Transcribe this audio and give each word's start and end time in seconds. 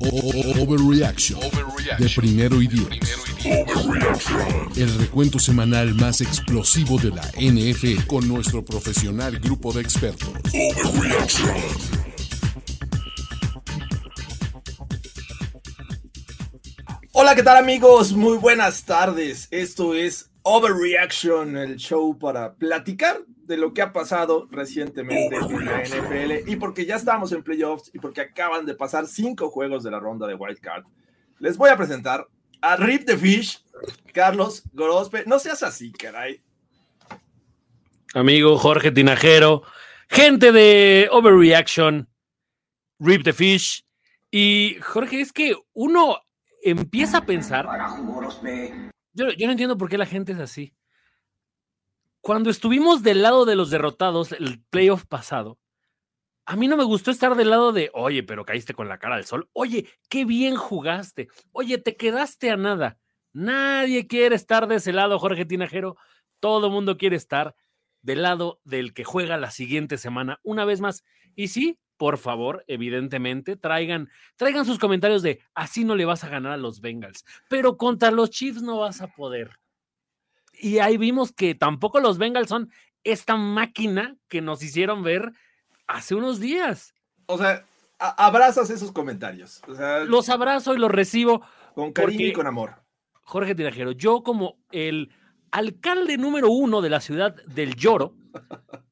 Overreaction 0.00 1.40
de 1.98 2.08
primero 2.16 2.60
y 2.60 2.66
diez. 2.66 2.88
El 4.76 4.98
recuento 4.98 5.38
semanal 5.38 5.94
más 5.94 6.20
explosivo 6.20 6.98
de 6.98 7.10
la 7.10 7.22
NFL 7.38 8.06
con 8.06 8.26
nuestro 8.26 8.64
profesional 8.64 9.38
grupo 9.38 9.72
de 9.72 9.82
expertos. 9.82 10.30
Hola, 17.12 17.36
¿qué 17.36 17.42
tal 17.42 17.56
amigos? 17.58 18.12
Muy 18.12 18.38
buenas 18.38 18.84
tardes. 18.84 19.46
Esto 19.50 19.94
es 19.94 20.30
Overreaction, 20.42 21.56
el 21.56 21.76
show 21.76 22.18
para 22.18 22.54
platicar 22.54 23.20
de 23.46 23.56
lo 23.56 23.74
que 23.74 23.82
ha 23.82 23.92
pasado 23.92 24.48
recientemente 24.50 25.36
en 25.36 25.64
la 25.64 25.82
NFL 25.82 26.48
y 26.48 26.56
porque 26.56 26.86
ya 26.86 26.96
estamos 26.96 27.32
en 27.32 27.42
playoffs 27.42 27.90
y 27.94 27.98
porque 27.98 28.22
acaban 28.22 28.66
de 28.66 28.74
pasar 28.74 29.06
cinco 29.06 29.50
juegos 29.50 29.82
de 29.82 29.90
la 29.90 30.00
ronda 30.00 30.26
de 30.26 30.34
Wild 30.34 30.60
Card. 30.60 30.84
Les 31.38 31.56
voy 31.56 31.70
a 31.70 31.76
presentar 31.76 32.26
a 32.60 32.76
Rip 32.76 33.04
the 33.04 33.16
Fish, 33.16 33.62
Carlos 34.12 34.62
Gorospe. 34.72 35.24
No 35.26 35.38
seas 35.38 35.62
así, 35.62 35.92
caray. 35.92 36.42
amigo 38.14 38.56
Jorge 38.56 38.90
Tinajero, 38.90 39.62
gente 40.08 40.52
de 40.52 41.08
Overreaction, 41.10 42.08
Rip 42.98 43.24
the 43.24 43.32
Fish. 43.32 43.84
Y 44.30 44.78
Jorge, 44.80 45.20
es 45.20 45.32
que 45.32 45.54
uno 45.74 46.18
empieza 46.62 47.18
a 47.18 47.26
pensar. 47.26 47.68
Yo, 49.12 49.30
yo 49.30 49.46
no 49.46 49.52
entiendo 49.52 49.76
por 49.76 49.88
qué 49.88 49.98
la 49.98 50.06
gente 50.06 50.32
es 50.32 50.38
así. 50.38 50.74
Cuando 52.24 52.48
estuvimos 52.48 53.02
del 53.02 53.20
lado 53.20 53.44
de 53.44 53.54
los 53.54 53.68
derrotados 53.68 54.32
el 54.32 54.64
playoff 54.70 55.04
pasado, 55.04 55.58
a 56.46 56.56
mí 56.56 56.68
no 56.68 56.78
me 56.78 56.84
gustó 56.84 57.10
estar 57.10 57.34
del 57.34 57.50
lado 57.50 57.70
de, 57.70 57.90
oye, 57.92 58.22
pero 58.22 58.46
caíste 58.46 58.72
con 58.72 58.88
la 58.88 58.98
cara 58.98 59.16
al 59.16 59.26
sol. 59.26 59.50
Oye, 59.52 59.90
qué 60.08 60.24
bien 60.24 60.56
jugaste. 60.56 61.28
Oye, 61.52 61.76
te 61.76 61.96
quedaste 61.96 62.50
a 62.50 62.56
nada. 62.56 62.98
Nadie 63.34 64.06
quiere 64.06 64.36
estar 64.36 64.68
de 64.68 64.76
ese 64.76 64.94
lado, 64.94 65.18
Jorge 65.18 65.44
Tinajero. 65.44 65.98
Todo 66.40 66.70
mundo 66.70 66.96
quiere 66.96 67.16
estar 67.16 67.56
del 68.00 68.22
lado 68.22 68.58
del 68.64 68.94
que 68.94 69.04
juega 69.04 69.36
la 69.36 69.50
siguiente 69.50 69.98
semana, 69.98 70.40
una 70.44 70.64
vez 70.64 70.80
más. 70.80 71.04
Y 71.34 71.48
sí, 71.48 71.78
por 71.98 72.16
favor, 72.16 72.64
evidentemente, 72.68 73.58
traigan, 73.58 74.08
traigan 74.36 74.64
sus 74.64 74.78
comentarios 74.78 75.22
de 75.22 75.42
así 75.54 75.84
no 75.84 75.94
le 75.94 76.06
vas 76.06 76.24
a 76.24 76.30
ganar 76.30 76.52
a 76.52 76.56
los 76.56 76.80
Bengals, 76.80 77.26
pero 77.50 77.76
contra 77.76 78.10
los 78.10 78.30
Chiefs 78.30 78.62
no 78.62 78.78
vas 78.78 79.02
a 79.02 79.08
poder. 79.08 79.58
Y 80.60 80.78
ahí 80.78 80.96
vimos 80.96 81.32
que 81.32 81.54
tampoco 81.54 82.00
los 82.00 82.18
Bengals 82.18 82.48
son 82.48 82.70
esta 83.02 83.36
máquina 83.36 84.16
que 84.28 84.40
nos 84.40 84.62
hicieron 84.62 85.02
ver 85.02 85.32
hace 85.86 86.14
unos 86.14 86.40
días. 86.40 86.94
O 87.26 87.38
sea, 87.38 87.64
abrazas 87.98 88.70
esos 88.70 88.92
comentarios. 88.92 89.62
O 89.68 89.74
sea, 89.74 90.00
Los 90.00 90.28
abrazo 90.28 90.74
y 90.74 90.78
los 90.78 90.90
recibo. 90.90 91.42
con 91.74 91.92
cariño 91.92 92.26
y 92.26 92.32
con 92.32 92.46
amor. 92.46 92.82
Jorge 93.22 93.54
Tinajero, 93.54 93.92
yo 93.92 94.22
como 94.22 94.58
el 94.70 95.10
alcalde 95.50 96.18
número 96.18 96.50
uno 96.50 96.82
de 96.82 96.90
la 96.90 97.00
ciudad 97.00 97.34
del 97.46 97.74
lloro, 97.74 98.14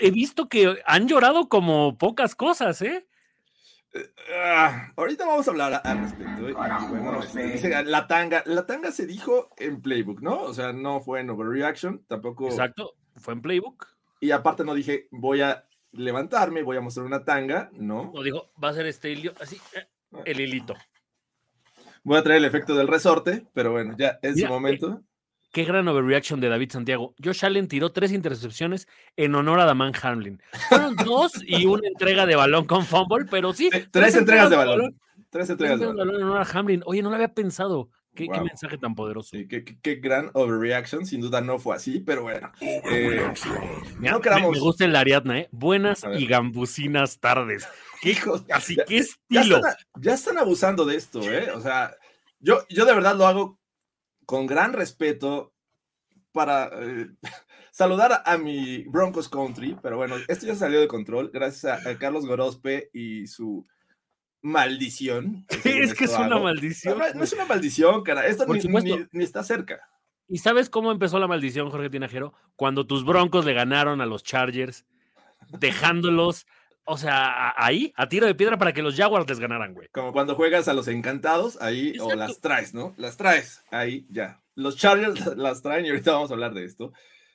he 0.00 0.10
visto 0.10 0.48
que 0.48 0.80
han 0.86 1.08
llorado 1.08 1.48
como 1.48 1.96
pocas 1.96 2.34
cosas, 2.34 2.82
¿eh? 2.82 3.06
Ah, 4.32 4.92
ahorita 4.96 5.26
vamos 5.26 5.48
a 5.48 5.50
hablar 5.50 5.80
al 5.82 5.98
respecto. 5.98 6.48
¿eh? 6.48 6.50
Y 6.50 6.86
bueno, 6.88 7.20
este, 7.22 7.42
dice, 7.44 7.84
la 7.84 8.06
tanga, 8.06 8.42
la 8.46 8.66
tanga 8.66 8.92
se 8.92 9.06
dijo 9.06 9.50
en 9.56 9.82
Playbook, 9.82 10.20
¿no? 10.20 10.42
O 10.42 10.54
sea, 10.54 10.72
no 10.72 11.00
fue 11.00 11.20
en 11.20 11.30
Overreaction, 11.30 12.04
tampoco. 12.06 12.46
Exacto, 12.46 12.94
fue 13.16 13.34
en 13.34 13.42
Playbook. 13.42 13.86
Y 14.20 14.30
aparte 14.30 14.64
no 14.64 14.74
dije, 14.74 15.08
voy 15.10 15.40
a 15.40 15.66
levantarme, 15.92 16.62
voy 16.62 16.76
a 16.76 16.80
mostrar 16.80 17.06
una 17.06 17.24
tanga, 17.24 17.70
¿no? 17.72 18.12
No 18.14 18.22
dijo, 18.22 18.52
va 18.62 18.68
a 18.68 18.74
ser 18.74 18.86
este 18.86 19.10
hilio, 19.10 19.34
así, 19.40 19.60
eh, 19.74 19.88
el 20.24 20.40
hilito. 20.40 20.76
Voy 22.04 22.16
a 22.16 22.22
traer 22.22 22.38
el 22.38 22.44
efecto 22.44 22.74
del 22.74 22.88
resorte, 22.88 23.46
pero 23.52 23.72
bueno, 23.72 23.94
ya 23.98 24.18
en 24.22 24.34
Mira, 24.34 24.48
su 24.48 24.54
momento. 24.54 25.02
Qué 25.52 25.64
gran 25.64 25.86
overreaction 25.88 26.40
de 26.40 26.48
David 26.48 26.70
Santiago. 26.72 27.14
Josh 27.22 27.44
Allen 27.44 27.66
tiró 27.68 27.90
tres 27.92 28.12
intercepciones 28.12 28.86
en 29.16 29.34
honor 29.34 29.58
a 29.60 29.64
Daman 29.64 29.92
Hamlin. 30.00 30.40
Fueron 30.68 30.94
dos 30.96 31.32
y 31.46 31.66
una 31.66 31.88
entrega 31.88 32.24
de 32.26 32.36
balón 32.36 32.66
con 32.66 32.84
fumble, 32.86 33.26
pero 33.30 33.52
sí. 33.52 33.68
Tres 33.90 34.14
entregas 34.14 34.48
de 34.50 34.56
balón. 34.56 34.80
Tres 34.80 34.94
Tres 35.30 35.50
entregas 35.50 35.80
de 35.80 35.86
balón. 35.86 35.98
balón 36.08 36.20
en 36.22 36.26
honor 36.28 36.46
a 36.46 36.58
Hamlin. 36.58 36.82
Oye, 36.86 37.02
no 37.02 37.08
lo 37.10 37.16
había 37.16 37.34
pensado. 37.34 37.90
Qué, 38.14 38.28
mensaje 38.28 38.76
tan 38.76 38.96
poderoso. 38.96 39.30
Sí, 39.36 39.46
qué, 39.46 39.62
qué- 39.64 39.78
qué 39.80 39.94
gran 39.96 40.30
overreaction, 40.34 41.06
sin 41.06 41.20
duda 41.20 41.40
no 41.40 41.60
fue 41.60 41.76
así, 41.76 42.00
pero 42.00 42.22
bueno. 42.22 42.50
eh, 42.60 43.24
Mira, 43.98 44.12
no 44.12 44.18
me- 44.18 44.22
queramos- 44.22 44.50
me, 44.52 44.58
gusta 44.58 44.84
el 44.84 44.96
Ariadna, 44.96 45.38
¿eh? 45.38 45.48
Buenas 45.52 46.04
y 46.18 46.26
gambusinas 46.26 47.20
tardes. 47.20 47.66
¿Qué, 48.02 48.10
Hijos, 48.10 48.44
así, 48.52 48.74
ya- 48.76 48.84
qué 48.84 48.96
ya 48.96 49.40
estilo. 49.40 49.56
están, 49.58 49.72
a- 49.72 49.76
ya 50.00 50.14
están 50.14 50.38
abusando 50.38 50.84
de 50.84 50.96
esto, 50.96 51.20
¿eh? 51.22 51.50
O 51.54 51.60
sea, 51.60 51.94
yo, 52.40 52.64
yo 52.68 52.84
de 52.84 52.94
verdad 52.94 53.14
lo 53.16 53.26
hago 53.28 53.59
con 54.30 54.46
gran 54.46 54.72
respeto 54.72 55.52
para 56.30 56.70
eh, 56.80 57.08
saludar 57.72 58.22
a, 58.24 58.38
mi 58.38 58.84
Broncos 58.84 59.28
Country, 59.28 59.76
pero 59.82 59.96
bueno, 59.96 60.14
esto 60.28 60.46
ya 60.46 60.54
salió 60.54 60.78
de 60.78 60.86
control 60.86 61.32
gracias 61.34 61.84
a, 61.84 61.90
a 61.90 61.98
Carlos 61.98 62.26
Gorospe 62.26 62.90
y 62.92 63.26
su 63.26 63.66
maldición. 64.40 65.44
que 65.48 65.56
Es 65.82 65.94
que 65.94 66.04
es 66.04 66.12
una 66.12 66.36
hago. 66.36 66.44
maldición. 66.44 66.96
No, 66.96 67.12
no 67.12 67.24
es 67.24 67.32
una 67.32 67.44
maldición, 67.44 68.04
cara. 68.04 68.24
Esto 68.24 68.46
ni 69.10 69.24
está 69.24 69.42
cerca. 69.42 69.80
¿Y 70.28 70.38
sabes 70.38 70.70
cómo 70.70 70.92
empezó 70.92 71.18
la 71.18 71.26
maldición, 71.26 71.68
Jorge 71.68 71.90
Tinajero? 71.90 72.32
Cuando 72.54 72.86
tus 72.86 73.04
broncos 73.04 73.44
le 73.44 73.52
ganaron 73.52 74.00
a 74.00 74.06
los 74.06 74.22
Chargers, 74.22 74.86
dejándolos, 75.58 76.46
o 76.90 76.96
sea, 76.98 77.54
ahí, 77.56 77.92
a 77.96 78.08
tiro 78.08 78.26
de 78.26 78.34
piedra 78.34 78.58
para 78.58 78.72
que 78.72 78.82
los 78.82 78.96
Jaguars 78.96 79.28
les 79.28 79.38
ganaran, 79.38 79.74
güey. 79.74 79.86
Como 79.92 80.12
cuando 80.12 80.34
juegas 80.34 80.66
a 80.66 80.74
los 80.74 80.88
encantados, 80.88 81.56
ahí, 81.62 81.96
o 82.00 82.16
las 82.16 82.40
traes, 82.40 82.74
¿no? 82.74 82.94
Las 82.96 83.16
traes, 83.16 83.62
ahí 83.70 84.08
ya. 84.10 84.42
Los 84.56 84.76
Chargers 84.76 85.24
las 85.36 85.62
traen 85.62 85.86
y 85.86 85.90
ahorita 85.90 86.10
vamos 86.10 86.30
a 86.30 86.34
hablar 86.34 86.52
de 86.52 86.64
esto. 86.64 86.92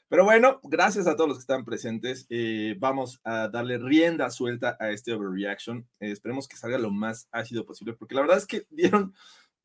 Pero 0.10 0.26
bueno, 0.26 0.60
gracias 0.64 1.08
a 1.08 1.16
todos 1.16 1.30
los 1.30 1.38
que 1.38 1.44
están 1.44 1.64
presentes. 1.64 2.28
eh, 2.30 2.76
vamos 2.80 3.22
a 3.24 3.48
darle 3.48 3.78
rienda 3.78 4.30
suelta 4.30 4.76
a 4.78 4.90
este 4.90 5.14
overreaction. 5.14 5.88
Eh, 6.02 6.12
esperemos 6.12 6.50
que 6.50 6.58
salga 6.58 6.78
lo 6.78 6.92
más 6.92 7.30
ácido 7.32 7.66
posible, 7.66 7.94
porque 7.94 8.16
la 8.16 8.22
verdad 8.22 8.38
es 8.38 8.46
que 8.46 8.66
dieron, 8.70 9.16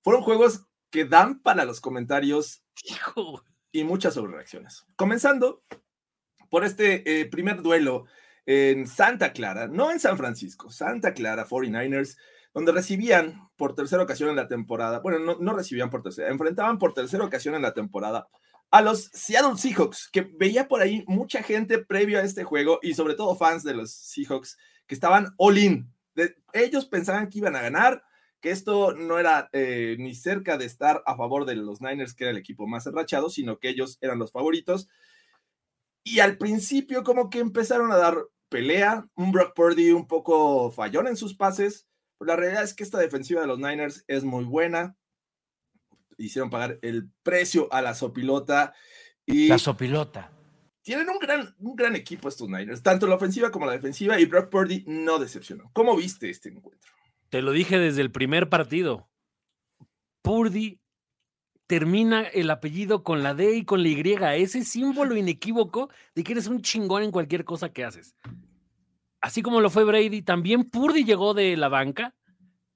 fueron 0.03 0.23
juegos 0.23 0.67
que 0.91 1.05
dan 1.05 1.41
para 1.41 1.65
los 1.65 1.81
comentarios 1.81 2.63
Hijo, 2.85 3.43
y 3.73 3.83
muchas 3.83 4.15
sobrereacciones. 4.15 4.87
Comenzando 4.95 5.65
por 6.49 6.65
este 6.65 7.21
eh, 7.21 7.27
primer 7.27 7.63
duelo 7.63 8.07
en 8.47 8.87
Santa 8.87 9.33
Clara, 9.33 9.69
no 9.69 9.91
en 9.91 10.01
San 10.01 10.17
Francisco, 10.17 10.71
Santa 10.71 11.15
Clara 11.15 11.47
49ers, 11.47 12.17
donde 12.53 12.73
recibían 12.73 13.49
por 13.57 13.75
tercera 13.75 14.03
ocasión 14.03 14.31
en 14.31 14.37
la 14.37 14.49
temporada, 14.49 15.01
bueno, 15.01 15.37
no, 15.39 15.53
recibían 15.53 15.91
por 15.91 16.03
tercera, 16.03 16.31
enfrentaban 16.31 16.79
por 16.79 16.95
tercera 16.95 17.25
ocasión 17.25 17.55
en 17.55 17.63
la 17.63 17.75
temporada 17.75 18.29
a 18.71 18.83
los 18.83 19.11
Seattle 19.13 19.57
Seahawks, 19.57 20.09
que 20.11 20.23
veía 20.23 20.69
por 20.69 20.81
ahí 20.81 21.05
mucha 21.07 21.43
gente 21.43 21.79
previo 21.79 22.19
a 22.19 22.23
este 22.23 22.45
juego 22.45 22.79
y 22.83 22.95
sobre 22.95 23.15
todo 23.15 23.37
fans 23.37 23.65
de 23.65 23.75
los 23.75 23.93
Seahawks 23.93 24.57
que 24.87 24.95
estaban 24.95 25.29
all 25.39 25.59
in. 25.59 25.93
Ellos 26.53 26.87
pensaban 26.87 27.29
que 27.29 27.39
iban 27.39 27.57
a 27.57 27.63
ganar, 27.63 28.03
que 28.41 28.51
esto 28.51 28.95
no 28.95 29.19
era 29.19 29.49
eh, 29.53 29.97
ni 29.99 30.15
cerca 30.15 30.57
de 30.57 30.67
estar 30.67 31.03
a 31.05 31.17
favor 31.17 31.47
de 31.47 31.57
los 31.57 31.81
Niners, 31.81 32.15
que 32.15 32.25
era 32.25 32.31
el 32.31 32.37
equipo 32.37 32.67
más 32.67 32.87
enrachado, 32.87 33.29
sino 33.29 33.59
que 33.59 33.69
ellos 33.69 33.99
eran 34.01 34.19
los 34.19 34.33
favoritos. 34.33 34.89
Y 36.11 36.19
al 36.19 36.39
principio 36.39 37.05
como 37.05 37.31
que 37.31 37.39
empezaron 37.39 37.93
a 37.93 37.97
dar 37.97 38.17
pelea, 38.49 39.07
un 39.15 39.31
Brock 39.31 39.55
Purdy 39.55 39.93
un 39.93 40.09
poco 40.09 40.73
fallón 40.73 41.07
en 41.07 41.17
sus 41.17 41.37
pases, 41.37 41.87
pero 42.19 42.31
la 42.31 42.37
realidad 42.37 42.65
es 42.65 42.75
que 42.75 42.83
esta 42.83 42.99
defensiva 42.99 43.41
de 43.41 43.47
los 43.47 43.59
Niners 43.61 44.05
es 44.09 44.25
muy 44.25 44.45
buena. 44.45 44.97
Hicieron 46.19 46.51
pagar 46.51 46.79
el 46.83 47.11
precio 47.23 47.73
a 47.73 47.81
la 47.81 47.95
sopilota 47.95 48.75
y 49.25 49.47
La 49.47 49.59
sopilota. 49.59 50.33
tienen 50.83 51.09
un 51.09 51.19
gran, 51.21 51.55
un 51.59 51.77
gran 51.77 51.95
equipo 51.95 52.29
estos 52.29 52.49
Niners, 52.49 52.83
tanto 52.83 53.07
la 53.07 53.15
ofensiva 53.15 53.53
como 53.53 53.67
la 53.67 53.73
defensiva, 53.73 54.19
y 54.19 54.25
Brock 54.27 54.51
Purdy 54.51 54.85
no 54.89 55.19
decepcionó. 55.21 55.71
¿Cómo 55.73 55.97
viste 55.97 56.29
este 56.29 56.49
encuentro? 56.49 56.91
te 57.29 57.43
lo 57.43 57.53
dije 57.53 57.79
desde 57.79 58.01
el 58.03 58.11
primer 58.11 58.49
partido. 58.49 59.09
Purdy 60.23 60.81
termina 61.71 62.23
el 62.23 62.51
apellido 62.51 63.05
con 63.05 63.23
la 63.23 63.33
D 63.33 63.55
y 63.55 63.65
con 63.65 63.85
la 63.85 63.89
Y, 64.37 64.43
ese 64.43 64.65
símbolo 64.65 65.17
inequívoco 65.17 65.89
de 66.17 66.25
que 66.25 66.33
eres 66.33 66.49
un 66.49 66.63
chingón 66.63 67.05
en 67.05 67.13
cualquier 67.13 67.45
cosa 67.45 67.73
que 67.73 67.85
haces. 67.85 68.17
Así 69.21 69.41
como 69.41 69.61
lo 69.61 69.71
fue 69.71 69.85
Brady, 69.85 70.23
también 70.23 70.69
Purdy 70.69 71.05
llegó 71.05 71.33
de 71.33 71.57
la 71.57 71.69
banca 71.69 72.13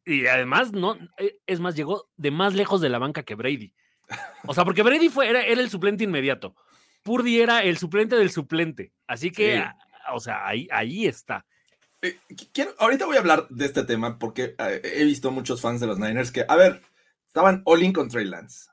y 0.04 0.28
además, 0.28 0.70
no, 0.70 0.96
eh, 1.18 1.40
es 1.44 1.58
más, 1.58 1.74
llegó 1.74 2.08
de 2.16 2.30
más 2.30 2.54
lejos 2.54 2.80
de 2.80 2.88
la 2.88 3.00
banca 3.00 3.24
que 3.24 3.34
Brady. 3.34 3.74
O 4.46 4.54
sea, 4.54 4.64
porque 4.64 4.84
Brady 4.84 5.08
fue, 5.08 5.28
era, 5.28 5.42
era 5.44 5.60
el 5.60 5.70
suplente 5.70 6.04
inmediato. 6.04 6.54
Purdy 7.02 7.40
era 7.40 7.64
el 7.64 7.76
suplente 7.78 8.14
del 8.14 8.30
suplente. 8.30 8.92
Así 9.08 9.32
que, 9.32 9.54
Sí. 9.54 9.58
a- 9.58 9.76
o 10.14 10.20
sea, 10.20 10.46
ahí, 10.46 10.68
ahí 10.70 11.06
está. 11.06 11.44
Eh, 12.00 12.16
quiero, 12.52 12.70
ahorita 12.78 13.06
voy 13.06 13.16
a 13.16 13.20
hablar 13.20 13.48
de 13.48 13.64
este 13.66 13.82
tema 13.82 14.20
porque 14.20 14.54
eh, 14.56 14.80
he 14.84 15.04
visto 15.04 15.32
muchos 15.32 15.60
fans 15.60 15.80
de 15.80 15.88
los 15.88 15.98
Niners 15.98 16.30
que, 16.30 16.44
a 16.46 16.54
ver, 16.54 16.80
estaban 17.26 17.62
all 17.64 17.82
in 17.82 17.92
con 17.92 18.08
Trey 18.08 18.26
Lance. 18.26 18.70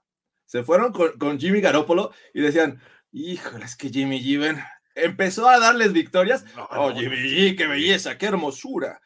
Se 0.52 0.66
fueron 0.66 0.92
con, 0.92 1.18
con 1.18 1.40
Jimmy 1.40 1.62
Garoppolo 1.62 2.12
y 2.34 2.42
decían, 2.42 2.82
híjole, 3.14 3.64
es 3.64 3.78
que 3.78 3.88
Jimmy 3.88 4.22
G 4.22 4.38
ven, 4.38 4.62
empezó 4.96 5.48
a 5.48 5.58
darles 5.60 5.94
victorias. 5.94 6.44
Oh, 6.72 6.94
Jimmy 6.94 7.16
G, 7.16 7.56
qué 7.56 7.68
belleza, 7.68 8.18
qué 8.18 8.26
hermosura. 8.26 9.02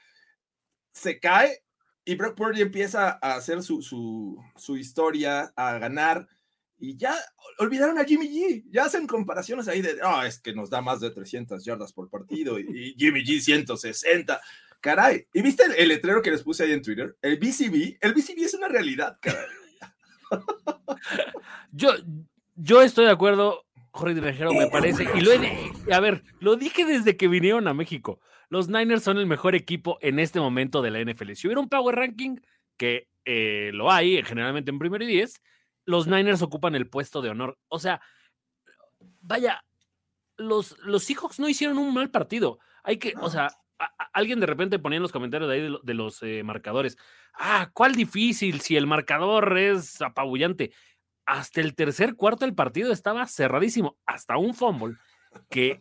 Se 0.91 1.19
cae 1.19 1.63
y 2.03 2.15
Brock 2.15 2.35
Purdy 2.35 2.63
empieza 2.63 3.19
a 3.21 3.35
hacer 3.35 3.61
su, 3.61 3.83
su, 3.83 4.43
su 4.55 4.75
historia, 4.75 5.53
a 5.55 5.77
ganar. 5.77 6.27
Y 6.79 6.97
ya 6.97 7.15
olvidaron 7.59 7.99
a 7.99 8.05
Jimmy 8.05 8.27
G. 8.27 8.63
Ya 8.71 8.85
hacen 8.85 9.05
comparaciones 9.05 9.67
ahí 9.67 9.83
de, 9.83 9.99
oh, 10.01 10.23
es 10.23 10.39
que 10.39 10.51
nos 10.51 10.71
da 10.71 10.81
más 10.81 10.99
de 10.99 11.11
300 11.11 11.63
yardas 11.63 11.93
por 11.93 12.09
partido 12.09 12.57
y, 12.57 12.65
y 12.67 12.95
Jimmy 12.97 13.23
G 13.23 13.39
160. 13.39 14.41
Caray. 14.81 15.27
¿Y 15.31 15.43
viste 15.43 15.65
el, 15.65 15.73
el 15.73 15.89
letrero 15.89 16.23
que 16.23 16.31
les 16.31 16.41
puse 16.41 16.63
ahí 16.63 16.71
en 16.71 16.81
Twitter? 16.81 17.15
El 17.21 17.37
BCB. 17.37 17.99
El 18.01 18.15
BCB 18.15 18.45
es 18.45 18.55
una 18.55 18.67
realidad, 18.67 19.19
caray. 19.21 19.45
Yo, 21.71 21.91
yo 22.55 22.81
estoy 22.81 23.05
de 23.05 23.11
acuerdo, 23.11 23.65
Jorge 23.91 24.15
Tinajero, 24.15 24.53
me 24.53 24.67
parece. 24.67 25.05
Y 25.15 25.21
lo 25.21 25.31
he, 25.31 25.71
a 25.93 25.99
ver, 25.99 26.23
lo 26.39 26.55
dije 26.55 26.85
desde 26.85 27.17
que 27.17 27.27
vinieron 27.27 27.67
a 27.67 27.73
México. 27.73 28.19
Los 28.49 28.69
Niners 28.69 29.03
son 29.03 29.17
el 29.17 29.25
mejor 29.25 29.55
equipo 29.55 29.97
en 30.01 30.19
este 30.19 30.39
momento 30.39 30.81
de 30.81 30.91
la 30.91 30.99
NFL. 31.01 31.33
Si 31.33 31.47
hubiera 31.47 31.59
un 31.59 31.69
Power 31.69 31.95
Ranking, 31.95 32.37
que 32.77 33.09
eh, 33.25 33.71
lo 33.73 33.91
hay 33.91 34.23
generalmente 34.23 34.71
en 34.71 34.79
primero 34.79 35.03
y 35.03 35.07
diez, 35.07 35.41
los 35.85 36.07
Niners 36.07 36.41
ocupan 36.41 36.75
el 36.75 36.89
puesto 36.89 37.21
de 37.21 37.29
honor. 37.29 37.57
O 37.67 37.79
sea, 37.79 38.01
vaya, 39.21 39.63
los, 40.37 40.77
los 40.79 41.03
Seahawks 41.03 41.39
no 41.39 41.49
hicieron 41.49 41.77
un 41.77 41.93
mal 41.93 42.11
partido. 42.11 42.59
Hay 42.83 42.97
que, 42.97 43.13
o 43.19 43.29
sea, 43.29 43.49
a- 43.79 43.85
a- 43.85 44.09
alguien 44.13 44.39
de 44.39 44.45
repente 44.45 44.79
ponía 44.79 44.97
en 44.97 45.03
los 45.03 45.11
comentarios 45.11 45.49
de 45.49 45.55
ahí 45.55 45.61
de, 45.61 45.69
lo- 45.69 45.79
de 45.83 45.93
los 45.93 46.21
eh, 46.23 46.43
marcadores. 46.43 46.97
Ah, 47.33 47.69
¿cuál 47.73 47.93
difícil? 47.95 48.61
Si 48.61 48.75
el 48.77 48.87
marcador 48.87 49.57
es 49.57 50.01
apabullante. 50.01 50.71
Hasta 51.25 51.59
el 51.61 51.73
tercer 51.75 52.15
cuarto 52.15 52.45
del 52.45 52.53
partido 52.53 52.91
estaba 52.91 53.25
cerradísimo. 53.27 53.97
Hasta 54.05 54.37
un 54.37 54.53
fumble 54.53 54.95
que, 55.49 55.79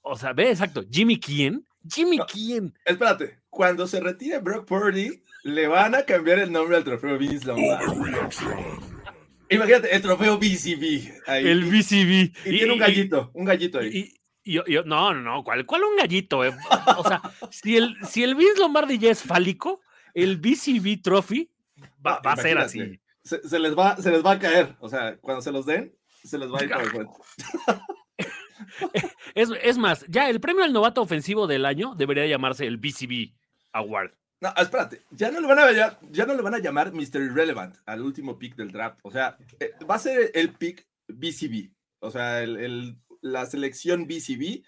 o 0.00 0.16
sea, 0.16 0.32
ve 0.32 0.50
exacto. 0.50 0.84
Jimmy 0.90 1.18
quién? 1.18 1.66
Jimmy 1.92 2.18
quién? 2.30 2.72
Espérate, 2.84 3.40
cuando 3.50 3.86
se 3.86 4.00
retire 4.00 4.38
Brock 4.38 4.64
Purdy, 4.66 5.22
le 5.42 5.66
van 5.66 5.94
a 5.96 6.04
cambiar 6.04 6.38
el 6.38 6.50
nombre 6.52 6.76
al 6.76 6.84
trofeo 6.84 7.18
Vince 7.18 7.46
Lombardi. 7.46 8.14
Imagínate, 9.50 9.94
el 9.94 10.02
trofeo 10.02 10.38
BCB. 10.38 11.12
Ahí. 11.26 11.46
El 11.46 11.64
BCB. 11.64 12.32
Y, 12.46 12.58
tiene 12.58 12.72
un 12.72 12.78
gallito, 12.78 13.30
un 13.34 13.44
gallito 13.44 13.78
ahí. 13.78 14.14
Yo, 14.44 14.64
yo- 14.66 14.84
no, 14.84 15.14
no, 15.14 15.20
no, 15.22 15.42
¿cuál, 15.44 15.64
cuál 15.66 15.84
un 15.84 15.96
gallito? 15.96 16.44
eh? 16.44 16.52
O 16.98 17.02
sea, 17.08 17.22
si 17.50 17.76
el, 17.76 17.96
si 18.06 18.22
el 18.22 18.34
Vince 18.34 18.60
Lombardi 18.60 18.98
ya 18.98 19.10
es 19.10 19.22
fálico, 19.22 19.80
el 20.12 20.36
BCB 20.36 21.00
Trophy 21.02 21.50
va, 22.06 22.20
va 22.20 22.32
a 22.32 22.36
ser 22.36 22.58
así. 22.58 23.00
Se, 23.22 23.46
se 23.48 23.58
les 23.58 23.76
va, 23.76 23.96
se 23.96 24.10
les 24.10 24.24
va 24.24 24.32
a 24.32 24.38
caer. 24.38 24.76
O 24.80 24.88
sea, 24.88 25.16
cuando 25.16 25.40
se 25.40 25.50
los 25.50 25.64
den, 25.64 25.94
se 26.22 26.36
les 26.38 26.52
va 26.52 26.58
a 26.60 26.64
ir 26.64 26.72
el. 26.72 27.06
Es, 29.34 29.50
es 29.62 29.78
más, 29.78 30.04
ya 30.08 30.28
el 30.30 30.40
premio 30.40 30.64
al 30.64 30.72
novato 30.72 31.02
ofensivo 31.02 31.46
del 31.46 31.66
año 31.66 31.94
debería 31.96 32.26
llamarse 32.26 32.66
el 32.66 32.76
BCB 32.76 33.32
Award. 33.72 34.12
No, 34.40 34.52
espérate, 34.56 35.02
ya 35.10 35.30
no 35.30 35.40
le 35.40 35.46
van 35.46 35.58
a 35.58 35.72
ya, 35.72 35.98
ya 36.10 36.26
no 36.26 36.34
le 36.34 36.42
van 36.42 36.54
a 36.54 36.58
llamar 36.58 36.92
Mr. 36.92 37.20
Irrelevant 37.20 37.76
al 37.86 38.02
último 38.02 38.38
pick 38.38 38.54
del 38.56 38.70
draft. 38.70 38.98
O 39.02 39.10
sea, 39.10 39.36
eh, 39.58 39.72
va 39.88 39.96
a 39.96 39.98
ser 39.98 40.30
el 40.34 40.50
pick 40.52 40.86
BCB. 41.08 41.70
O 42.00 42.10
sea, 42.10 42.42
el, 42.42 42.56
el- 42.58 42.96
la 43.24 43.46
selección 43.46 44.06
BCB 44.06 44.62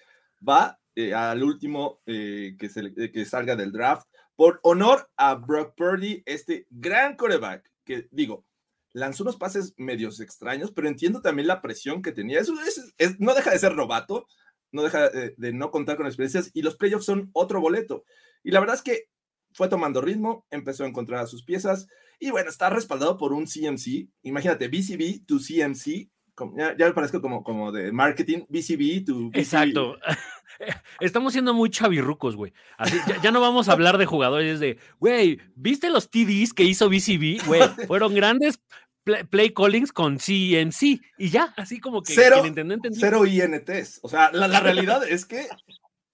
va 0.46 0.80
eh, 0.94 1.12
al 1.14 1.42
último 1.42 2.00
eh, 2.06 2.56
que, 2.58 2.68
se, 2.70 2.92
eh, 2.96 3.12
que 3.12 3.24
salga 3.26 3.54
del 3.54 3.70
draft 3.70 4.06
por 4.34 4.60
honor 4.62 5.10
a 5.16 5.34
Brock 5.34 5.74
Purdy, 5.76 6.22
este 6.26 6.66
gran 6.70 7.16
coreback 7.16 7.70
que 7.84 8.08
digo, 8.10 8.44
lanzó 8.92 9.24
unos 9.24 9.36
pases 9.36 9.74
medios 9.76 10.20
extraños, 10.20 10.72
pero 10.72 10.88
entiendo 10.88 11.20
también 11.20 11.48
la 11.48 11.60
presión 11.60 12.00
que 12.02 12.12
tenía. 12.12 12.40
Eso 12.40 12.54
es- 12.62 12.94
es- 12.98 13.20
no 13.20 13.34
deja 13.34 13.50
de 13.50 13.58
ser 13.58 13.74
novato, 13.74 14.26
no 14.72 14.82
deja 14.82 15.10
de, 15.10 15.34
de 15.36 15.52
no 15.52 15.70
contar 15.70 15.96
con 15.98 16.06
experiencias 16.06 16.50
y 16.54 16.62
los 16.62 16.76
playoffs 16.76 17.04
son 17.04 17.28
otro 17.34 17.60
boleto. 17.60 18.04
Y 18.42 18.50
la 18.52 18.60
verdad 18.60 18.76
es 18.76 18.82
que 18.82 19.08
fue 19.52 19.68
tomando 19.68 20.00
ritmo, 20.00 20.46
empezó 20.50 20.84
a 20.84 20.88
encontrar 20.88 21.20
a 21.20 21.26
sus 21.26 21.44
piezas 21.44 21.86
y 22.18 22.30
bueno, 22.30 22.48
está 22.50 22.70
respaldado 22.70 23.18
por 23.18 23.32
un 23.34 23.46
CMC. 23.46 24.08
Imagínate, 24.22 24.68
BCB 24.68 25.24
to 25.26 25.38
CMC, 25.38 26.10
como- 26.36 26.56
ya, 26.56 26.76
ya 26.76 26.86
me 26.86 26.92
parezco 26.92 27.20
como, 27.20 27.42
como 27.42 27.72
de 27.72 27.90
marketing, 27.90 28.44
BCB 28.48 29.04
BCB. 29.04 29.30
Exacto. 29.34 29.96
Estamos 31.00 31.32
siendo 31.32 31.52
muy 31.52 31.68
chavirrucos, 31.70 32.36
güey. 32.36 32.52
Así, 32.78 32.96
ya, 33.08 33.20
ya 33.20 33.30
no 33.32 33.40
vamos 33.40 33.68
a 33.68 33.72
hablar 33.72 33.98
de 33.98 34.06
jugadores 34.06 34.60
de, 34.60 34.78
güey, 35.00 35.38
¿viste 35.54 35.90
los 35.90 36.08
TDs 36.10 36.54
que 36.54 36.62
hizo 36.64 36.88
BCB? 36.88 37.44
Güey, 37.46 37.62
fueron 37.86 38.14
grandes 38.14 38.60
play, 39.04 39.24
play 39.24 39.50
callings 39.52 39.92
con 39.92 40.16
CNC 40.18 41.00
y 41.18 41.28
ya, 41.30 41.52
así 41.56 41.78
como 41.80 42.02
que 42.02 42.14
Cero- 42.14 42.42
entendió. 42.44 42.92
Cero 42.94 43.26
INTs. 43.26 44.00
O 44.02 44.08
sea, 44.08 44.30
la, 44.32 44.48
la 44.48 44.60
realidad 44.60 45.06
es 45.06 45.26
que 45.26 45.46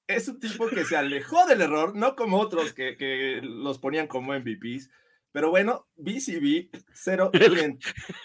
es 0.08 0.28
un 0.28 0.40
tipo 0.40 0.66
que 0.68 0.84
se 0.84 0.96
alejó 0.96 1.46
del 1.46 1.60
error, 1.60 1.94
no 1.94 2.16
como 2.16 2.38
otros 2.40 2.72
que, 2.72 2.96
que 2.96 3.40
los 3.42 3.78
ponían 3.78 4.08
como 4.08 4.32
MVPs. 4.32 4.90
Pero 5.32 5.50
bueno, 5.50 5.86
BCB, 5.96 6.68
cero 6.92 7.30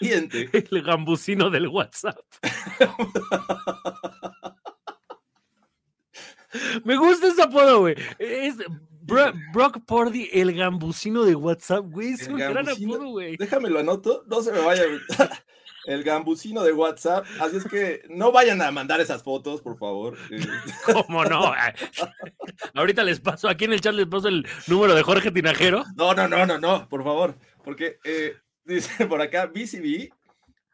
El 0.72 0.82
gambusino 0.84 1.50
del 1.50 1.68
WhatsApp. 1.68 2.18
Me 6.84 6.96
gusta 6.96 7.28
ese 7.28 7.42
apodo, 7.42 7.80
güey. 7.80 7.94
Es 8.18 8.56
Bro- 9.02 9.32
Brock 9.52 9.80
Purdy, 9.86 10.28
el 10.32 10.54
gambusino 10.54 11.24
de 11.24 11.34
WhatsApp, 11.34 11.84
güey. 11.90 12.12
Es 12.12 12.26
El 12.26 12.34
un 12.34 12.38
gran 12.40 12.68
apodo, 12.68 13.08
güey. 13.10 13.36
Déjame 13.36 13.68
lo 13.70 13.80
anoto, 13.80 14.24
no 14.28 14.42
se 14.42 14.52
me 14.52 14.60
vaya 14.60 14.82
el 15.88 16.04
gambusino 16.04 16.62
de 16.62 16.72
WhatsApp. 16.72 17.26
Así 17.40 17.56
es 17.56 17.64
que 17.64 18.02
no 18.10 18.30
vayan 18.30 18.60
a 18.60 18.70
mandar 18.70 19.00
esas 19.00 19.22
fotos, 19.22 19.62
por 19.62 19.78
favor. 19.78 20.16
Eh, 20.30 20.44
¿Cómo 20.84 21.24
no? 21.24 21.52
Ahorita 22.74 23.02
les 23.02 23.18
paso, 23.18 23.48
aquí 23.48 23.64
en 23.64 23.72
el 23.72 23.80
chat 23.80 23.94
les 23.94 24.06
paso 24.06 24.28
el 24.28 24.46
número 24.66 24.94
de 24.94 25.02
Jorge 25.02 25.30
Tinajero. 25.30 25.84
No, 25.96 26.12
no, 26.14 26.28
no, 26.28 26.44
no, 26.44 26.58
no, 26.58 26.88
por 26.88 27.02
favor. 27.02 27.34
Porque 27.64 27.98
eh, 28.04 28.36
dice 28.64 29.06
por 29.06 29.22
acá 29.22 29.46
BCB 29.46 30.10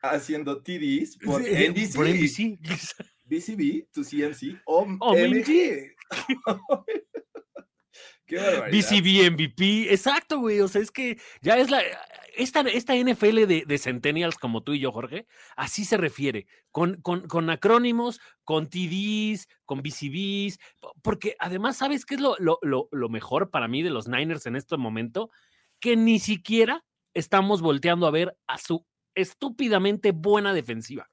haciendo 0.02 0.60
TDs 0.60 1.18
por 1.18 1.40
NBC. 1.40 1.94
Por 1.94 2.08
NBC. 2.08 2.58
BCB 3.24 3.92
to 3.92 4.02
CMC 4.02 4.60
o 4.66 4.86
O 5.00 5.14
MG. 5.14 5.94
Qué 8.26 8.36
barbaridad. 8.36 8.70
BCB 8.70 9.30
MVP, 9.32 9.92
exacto, 9.92 10.40
güey. 10.40 10.60
O 10.60 10.68
sea, 10.68 10.82
es 10.82 10.90
que 10.90 11.18
ya 11.42 11.58
es 11.58 11.70
la. 11.70 11.82
Esta, 12.36 12.60
esta 12.60 12.94
NFL 12.94 13.46
de, 13.46 13.64
de 13.66 13.78
Centennials 13.78 14.36
como 14.36 14.62
tú 14.62 14.72
y 14.72 14.80
yo, 14.80 14.92
Jorge, 14.92 15.26
así 15.56 15.84
se 15.84 15.96
refiere, 15.96 16.46
con, 16.70 17.00
con, 17.02 17.50
acrónimos, 17.50 18.20
con 18.44 18.68
TDs, 18.68 19.48
con 19.64 19.82
BCBs, 19.82 20.58
porque 21.02 21.36
además, 21.38 21.76
¿sabes 21.76 22.04
qué 22.04 22.16
es 22.16 22.20
lo, 22.20 22.36
lo, 22.38 22.58
lo, 22.62 22.88
lo 22.90 23.08
mejor 23.08 23.50
para 23.50 23.68
mí 23.68 23.82
de 23.82 23.90
los 23.90 24.08
Niners 24.08 24.46
en 24.46 24.56
este 24.56 24.76
momento? 24.76 25.30
Que 25.80 25.96
ni 25.96 26.18
siquiera 26.18 26.84
estamos 27.14 27.62
volteando 27.62 28.06
a 28.06 28.10
ver 28.10 28.36
a 28.46 28.58
su 28.58 28.86
estúpidamente 29.14 30.12
buena 30.12 30.52
defensiva. 30.52 31.10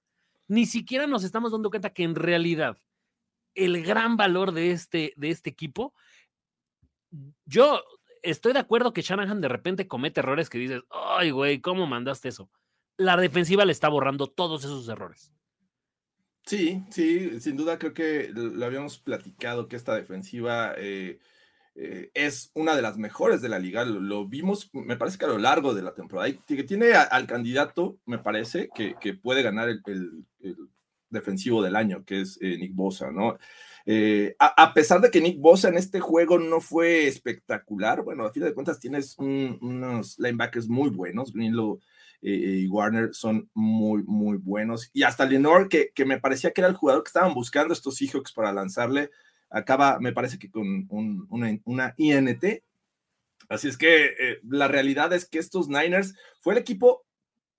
Ni 0.48 0.66
siquiera 0.66 1.08
nos 1.08 1.24
estamos 1.24 1.52
dando 1.52 1.70
cuenta 1.70 1.94
que 1.94 2.04
en 2.04 2.16
realidad 2.16 2.78
el 3.54 3.84
gran 3.84 4.18
valor 4.18 4.52
de 4.52 4.72
este, 4.72 5.14
de 5.16 5.30
este 5.30 5.50
equipo 5.50 5.94
yo 7.46 7.82
estoy 8.22 8.54
de 8.54 8.60
acuerdo 8.60 8.94
que 8.94 9.02
Shanahan 9.02 9.42
de 9.42 9.48
repente 9.48 9.88
comete 9.88 10.20
errores 10.20 10.50
que 10.50 10.58
dices, 10.58 10.82
ay, 10.90 11.32
güey, 11.32 11.60
¿cómo 11.60 11.88
mandaste 11.88 12.30
eso? 12.30 12.50
La 12.98 13.18
defensiva 13.18 13.66
le 13.66 13.72
está 13.72 13.90
borrando 13.90 14.28
todos 14.28 14.64
esos 14.64 14.88
errores. 14.88 15.32
Sí, 16.46 16.84
sí, 16.90 17.40
sin 17.40 17.56
duda 17.56 17.78
creo 17.78 17.94
que 17.94 18.30
lo 18.34 18.66
habíamos 18.66 18.98
platicado 18.98 19.68
que 19.68 19.76
esta 19.76 19.96
defensiva 19.96 20.74
eh, 20.76 21.20
eh, 21.76 22.12
es 22.14 22.52
una 22.56 22.76
de 22.76 22.82
las 22.82 22.98
mejores 22.98 23.42
de 23.42 23.50
la 23.50 23.60
liga. 23.60 23.86
Lo, 23.86 24.28
vimos, 24.28 24.70
me 24.74 24.98
parece 24.98 25.18
que 25.18 25.26
a 25.26 25.30
lo 25.30 25.38
largo 25.38 25.74
de 25.74 25.84
la 25.84 25.94
temporada. 25.94 26.32
Que 26.48 26.64
tiene 26.64 26.94
al 26.94 27.28
candidato, 27.28 28.00
me 28.06 28.18
parece, 28.18 28.70
que, 28.74 29.14
puede 29.14 29.44
ganar 29.44 29.70
el, 29.70 30.26
defensivo 31.10 31.62
del 31.62 31.76
año, 31.76 32.04
que 32.06 32.22
es 32.22 32.40
eh, 32.42 32.58
Nick 32.58 32.74
Bosa, 32.74 33.12
¿no? 33.12 33.38
Eh, 33.86 34.36
a, 34.40 34.74
pesar 34.74 35.02
de 35.02 35.10
que 35.10 35.22
Nick 35.22 35.40
Bosa 35.40 35.70
en 35.70 35.78
este 35.78 36.00
juego 36.00 36.38
no 36.38 36.62
fue 36.62 37.08
espectacular, 37.08 38.04
bueno, 38.04 38.26
a 38.26 38.32
fin 38.32 38.44
de 38.44 38.54
cuentas 38.54 38.80
tienes 38.80 39.18
un, 39.18 39.58
unos 39.62 40.20
linebackers 40.20 40.68
muy 40.68 40.90
buenos, 40.90 41.34
Greenlow 41.34 41.80
eh, 42.22 42.60
y 42.62 42.68
Warner 42.68 43.14
son 43.14 43.50
muy, 43.54 44.04
muy 44.04 44.38
buenos, 44.38 44.90
y 44.94 45.04
hasta 45.04 45.26
Lenore, 45.26 45.68
que, 45.68 45.92
que, 45.96 46.06
me 46.06 46.20
parecía 46.20 46.52
que 46.52 46.62
era 46.62 46.68
el 46.68 46.76
jugador 46.76 47.04
que 47.04 47.10
estaban 47.10 47.34
buscando 47.34 47.74
estos 47.74 47.96
Seahawks 47.96 48.34
para 48.34 48.54
lanzarle, 48.54 49.10
acaba, 49.50 50.00
me 50.00 50.14
parece 50.14 50.38
que 50.38 50.52
con 50.52 50.86
un, 50.90 51.26
una, 51.30 51.60
una, 51.66 51.94
INT, 51.98 52.64
Así 53.50 53.68
es 53.68 53.78
que 53.78 54.06
eh, 54.06 54.40
la 54.48 54.70
realidad 54.70 55.12
es 55.12 55.26
que 55.26 55.38
estos 55.38 55.68
Niners 55.68 56.16
fue 56.40 56.54
el 56.54 56.60
equipo 56.60 57.06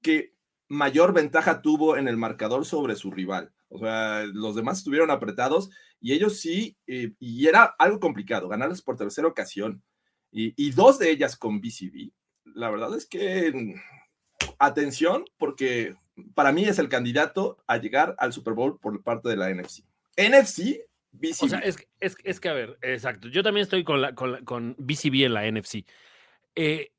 que 0.01 0.33
mayor 0.69 1.13
ventaja 1.13 1.61
tuvo 1.61 1.99
en 1.99 2.09
el 2.09 2.17
marcador 2.17 2.65
sobre 2.65 2.97
su 2.97 3.11
rival. 3.11 3.53
O 3.73 3.79
sea, 3.79 4.25
los 4.33 4.55
demás 4.55 4.79
estuvieron 4.79 5.11
apretados 5.11 5.71
y 6.01 6.13
ellos 6.13 6.39
sí, 6.39 6.77
eh, 6.87 7.13
y 7.19 7.47
era 7.47 7.75
algo 7.79 8.01
complicado, 8.01 8.49
ganarles 8.49 8.83
por 8.83 8.97
tercera 8.97 9.29
ocasión 9.29 9.83
y, 10.31 10.53
y, 10.63 10.73
dos 10.73 10.99
de 10.99 11.11
ellas 11.11 11.37
con 11.37 11.61
BCB. 11.61 12.11
La 12.55 12.71
verdad 12.71 12.95
es 12.97 13.07
que 13.07 13.51
mm, 13.53 13.75
atención, 14.59 15.25
porque 15.39 15.97
para 16.35 16.53
mí 16.53 16.65
es 16.65 16.79
el 16.79 16.89
candidato 16.89 17.63
a 17.67 17.79
llegar 17.79 18.15
al 18.19 18.33
Super 18.33 18.55
Bowl 18.55 18.79
por 18.79 19.03
parte 19.03 19.29
de 19.29 19.37
la 19.37 19.53
NFC. 19.53 19.85
NFC, 20.17 20.81
BCB. 21.13 21.45
O 21.45 21.49
sea, 21.49 21.59
es, 21.61 21.77
es, 22.01 22.17
es 22.25 22.41
que, 22.41 22.49
a 22.49 22.55
ver, 22.55 22.79
exacto. 22.83 23.29
Yo 23.29 23.43
también 23.43 23.63
estoy 23.63 23.85
con, 23.85 24.15
con, 24.15 24.45
con 24.45 24.77
BCB 24.79 25.25
en 25.25 25.35
la 25.35 25.51
NFC. 25.51 25.87
Eh, 26.55 26.93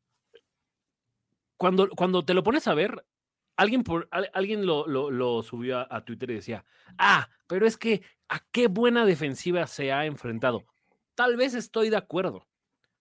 cuando, 1.58 1.88
cuando 1.90 2.26
te 2.26 2.34
lo 2.34 2.44
pones 2.44 2.68
a 2.68 2.74
ver, 2.74 3.06
alguien, 3.56 3.84
por, 3.84 4.08
alguien 4.34 4.66
lo, 4.66 4.88
lo, 4.88 5.12
lo 5.12 5.44
subió 5.44 5.80
a, 5.80 5.88
a, 5.90 6.06
Twitter 6.06 6.32
y 6.32 6.36
decía, 6.36 6.66
ah, 6.98 7.30
pero 7.48 7.66
es 7.66 7.78
que 7.78 8.02
a 8.30 8.40
qué 8.52 8.68
buena 8.68 9.06
defensiva 9.06 9.68
se 9.68 9.92
ha 9.92 10.06
enfrentado. 10.06 10.66
Tal 11.16 11.38
vez 11.38 11.54
estoy 11.54 11.90
de 11.90 11.98
acuerdo, 11.98 12.48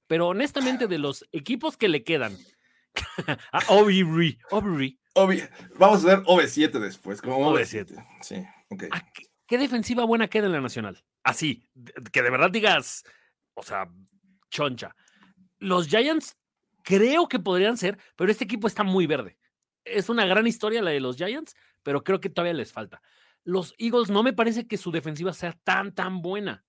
pero 0.06 0.28
honestamente 0.28 0.87
de 0.87 0.99
los 0.99 1.26
equipos 1.32 1.76
que 1.76 1.88
le 1.88 2.04
quedan, 2.04 2.37
a 3.52 3.61
Obi, 3.68 4.02
Obi, 4.50 4.99
Obi, 5.14 5.42
vamos 5.78 6.04
a 6.04 6.09
ver 6.09 6.18
OB7 6.25 6.78
después, 6.78 7.23
como 7.23 7.38
OB7. 7.38 7.87
OB7. 7.87 8.06
Sí, 8.21 8.37
ok. 8.68 8.85
¿Qué, 9.14 9.26
¿Qué 9.47 9.59
defensiva 9.59 10.04
buena 10.04 10.28
queda 10.28 10.47
en 10.47 10.52
la 10.52 10.61
nacional? 10.61 11.02
Así, 11.23 11.66
que 12.12 12.23
de 12.23 12.30
verdad 12.30 12.50
digas, 12.50 13.04
o 13.54 13.62
sea, 13.62 13.88
choncha. 14.50 14.94
Los 15.59 15.88
Giants 15.88 16.37
creo 16.82 17.28
que 17.28 17.38
podrían 17.38 17.76
ser, 17.76 17.99
pero 18.16 18.30
este 18.30 18.44
equipo 18.44 18.66
está 18.66 18.82
muy 18.82 19.06
verde 19.06 19.38
es 19.84 20.08
una 20.08 20.26
gran 20.26 20.46
historia 20.46 20.82
la 20.82 20.90
de 20.90 21.00
los 21.00 21.16
Giants, 21.16 21.54
pero 21.82 22.04
creo 22.04 22.20
que 22.20 22.30
todavía 22.30 22.54
les 22.54 22.72
falta. 22.72 23.02
Los 23.44 23.74
Eagles 23.78 24.10
no 24.10 24.22
me 24.22 24.32
parece 24.32 24.66
que 24.66 24.76
su 24.76 24.92
defensiva 24.92 25.32
sea 25.32 25.52
tan, 25.64 25.94
tan 25.94 26.22
buena. 26.22 26.64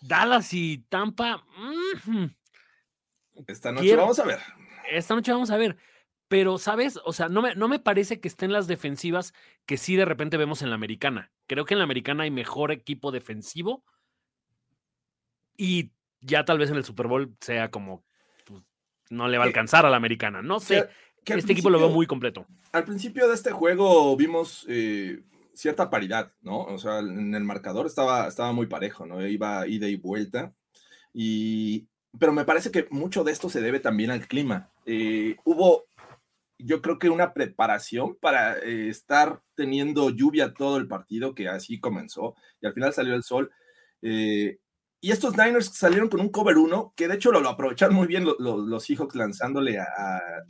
Dallas 0.00 0.52
y 0.52 0.78
Tampa. 0.88 1.44
Mm, 2.06 2.26
esta 3.46 3.72
noche 3.72 3.86
quiero, 3.86 4.02
vamos 4.02 4.18
a 4.18 4.24
ver. 4.24 4.40
Esta 4.90 5.14
noche 5.14 5.32
vamos 5.32 5.50
a 5.50 5.56
ver. 5.56 5.76
Pero, 6.28 6.58
¿sabes? 6.58 6.98
O 7.04 7.12
sea, 7.12 7.28
no 7.28 7.40
me, 7.40 7.54
no 7.54 7.68
me 7.68 7.78
parece 7.78 8.20
que 8.20 8.28
estén 8.28 8.52
las 8.52 8.66
defensivas 8.66 9.32
que 9.64 9.76
sí 9.76 9.96
de 9.96 10.04
repente 10.04 10.36
vemos 10.36 10.60
en 10.62 10.68
la 10.68 10.74
americana. 10.74 11.32
Creo 11.46 11.64
que 11.64 11.74
en 11.74 11.78
la 11.78 11.84
americana 11.84 12.24
hay 12.24 12.30
mejor 12.30 12.70
equipo 12.70 13.10
defensivo. 13.12 13.84
Y 15.56 15.92
ya 16.20 16.44
tal 16.44 16.58
vez 16.58 16.70
en 16.70 16.76
el 16.76 16.84
Super 16.84 17.06
Bowl 17.06 17.34
sea 17.40 17.70
como. 17.70 18.04
Pues, 18.44 18.62
no 19.08 19.28
le 19.28 19.38
va 19.38 19.44
a 19.44 19.46
alcanzar 19.46 19.86
a 19.86 19.90
la 19.90 19.96
americana. 19.96 20.42
No 20.42 20.60
sé 20.60 20.88
este 21.24 21.52
equipo 21.52 21.70
lo 21.70 21.78
veo 21.78 21.90
muy 21.90 22.06
completo. 22.06 22.46
Al 22.72 22.84
principio 22.84 23.28
de 23.28 23.34
este 23.34 23.50
juego 23.50 24.16
vimos 24.16 24.64
eh, 24.68 25.20
cierta 25.58 25.90
paridad, 25.90 26.32
¿no? 26.40 26.62
O 26.62 26.78
sea, 26.78 27.00
en 27.00 27.34
el 27.34 27.44
marcador 27.44 27.86
estaba, 27.86 28.28
estaba 28.28 28.52
muy 28.52 28.66
parejo, 28.66 29.06
¿no? 29.06 29.26
Iba 29.26 29.66
ida 29.66 29.88
y 29.88 29.96
vuelta. 29.96 30.54
Y, 31.12 31.88
pero 32.18 32.32
me 32.32 32.44
parece 32.44 32.70
que 32.70 32.86
mucho 32.90 33.24
de 33.24 33.32
esto 33.32 33.50
se 33.50 33.60
debe 33.60 33.80
también 33.80 34.10
al 34.10 34.28
clima. 34.28 34.70
Eh, 34.86 35.36
hubo, 35.44 35.86
yo 36.58 36.80
creo 36.80 36.98
que 36.98 37.10
una 37.10 37.34
preparación 37.34 38.16
para 38.20 38.56
eh, 38.58 38.88
estar 38.88 39.42
teniendo 39.54 40.10
lluvia 40.10 40.54
todo 40.54 40.76
el 40.76 40.86
partido, 40.86 41.34
que 41.34 41.48
así 41.48 41.80
comenzó, 41.80 42.36
y 42.60 42.66
al 42.66 42.74
final 42.74 42.92
salió 42.92 43.14
el 43.14 43.24
sol. 43.24 43.50
Eh, 44.02 44.58
y 45.00 45.12
estos 45.12 45.36
Niners 45.36 45.70
salieron 45.74 46.08
con 46.08 46.20
un 46.20 46.30
cover 46.30 46.56
1, 46.56 46.94
que 46.96 47.08
de 47.08 47.14
hecho 47.14 47.30
lo, 47.30 47.40
lo 47.40 47.50
aprovecharon 47.50 47.94
muy 47.94 48.06
bien 48.06 48.24
lo, 48.24 48.36
lo, 48.38 48.58
los 48.58 48.84
Seahawks 48.84 49.14
lanzándole 49.14 49.78
a, 49.78 49.86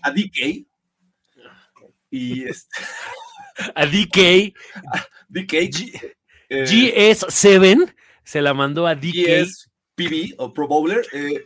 a, 0.02 0.10
DK. 0.10 0.66
Y 2.10 2.44
este... 2.44 2.80
a 3.74 3.84
DK. 3.84 4.54
DK. 5.28 5.52
G, 5.52 6.14
eh, 6.48 6.64
GS7 6.64 7.94
se 8.24 8.42
la 8.42 8.54
mandó 8.54 8.86
a 8.86 8.94
DK. 8.94 9.46
PB 9.94 10.34
o 10.38 10.54
Pro 10.54 10.66
Bowler. 10.66 11.04
Eh, 11.12 11.44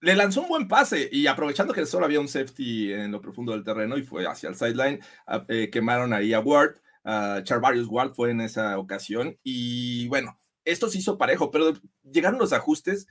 le 0.00 0.14
lanzó 0.14 0.42
un 0.42 0.48
buen 0.48 0.68
pase 0.68 1.08
y 1.10 1.26
aprovechando 1.26 1.74
que 1.74 1.84
solo 1.84 2.06
había 2.06 2.20
un 2.20 2.28
safety 2.28 2.92
en 2.92 3.12
lo 3.12 3.20
profundo 3.20 3.52
del 3.52 3.64
terreno 3.64 3.98
y 3.98 4.02
fue 4.02 4.26
hacia 4.26 4.48
el 4.48 4.54
sideline, 4.54 5.00
eh, 5.48 5.68
quemaron 5.70 6.12
ahí 6.12 6.32
a 6.32 6.40
Ward. 6.40 6.76
Uh, 7.04 7.40
Charvarius 7.42 7.86
Ward 7.88 8.14
fue 8.14 8.32
en 8.32 8.40
esa 8.40 8.76
ocasión 8.80 9.38
y 9.44 10.08
bueno, 10.08 10.40
esto 10.66 10.90
se 10.90 10.98
hizo 10.98 11.16
parejo, 11.16 11.50
pero 11.50 11.72
llegaron 12.02 12.38
los 12.38 12.52
ajustes 12.52 13.06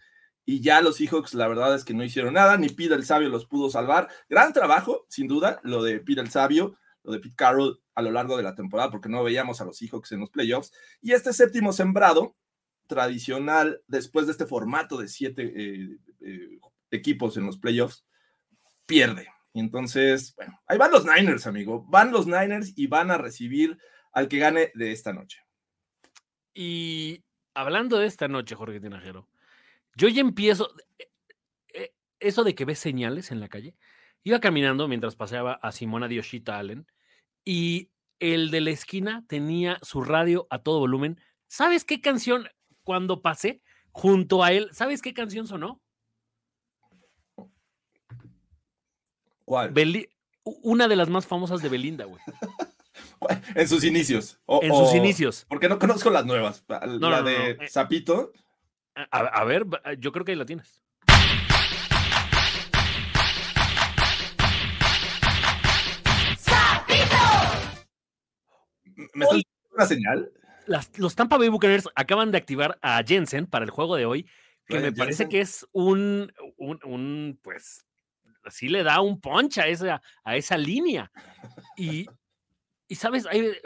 y 0.46 0.62
ya 0.62 0.82
los 0.82 0.98
Seahawks, 0.98 1.34
la 1.34 1.48
verdad 1.48 1.74
es 1.74 1.84
que 1.84 1.96
no 1.96 2.04
hicieron 2.04 2.36
nada, 2.36 2.58
ni 2.58 2.70
Pete 2.70 2.94
el 2.94 3.06
Sabio 3.06 3.30
los 3.30 3.48
pudo 3.48 3.72
salvar. 3.72 4.10
Gran 4.30 4.54
trabajo, 4.54 5.08
sin 5.10 5.28
duda, 5.28 5.60
lo 5.64 5.82
de 5.82 6.00
Pete 6.00 6.22
el 6.22 6.30
Sabio, 6.30 6.78
lo 7.04 7.14
de 7.14 7.20
Pete 7.20 7.36
Carroll 7.36 7.82
a 7.96 8.04
lo 8.04 8.12
largo 8.12 8.38
de 8.38 8.44
la 8.44 8.54
temporada, 8.54 8.92
porque 8.92 9.10
no 9.10 9.24
veíamos 9.24 9.60
a 9.60 9.66
los 9.66 9.78
Seahawks 9.78 10.12
en 10.12 10.20
los 10.20 10.30
playoffs. 10.30 10.72
Y 11.02 11.14
este 11.14 11.34
séptimo 11.34 11.74
sembrado, 11.74 12.36
tradicional, 12.88 13.82
después 13.88 14.28
de 14.28 14.34
este 14.34 14.46
formato 14.46 14.98
de 14.98 15.08
siete 15.08 15.52
eh, 15.56 15.98
eh, 16.22 16.60
equipos 16.92 17.38
en 17.38 17.48
los 17.48 17.58
playoffs, 17.58 18.06
pierde. 18.86 19.28
Y 19.54 19.62
entonces, 19.62 20.36
bueno, 20.36 20.62
ahí 20.68 20.78
van 20.78 20.92
los 20.92 21.06
Niners, 21.06 21.48
amigo. 21.48 21.86
Van 21.88 22.12
los 22.12 22.28
Niners 22.28 22.74
y 22.76 22.86
van 22.86 23.10
a 23.10 23.18
recibir 23.18 23.80
al 24.12 24.28
que 24.28 24.38
gane 24.38 24.72
de 24.76 24.92
esta 24.92 25.12
noche. 25.12 25.40
Y 26.54 27.25
hablando 27.56 27.98
de 27.98 28.06
esta 28.06 28.28
noche, 28.28 28.54
Jorge 28.54 28.80
Tinajero, 28.80 29.28
yo 29.96 30.08
ya 30.08 30.22
empiezo. 30.22 30.70
Eh, 31.00 31.10
eh, 31.74 31.94
eso 32.20 32.44
de 32.44 32.54
que 32.54 32.66
ves 32.66 32.80
señales 32.80 33.32
en 33.32 33.40
la 33.40 33.50
calle. 33.50 33.76
Iba 34.24 34.40
caminando 34.40 34.88
mientras 34.88 35.16
paseaba 35.16 35.54
a 35.54 35.72
Simona 35.72 36.08
Dioshita 36.08 36.60
Allen 36.60 36.88
y 37.44 37.90
el 38.20 38.52
de 38.52 38.62
la 38.62 38.72
esquina 38.72 39.24
tenía 39.28 39.80
su 39.82 40.02
radio 40.02 40.48
a 40.50 40.60
todo 40.60 40.80
volumen. 40.80 41.20
¿Sabes 41.48 41.86
qué 41.86 42.02
canción 42.02 42.48
cuando 42.84 43.22
pasé 43.22 43.62
junto 43.92 44.44
a 44.44 44.52
él? 44.52 44.70
¿Sabes 44.72 45.02
qué 45.02 45.14
canción 45.14 45.48
sonó? 45.48 45.82
¿Cuál? 49.46 49.72
Beli 49.72 50.10
una 50.44 50.88
de 50.88 50.96
las 50.96 51.10
más 51.10 51.26
famosas 51.26 51.62
de 51.62 51.70
Belinda, 51.70 52.06
güey. 52.06 52.22
En 53.56 53.68
sus 53.68 53.84
inicios. 53.84 54.40
O, 54.46 54.62
en 54.64 54.72
sus 54.72 54.92
o, 54.92 54.96
inicios. 54.96 55.46
Porque 55.48 55.70
no 55.70 55.80
conozco 55.80 56.10
las 56.10 56.26
nuevas. 56.26 56.64
La 56.68 56.80
No, 56.82 56.98
no, 56.98 57.10
no, 57.10 57.24
de 57.24 57.56
no. 57.56 57.68
Zapito. 57.68 58.32
A, 58.96 59.20
a, 59.20 59.44
ver, 59.44 59.66
yo 60.00 60.12
creo 60.12 60.24
que 60.24 60.32
ahí 60.32 60.38
la 60.38 60.46
tienes. 60.46 60.82
¿Me 69.14 69.26
estás 69.26 69.42
dando 69.42 69.76
una 69.76 69.86
señal? 69.86 70.32
Las, 70.68 70.98
los 70.98 71.16
Tampa 71.16 71.38
Bay 71.38 71.50
Buccaneers 71.50 71.90
acaban 71.96 72.32
de 72.32 72.38
activar 72.38 72.80
a 72.82 73.04
Jensen 73.04 73.46
para 73.46 73.66
el 73.66 73.72
juego 73.72 73.96
de 73.96 74.06
hoy, 74.06 74.28
que 74.66 74.80
me 74.80 74.92
parece 74.92 75.24
Jensen. 75.24 75.30
que 75.30 75.42
es 75.42 75.68
un, 75.74 76.34
un, 76.58 76.80
un, 76.84 77.40
pues, 77.44 77.86
sí 78.50 78.68
le 78.68 78.84
da 78.84 79.02
un 79.02 79.20
punch 79.20 79.60
a 79.60 79.68
esa, 79.68 80.02
a 80.24 80.36
esa 80.36 80.58
línea. 80.58 81.12
Y, 81.78 82.08
y 82.88 82.96
sabes, 82.96 83.26
hay, 83.26 83.40
eh, 83.40 83.62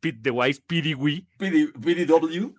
Pete 0.00 0.20
the 0.22 0.30
Wise, 0.30 0.62
Pete 0.66 0.94
Wee. 0.94 1.26
PD, 1.36 1.72
PDW. 1.72 2.54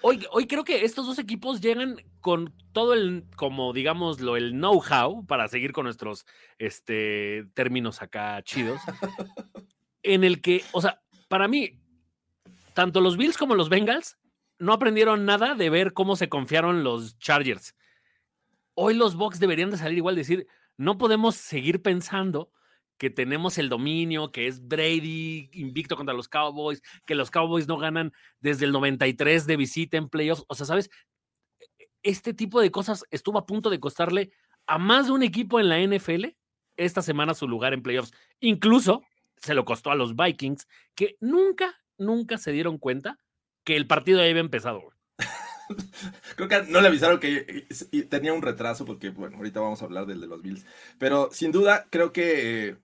Hoy, 0.00 0.24
hoy 0.30 0.46
creo 0.46 0.64
que 0.64 0.84
estos 0.84 1.06
dos 1.06 1.18
equipos 1.18 1.60
llegan 1.60 2.00
con 2.20 2.54
todo 2.72 2.94
el, 2.94 3.24
como 3.36 3.72
digámoslo, 3.72 4.36
el 4.36 4.52
know-how, 4.52 5.26
para 5.26 5.48
seguir 5.48 5.72
con 5.72 5.84
nuestros 5.84 6.24
este, 6.58 7.44
términos 7.54 8.00
acá 8.00 8.40
chidos, 8.42 8.80
en 10.02 10.22
el 10.24 10.40
que, 10.40 10.64
o 10.72 10.80
sea, 10.80 11.02
para 11.28 11.48
mí, 11.48 11.80
tanto 12.74 13.00
los 13.00 13.16
Bills 13.16 13.36
como 13.36 13.56
los 13.56 13.68
Bengals 13.68 14.16
no 14.58 14.72
aprendieron 14.72 15.24
nada 15.24 15.54
de 15.54 15.68
ver 15.68 15.92
cómo 15.92 16.16
se 16.16 16.28
confiaron 16.28 16.84
los 16.84 17.18
Chargers. 17.18 17.74
Hoy 18.74 18.94
los 18.94 19.16
Bucks 19.16 19.40
deberían 19.40 19.70
de 19.70 19.78
salir 19.78 19.98
igual, 19.98 20.14
decir, 20.14 20.46
no 20.76 20.96
podemos 20.96 21.34
seguir 21.34 21.82
pensando 21.82 22.52
que 22.98 23.10
tenemos 23.10 23.58
el 23.58 23.68
dominio, 23.68 24.32
que 24.32 24.46
es 24.46 24.66
Brady 24.66 25.50
invicto 25.52 25.96
contra 25.96 26.14
los 26.14 26.28
Cowboys, 26.28 26.82
que 27.06 27.14
los 27.14 27.30
Cowboys 27.30 27.68
no 27.68 27.78
ganan 27.78 28.12
desde 28.40 28.66
el 28.66 28.72
93 28.72 29.46
de 29.46 29.56
visita 29.56 29.96
en 29.96 30.08
playoffs. 30.08 30.44
O 30.48 30.54
sea, 30.54 30.66
¿sabes? 30.66 30.90
Este 32.02 32.34
tipo 32.34 32.60
de 32.60 32.70
cosas 32.70 33.04
estuvo 33.10 33.38
a 33.38 33.46
punto 33.46 33.70
de 33.70 33.80
costarle 33.80 34.32
a 34.66 34.78
más 34.78 35.06
de 35.06 35.12
un 35.12 35.22
equipo 35.22 35.58
en 35.60 35.68
la 35.68 35.80
NFL 35.80 36.26
esta 36.76 37.02
semana 37.02 37.34
su 37.34 37.48
lugar 37.48 37.72
en 37.72 37.82
playoffs. 37.82 38.12
Incluso 38.40 39.02
se 39.36 39.54
lo 39.54 39.64
costó 39.64 39.90
a 39.90 39.94
los 39.94 40.16
Vikings, 40.16 40.66
que 40.94 41.16
nunca, 41.20 41.80
nunca 41.96 42.38
se 42.38 42.52
dieron 42.52 42.78
cuenta 42.78 43.18
que 43.64 43.76
el 43.76 43.86
partido 43.86 44.18
ya 44.18 44.28
había 44.28 44.40
empezado. 44.40 44.82
Creo 46.36 46.48
que 46.48 46.62
no 46.70 46.80
le 46.80 46.88
avisaron 46.88 47.20
que 47.20 47.66
eh, 47.68 48.02
tenía 48.04 48.32
un 48.32 48.42
retraso, 48.42 48.84
porque, 48.84 49.10
bueno, 49.10 49.36
ahorita 49.36 49.60
vamos 49.60 49.82
a 49.82 49.84
hablar 49.84 50.06
del 50.06 50.20
de 50.20 50.26
los 50.26 50.42
Bills. 50.42 50.64
Pero 50.98 51.28
sin 51.32 51.52
duda, 51.52 51.86
creo 51.90 52.12
que 52.12 52.68
eh, 52.68 52.76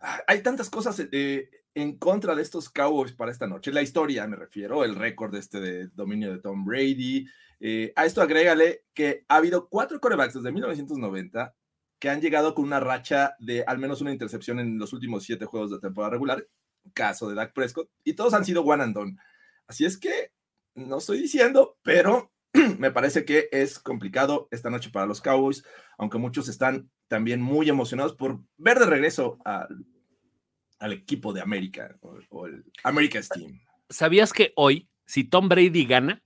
hay 0.00 0.42
tantas 0.42 0.70
cosas. 0.70 1.00
eh, 1.12 1.50
en 1.74 1.98
contra 1.98 2.34
de 2.34 2.42
estos 2.42 2.68
Cowboys 2.68 3.12
para 3.12 3.30
esta 3.30 3.46
noche. 3.46 3.72
La 3.72 3.82
historia, 3.82 4.26
me 4.26 4.36
refiero, 4.36 4.84
el 4.84 4.96
récord 4.96 5.34
este 5.36 5.60
de 5.60 5.88
dominio 5.88 6.32
de 6.32 6.40
Tom 6.40 6.64
Brady. 6.64 7.26
Eh, 7.60 7.92
a 7.94 8.06
esto 8.06 8.22
agrégale 8.22 8.84
que 8.94 9.24
ha 9.28 9.36
habido 9.36 9.68
cuatro 9.68 10.00
corebacks 10.00 10.34
desde 10.34 10.50
1990 10.52 11.54
que 11.98 12.08
han 12.08 12.22
llegado 12.22 12.54
con 12.54 12.64
una 12.64 12.80
racha 12.80 13.36
de 13.38 13.62
al 13.66 13.78
menos 13.78 14.00
una 14.00 14.10
intercepción 14.10 14.58
en 14.58 14.78
los 14.78 14.94
últimos 14.94 15.22
siete 15.22 15.44
juegos 15.44 15.70
de 15.70 15.80
temporada 15.80 16.12
regular, 16.12 16.48
caso 16.94 17.28
de 17.28 17.34
Dak 17.34 17.52
Prescott, 17.52 17.90
y 18.02 18.14
todos 18.14 18.32
han 18.32 18.44
sido 18.46 18.62
one 18.62 18.82
and 18.82 18.94
done. 18.94 19.16
Así 19.66 19.84
es 19.84 19.98
que 19.98 20.32
no 20.74 20.96
estoy 20.96 21.20
diciendo, 21.20 21.78
pero 21.82 22.32
me 22.78 22.90
parece 22.90 23.24
que 23.24 23.48
es 23.52 23.78
complicado 23.78 24.48
esta 24.50 24.70
noche 24.70 24.90
para 24.90 25.06
los 25.06 25.20
Cowboys, 25.20 25.64
aunque 25.98 26.18
muchos 26.18 26.48
están 26.48 26.90
también 27.08 27.40
muy 27.40 27.68
emocionados 27.68 28.14
por 28.14 28.40
ver 28.56 28.78
de 28.78 28.86
regreso 28.86 29.38
al, 29.44 29.84
al 30.78 30.92
equipo 30.92 31.32
de 31.32 31.40
América 31.40 31.96
o, 32.00 32.18
o 32.30 32.46
el 32.46 32.64
America's 32.84 33.28
Team. 33.28 33.60
¿Sabías 33.88 34.32
que 34.32 34.52
hoy, 34.56 34.88
si 35.06 35.24
Tom 35.24 35.48
Brady 35.48 35.84
gana, 35.84 36.22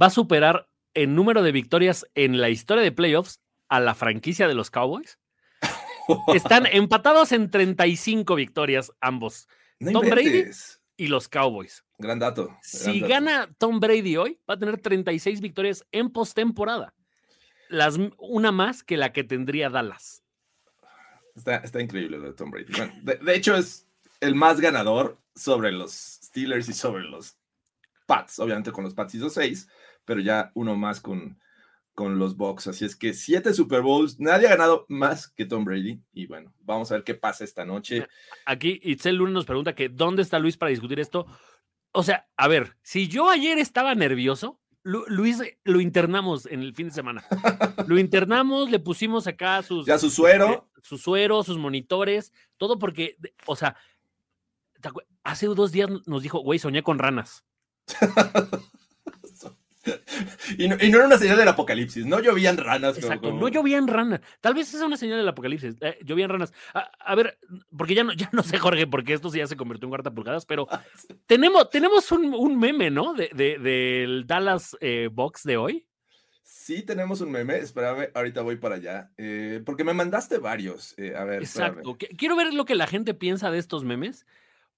va 0.00 0.06
a 0.06 0.10
superar 0.10 0.68
en 0.94 1.14
número 1.14 1.42
de 1.42 1.52
victorias 1.52 2.06
en 2.14 2.40
la 2.40 2.50
historia 2.50 2.82
de 2.82 2.92
playoffs 2.92 3.40
a 3.68 3.80
la 3.80 3.94
franquicia 3.94 4.48
de 4.48 4.54
los 4.54 4.70
Cowboys? 4.70 5.18
Están 6.34 6.66
empatados 6.66 7.32
en 7.32 7.50
35 7.50 8.34
victorias 8.34 8.92
ambos. 9.00 9.48
No 9.78 10.00
Tom 10.00 10.10
Brady 10.10 10.44
y 10.96 11.06
los 11.06 11.28
Cowboys. 11.28 11.84
Gran 12.00 12.18
dato. 12.18 12.46
gran 12.46 12.58
Si 12.62 13.00
dato. 13.00 13.12
gana 13.12 13.48
Tom 13.58 13.80
Brady 13.80 14.16
hoy, 14.16 14.40
va 14.48 14.54
a 14.54 14.58
tener 14.58 14.80
36 14.80 15.40
victorias 15.40 15.86
en 15.92 16.10
postemporada. 16.10 16.94
Las, 17.68 17.98
una 18.18 18.50
más 18.50 18.82
que 18.82 18.96
la 18.96 19.12
que 19.12 19.22
tendría 19.22 19.70
Dallas. 19.70 20.24
Está, 21.36 21.56
está 21.58 21.80
increíble 21.80 22.18
lo 22.18 22.24
de 22.24 22.32
Tom 22.32 22.50
Brady. 22.50 22.72
Bueno, 22.76 22.92
de, 23.02 23.14
de 23.16 23.34
hecho, 23.36 23.54
es 23.56 23.86
el 24.20 24.34
más 24.34 24.60
ganador 24.60 25.18
sobre 25.34 25.72
los 25.72 25.92
Steelers 25.92 26.68
y 26.68 26.72
sobre 26.72 27.04
los 27.04 27.36
Pats. 28.06 28.38
Obviamente 28.40 28.72
con 28.72 28.84
los 28.84 28.94
Pats 28.94 29.14
hizo 29.14 29.30
seis, 29.30 29.68
pero 30.04 30.20
ya 30.20 30.50
uno 30.54 30.74
más 30.76 31.00
con, 31.00 31.38
con 31.94 32.18
los 32.18 32.36
Bucks. 32.36 32.66
Así 32.66 32.84
es 32.84 32.96
que 32.96 33.14
siete 33.14 33.54
Super 33.54 33.82
Bowls. 33.82 34.18
Nadie 34.18 34.48
ha 34.48 34.50
ganado 34.50 34.84
más 34.88 35.28
que 35.28 35.46
Tom 35.46 35.64
Brady. 35.64 36.00
Y 36.12 36.26
bueno, 36.26 36.52
vamos 36.60 36.90
a 36.90 36.94
ver 36.94 37.04
qué 37.04 37.14
pasa 37.14 37.44
esta 37.44 37.64
noche. 37.64 38.06
Aquí 38.46 38.80
Itzel 38.82 39.16
Luna 39.16 39.32
nos 39.32 39.46
pregunta 39.46 39.74
que 39.74 39.88
¿dónde 39.88 40.22
está 40.22 40.38
Luis 40.38 40.56
para 40.56 40.70
discutir 40.70 40.98
esto? 40.98 41.26
O 41.92 42.02
sea, 42.02 42.28
a 42.36 42.48
ver, 42.48 42.76
si 42.82 43.08
yo 43.08 43.28
ayer 43.28 43.58
estaba 43.58 43.94
nervioso, 43.94 44.60
Lu- 44.82 45.04
Luis 45.08 45.42
lo 45.64 45.80
internamos 45.80 46.46
en 46.46 46.60
el 46.62 46.74
fin 46.74 46.88
de 46.88 46.94
semana. 46.94 47.24
Lo 47.86 47.98
internamos, 47.98 48.70
le 48.70 48.78
pusimos 48.78 49.26
acá 49.26 49.62
sus, 49.62 49.84
Ya 49.86 49.98
su 49.98 50.08
suero. 50.10 50.70
su 50.82 50.96
suero, 50.98 51.42
sus 51.42 51.58
monitores, 51.58 52.32
todo 52.56 52.78
porque, 52.78 53.16
o 53.46 53.56
sea, 53.56 53.76
¿te 54.80 54.88
acuer- 54.88 55.06
hace 55.22 55.46
dos 55.46 55.70
días 55.72 55.90
nos 56.06 56.22
dijo, 56.22 56.38
güey, 56.38 56.58
soñé 56.58 56.82
con 56.82 56.98
ranas. 56.98 57.44
Y 60.58 60.68
no, 60.68 60.76
y 60.80 60.88
no 60.90 60.98
era 60.98 61.06
una 61.06 61.18
señal 61.18 61.36
del 61.36 61.48
apocalipsis. 61.48 62.04
No 62.06 62.20
llovían 62.20 62.56
ranas. 62.56 62.96
Exacto, 62.98 63.28
como- 63.30 63.40
no 63.40 63.48
llovían 63.48 63.86
ranas. 63.88 64.20
Tal 64.40 64.54
vez 64.54 64.72
es 64.74 64.80
una 64.82 64.96
señal 64.96 65.18
del 65.18 65.28
apocalipsis. 65.28 65.76
eh, 65.80 65.98
llovían 66.04 66.30
ranas. 66.30 66.52
A, 66.74 66.90
a 66.98 67.14
ver, 67.14 67.38
porque 67.76 67.94
ya 67.94 68.04
no, 68.04 68.12
ya 68.12 68.28
no 68.32 68.42
sé, 68.42 68.58
Jorge, 68.58 68.86
porque 68.86 69.12
esto 69.14 69.30
sí 69.30 69.38
ya 69.38 69.46
se 69.46 69.56
convirtió 69.56 69.86
en 69.86 69.90
cuarta 69.90 70.10
pulgadas, 70.12 70.46
pero 70.46 70.66
tenemos, 71.26 71.70
tenemos 71.70 72.10
un, 72.12 72.34
un 72.34 72.58
meme, 72.58 72.90
¿no? 72.90 73.14
De, 73.14 73.30
de- 73.34 73.58
del 73.58 74.26
Dallas 74.26 74.76
eh, 74.80 75.08
Box 75.12 75.42
de 75.44 75.56
hoy. 75.56 75.86
Sí, 76.42 76.82
tenemos 76.82 77.20
un 77.20 77.30
meme. 77.30 77.56
Espérame, 77.58 78.08
ahorita 78.14 78.42
voy 78.42 78.56
para 78.56 78.76
allá. 78.76 79.10
eh, 79.16 79.62
porque 79.64 79.84
me 79.84 79.92
mandaste 79.94 80.38
varios. 80.38 80.94
a 81.16 81.24
ver. 81.24 81.42
Exacto. 81.42 81.96
Quiero 82.16 82.36
ver 82.36 82.52
lo 82.54 82.64
que 82.64 82.74
la 82.74 82.86
gente 82.86 83.14
piensa 83.14 83.50
de 83.50 83.58
estos 83.58 83.84
memes, 83.84 84.26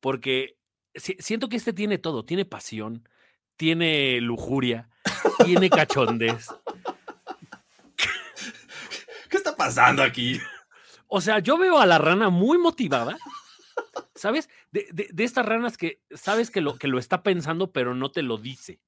porque 0.01 0.57
si- 0.95 1.17
siento 1.19 1.49
que 1.49 1.57
este 1.57 1.73
tiene 1.73 1.99
todo. 1.99 2.25
Tiene 2.25 2.45
pasión, 2.45 3.09
tiene 3.57 4.21
lujuria, 4.21 4.89
tiene 5.45 5.71
cachondez. 5.71 6.49
¿Qué 9.29 9.37
está 9.37 9.57
pasando 9.57 10.03
aquí? 10.03 10.41
O 11.07 11.21
sea, 11.21 11.39
yo 11.41 11.59
veo 11.59 11.79
a 11.79 11.87
la 11.87 11.99
rana 11.99 12.29
muy 12.31 12.59
motivada, 12.59 13.17
¿sabes? 14.15 14.49
De, 14.71 14.87
de- 14.93 15.09
de 15.13 15.25
estas 15.25 15.45
ranas 15.47 15.77
que 15.77 16.01
sabes 16.11 16.51
que 16.51 16.61
lo, 16.61 16.77
que 16.79 16.89
lo 16.89 16.99
está 16.99 17.23
pensando, 17.23 17.73
pero 17.73 17.95
no 17.95 18.11
te 18.11 18.23
lo 18.23 18.39
dice. 18.39 18.81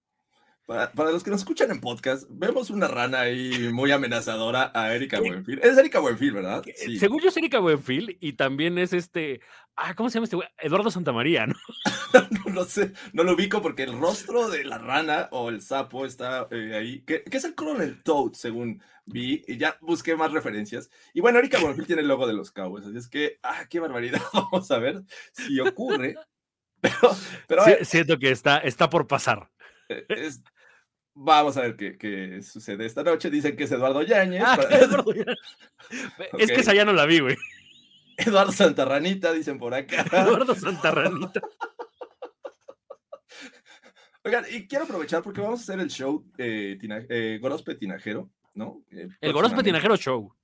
Para, 0.66 0.90
para 0.92 1.10
los 1.10 1.22
que 1.22 1.30
nos 1.30 1.40
escuchan 1.40 1.70
en 1.70 1.80
podcast, 1.80 2.24
vemos 2.30 2.70
una 2.70 2.88
rana 2.88 3.20
ahí 3.20 3.68
muy 3.70 3.92
amenazadora 3.92 4.72
a 4.74 4.94
Erika 4.94 5.20
Buenfil. 5.20 5.60
Es 5.62 5.76
Erika 5.76 6.00
Buenfil, 6.00 6.32
¿verdad? 6.32 6.64
Sí. 6.74 6.98
Según 6.98 7.20
yo 7.20 7.28
es 7.28 7.36
Erika 7.36 7.58
Buenfil 7.58 8.16
y 8.18 8.32
también 8.32 8.78
es 8.78 8.94
este. 8.94 9.40
Ah, 9.76 9.94
¿cómo 9.94 10.08
se 10.08 10.14
llama 10.14 10.24
este 10.24 10.36
güey? 10.36 10.48
Eduardo 10.58 10.90
Santamaría, 10.90 11.46
¿no? 11.46 11.54
No 12.46 12.52
lo 12.54 12.64
sé, 12.64 12.92
no 13.12 13.24
lo 13.24 13.34
ubico 13.34 13.60
porque 13.60 13.82
el 13.82 13.98
rostro 13.98 14.48
de 14.48 14.64
la 14.64 14.78
rana 14.78 15.28
o 15.32 15.48
el 15.50 15.60
sapo 15.60 16.06
está 16.06 16.46
eh, 16.52 16.74
ahí, 16.76 17.00
que, 17.02 17.24
que 17.24 17.36
es 17.38 17.44
el 17.44 17.56
Colonel 17.56 18.02
Toad, 18.04 18.32
según 18.34 18.80
vi, 19.04 19.42
y 19.48 19.56
ya 19.58 19.76
busqué 19.80 20.14
más 20.16 20.30
referencias. 20.32 20.88
Y 21.12 21.20
bueno, 21.20 21.40
Erika 21.40 21.58
Buenfil 21.58 21.86
tiene 21.86 22.02
el 22.02 22.08
logo 22.08 22.26
de 22.28 22.32
los 22.34 22.52
Cowboys, 22.52 22.86
así 22.86 22.96
es 22.96 23.08
que, 23.08 23.38
ah, 23.42 23.66
qué 23.68 23.80
barbaridad, 23.80 24.22
vamos 24.32 24.70
a 24.70 24.78
ver 24.78 25.02
si 25.32 25.58
ocurre. 25.60 26.14
Pero, 26.80 27.16
pero 27.48 27.64
Sí, 27.64 27.72
siento 27.82 28.16
que 28.18 28.30
está, 28.30 28.58
está 28.58 28.88
por 28.88 29.06
pasar. 29.08 29.50
eh, 29.88 30.04
es- 30.08 30.42
vamos 31.14 31.56
a 31.56 31.62
ver 31.62 31.76
qué, 31.76 31.96
qué 31.96 32.42
sucede 32.42 32.86
esta 32.86 33.02
noche. 33.02 33.30
Dicen 33.30 33.56
que 33.56 33.64
es 33.64 33.72
Eduardo 33.72 34.02
Yáñez. 34.02 34.42
Ah, 34.44 34.56
para- 34.56 34.78
Eduardo, 34.78 35.12
Es 36.38 36.50
que 36.50 36.60
esa 36.60 36.74
ya 36.74 36.84
no 36.84 36.92
la 36.92 37.06
vi, 37.06 37.20
güey. 37.20 37.36
Eduardo 38.16 38.52
Santarranita, 38.52 39.32
dicen 39.32 39.58
por 39.58 39.74
acá. 39.74 40.04
Eduardo 40.12 40.54
Santarranita. 40.54 41.40
Oigan, 44.26 44.44
y 44.50 44.66
quiero 44.66 44.84
aprovechar 44.84 45.22
porque 45.22 45.40
vamos 45.42 45.60
a 45.60 45.62
hacer 45.64 45.80
el 45.80 45.90
show 45.90 46.24
eh, 46.38 46.78
tina- 46.80 47.04
eh, 47.08 47.38
Gorospe 47.42 47.74
Tinajero, 47.74 48.30
¿no? 48.54 48.82
Eh, 48.90 49.08
El 49.20 49.32
Gorospe. 49.32 49.62
Tinajero 49.62 49.96
Show. 49.96 50.34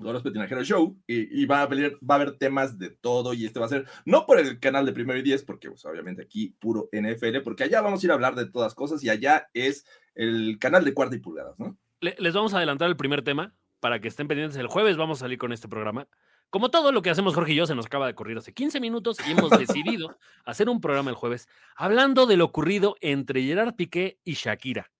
Gorospe 0.00 0.30
Tinajero 0.30 0.62
Show, 0.64 0.96
y, 1.06 1.42
y 1.42 1.46
va, 1.46 1.58
a 1.60 1.62
haber, 1.62 1.96
va 1.98 2.14
a 2.14 2.16
haber 2.16 2.36
temas 2.38 2.78
de 2.78 2.90
todo, 2.90 3.34
y 3.34 3.44
este 3.46 3.60
va 3.60 3.66
a 3.66 3.70
ser, 3.70 3.86
no 4.04 4.26
por 4.26 4.38
el 4.38 4.58
canal 4.60 4.86
de 4.86 4.92
Primero 4.92 5.18
y 5.18 5.22
Diez, 5.22 5.42
porque 5.42 5.68
pues, 5.70 5.84
obviamente 5.84 6.22
aquí 6.22 6.54
puro 6.58 6.88
NFL, 6.92 7.40
porque 7.44 7.64
allá 7.64 7.80
vamos 7.80 8.02
a 8.02 8.06
ir 8.06 8.10
a 8.10 8.14
hablar 8.14 8.34
de 8.34 8.46
todas 8.50 8.74
cosas, 8.74 9.02
y 9.04 9.08
allá 9.10 9.48
es 9.54 9.84
el 10.14 10.58
canal 10.58 10.84
de 10.84 10.94
cuarta 10.94 11.16
y 11.16 11.20
pulgadas, 11.20 11.58
¿no? 11.58 11.76
Le- 12.00 12.16
les 12.18 12.34
vamos 12.34 12.52
a 12.54 12.56
adelantar 12.58 12.88
el 12.88 12.96
primer 12.96 13.22
tema 13.22 13.54
para 13.78 14.00
que 14.00 14.08
estén 14.08 14.28
pendientes. 14.28 14.58
El 14.58 14.66
jueves 14.66 14.96
vamos 14.96 15.18
a 15.18 15.24
salir 15.24 15.38
con 15.38 15.52
este 15.52 15.68
programa. 15.68 16.06
Como 16.50 16.70
todo 16.70 16.90
lo 16.90 17.00
que 17.00 17.10
hacemos 17.10 17.34
Jorge 17.34 17.52
y 17.52 17.56
yo, 17.56 17.66
se 17.66 17.74
nos 17.76 17.86
acaba 17.86 18.06
de 18.06 18.12
ocurrir 18.12 18.36
hace 18.36 18.52
15 18.52 18.80
minutos 18.80 19.18
y 19.26 19.30
hemos 19.30 19.50
decidido 19.50 20.18
hacer 20.44 20.68
un 20.68 20.80
programa 20.80 21.10
el 21.10 21.16
jueves 21.16 21.48
hablando 21.76 22.26
de 22.26 22.36
lo 22.36 22.46
ocurrido 22.46 22.96
entre 23.00 23.42
Gerard 23.42 23.74
Piqué 23.76 24.18
y 24.24 24.32
Shakira. 24.34 24.90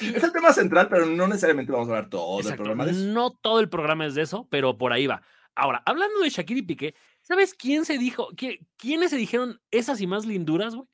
Es 0.00 0.22
el 0.22 0.32
tema 0.32 0.52
central, 0.52 0.88
pero 0.88 1.06
no 1.06 1.26
necesariamente 1.26 1.72
vamos 1.72 1.88
a 1.88 1.92
hablar 1.92 2.10
todo 2.10 2.38
el 2.38 2.44
Exacto, 2.44 2.62
programa 2.64 2.84
de 2.86 2.92
eso. 2.92 3.00
No 3.06 3.30
todo 3.40 3.60
el 3.60 3.68
programa 3.68 4.06
es 4.06 4.14
de 4.14 4.22
eso, 4.22 4.46
pero 4.50 4.76
por 4.78 4.92
ahí 4.92 5.06
va. 5.06 5.22
Ahora, 5.54 5.82
hablando 5.86 6.20
de 6.20 6.30
Shakira 6.30 6.60
y 6.60 6.62
Piqué, 6.62 6.94
¿sabes 7.22 7.54
quién 7.54 7.84
se 7.84 7.98
dijo? 7.98 8.28
qui- 8.30 8.66
¿Quiénes 8.76 9.10
se 9.10 9.16
dijeron 9.16 9.60
esas 9.70 10.00
y 10.00 10.06
más 10.06 10.24
linduras, 10.26 10.74
güey? 10.74 10.86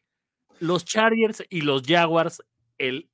Los 0.60 0.84
Chargers 0.84 1.44
y 1.50 1.60
los 1.62 1.82
Jaguars 1.86 2.42
el, 2.78 3.10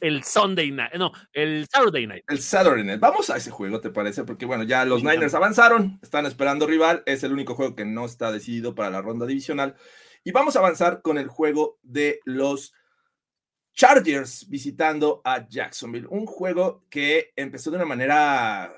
el 0.00 0.24
Sunday 0.24 0.70
night, 0.72 0.94
no, 0.94 1.12
el 1.32 1.68
Saturday 1.70 2.06
night. 2.06 2.24
El 2.26 2.40
Saturday 2.40 2.82
Night. 2.82 2.98
Vamos 2.98 3.30
a 3.30 3.36
ese 3.36 3.50
juego, 3.52 3.80
¿te 3.80 3.90
parece? 3.90 4.24
Porque 4.24 4.46
bueno, 4.46 4.64
ya 4.64 4.84
los 4.84 5.04
Niners 5.04 5.34
avanzaron, 5.34 6.00
están 6.02 6.26
esperando 6.26 6.66
rival, 6.66 7.02
es 7.06 7.22
el 7.22 7.32
único 7.32 7.54
juego 7.54 7.76
que 7.76 7.84
no 7.84 8.04
está 8.04 8.32
decidido 8.32 8.74
para 8.74 8.90
la 8.90 9.02
ronda 9.02 9.26
divisional. 9.26 9.76
Y 10.24 10.32
vamos 10.32 10.56
a 10.56 10.60
avanzar 10.60 11.02
con 11.02 11.18
el 11.18 11.28
juego 11.28 11.78
de 11.82 12.18
los 12.24 12.72
Chargers 13.74 14.48
visitando 14.48 15.20
a 15.24 15.46
Jacksonville. 15.48 16.06
Un 16.10 16.26
juego 16.26 16.84
que 16.90 17.32
empezó 17.36 17.70
de 17.70 17.76
una 17.76 17.86
manera, 17.86 18.74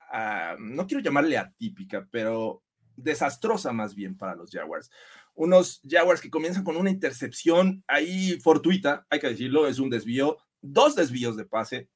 ah, 0.00 0.56
no 0.58 0.86
quiero 0.86 1.02
llamarle 1.02 1.38
atípica, 1.38 2.06
pero 2.10 2.62
desastrosa 2.96 3.72
más 3.72 3.94
bien 3.94 4.16
para 4.16 4.34
los 4.34 4.50
Jaguars. 4.50 4.90
Unos 5.34 5.80
Jaguars 5.88 6.20
que 6.20 6.30
comienzan 6.30 6.62
con 6.62 6.76
una 6.76 6.90
intercepción 6.90 7.82
ahí 7.88 8.38
fortuita, 8.40 9.06
hay 9.10 9.18
que 9.18 9.30
decirlo, 9.30 9.66
es 9.66 9.78
un 9.78 9.90
desvío, 9.90 10.36
dos 10.60 10.94
desvíos 10.94 11.36
de 11.36 11.44
pase, 11.44 11.88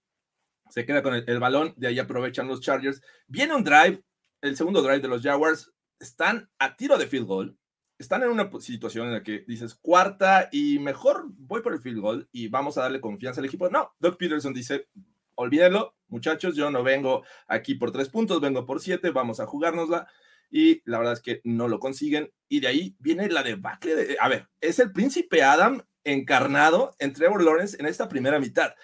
se 0.70 0.84
queda 0.84 1.02
con 1.02 1.14
el, 1.14 1.24
el 1.28 1.38
balón, 1.38 1.74
de 1.76 1.88
ahí 1.88 1.98
aprovechan 1.98 2.48
los 2.48 2.60
Chargers. 2.60 3.00
Viene 3.26 3.54
un 3.54 3.64
drive, 3.64 4.02
el 4.42 4.56
segundo 4.56 4.82
drive 4.82 5.00
de 5.00 5.08
los 5.08 5.22
Jaguars, 5.22 5.72
están 6.00 6.50
a 6.58 6.76
tiro 6.76 6.98
de 6.98 7.06
field 7.06 7.26
goal, 7.26 7.58
están 7.98 8.22
en 8.22 8.30
una 8.30 8.50
situación 8.60 9.08
en 9.08 9.14
la 9.14 9.22
que 9.22 9.44
dices 9.46 9.74
cuarta 9.74 10.48
y 10.52 10.78
mejor 10.78 11.24
voy 11.36 11.62
por 11.62 11.72
el 11.72 11.80
field 11.80 12.00
goal 12.00 12.28
y 12.32 12.48
vamos 12.48 12.78
a 12.78 12.82
darle 12.82 13.00
confianza 13.00 13.40
al 13.40 13.46
equipo. 13.46 13.68
No, 13.68 13.92
Doug 13.98 14.16
Peterson 14.16 14.54
dice, 14.54 14.88
olvídenlo, 15.34 15.96
muchachos, 16.06 16.54
yo 16.54 16.70
no 16.70 16.82
vengo 16.82 17.24
aquí 17.48 17.74
por 17.74 17.90
tres 17.90 18.08
puntos, 18.08 18.40
vengo 18.40 18.64
por 18.64 18.80
siete, 18.80 19.10
vamos 19.10 19.40
a 19.40 19.46
jugárnosla. 19.46 20.06
Y 20.50 20.80
la 20.88 20.98
verdad 20.98 21.14
es 21.14 21.20
que 21.20 21.40
no 21.44 21.68
lo 21.68 21.78
consiguen. 21.78 22.32
Y 22.48 22.60
de 22.60 22.68
ahí 22.68 22.96
viene 23.00 23.28
la 23.28 23.42
debacle 23.42 23.94
de, 23.94 24.16
a 24.18 24.28
ver, 24.28 24.48
es 24.60 24.78
el 24.78 24.92
príncipe 24.92 25.42
Adam 25.42 25.82
encarnado 26.04 26.94
en 26.98 27.12
Trevor 27.12 27.42
Lawrence 27.42 27.76
en 27.78 27.86
esta 27.86 28.08
primera 28.08 28.38
mitad. 28.38 28.74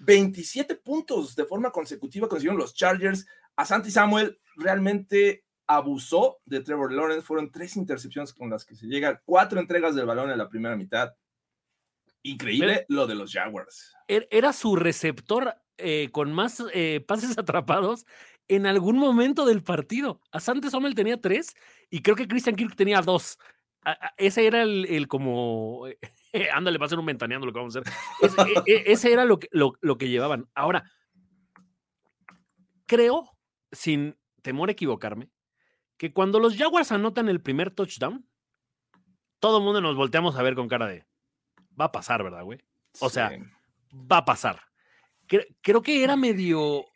27 0.00 0.76
puntos 0.76 1.34
de 1.34 1.44
forma 1.44 1.70
consecutiva 1.72 2.28
consiguieron 2.28 2.58
los 2.58 2.74
Chargers. 2.74 3.26
A 3.56 3.64
Santi 3.64 3.90
Samuel 3.90 4.40
realmente 4.56 5.44
abusó 5.68 6.40
de 6.46 6.60
Trevor 6.60 6.92
Lawrence. 6.92 7.22
Fueron 7.22 7.52
tres 7.52 7.76
intercepciones 7.76 8.32
con 8.32 8.50
las 8.50 8.64
que 8.64 8.74
se 8.74 8.86
llega, 8.86 9.22
cuatro 9.24 9.60
entregas 9.60 9.94
del 9.94 10.06
balón 10.06 10.30
en 10.30 10.38
la 10.38 10.48
primera 10.48 10.76
mitad. 10.76 11.14
Increíble 12.22 12.84
lo 12.88 13.06
de 13.06 13.14
los 13.14 13.32
Jaguars. 13.32 13.94
Er, 14.08 14.26
era 14.30 14.52
su 14.52 14.74
receptor 14.74 15.54
eh, 15.76 16.08
con 16.10 16.32
más 16.32 16.62
eh, 16.72 17.04
pases 17.06 17.38
atrapados 17.38 18.06
en 18.48 18.66
algún 18.66 18.98
momento 18.98 19.46
del 19.46 19.62
partido. 19.62 20.20
Asante 20.32 20.70
Sommel 20.70 20.94
tenía 20.94 21.20
tres 21.20 21.54
y 21.90 22.02
creo 22.02 22.16
que 22.16 22.26
Christian 22.26 22.56
Kirk 22.56 22.74
tenía 22.74 23.02
dos. 23.02 23.38
ese 24.16 24.46
era 24.46 24.62
el, 24.62 25.06
como. 25.06 25.84
ándale, 26.52 26.78
va 26.78 26.86
a 26.86 26.88
ser 26.88 26.98
un 26.98 27.06
ventaneando 27.06 27.46
lo 27.46 27.52
que 27.52 27.58
vamos 27.58 27.76
a 27.76 27.80
hacer. 27.80 27.92
E, 28.66 28.72
e, 28.72 28.92
ese, 28.92 29.12
era 29.12 29.24
lo 29.24 29.38
que, 29.38 29.48
lo 29.52 29.98
que 29.98 30.08
llevaban. 30.08 30.48
Ahora, 30.54 30.90
creo, 32.86 33.30
sin 33.70 34.16
temor 34.42 34.70
a 34.70 34.72
equivocarme, 34.72 35.28
que 35.98 36.12
cuando 36.12 36.40
los 36.40 36.56
Jaguars 36.56 36.92
anotan 36.92 37.28
el 37.28 37.42
primer 37.42 37.70
touchdown, 37.70 38.26
todo 39.40 39.58
el 39.58 39.64
mundo 39.64 39.80
nos 39.80 39.96
volteamos 39.96 40.36
a 40.36 40.42
ver 40.42 40.54
con 40.54 40.68
cara 40.68 40.86
de 40.86 41.06
va 41.78 41.86
a 41.86 41.92
pasar, 41.92 42.22
¿verdad, 42.22 42.44
güey? 42.44 42.60
O 43.00 43.10
sea, 43.10 43.30
va 43.92 44.18
a 44.18 44.24
pasar. 44.24 44.62
Creo, 45.26 45.82
que 45.82 46.02
era 46.02 46.16
medio. 46.16 46.86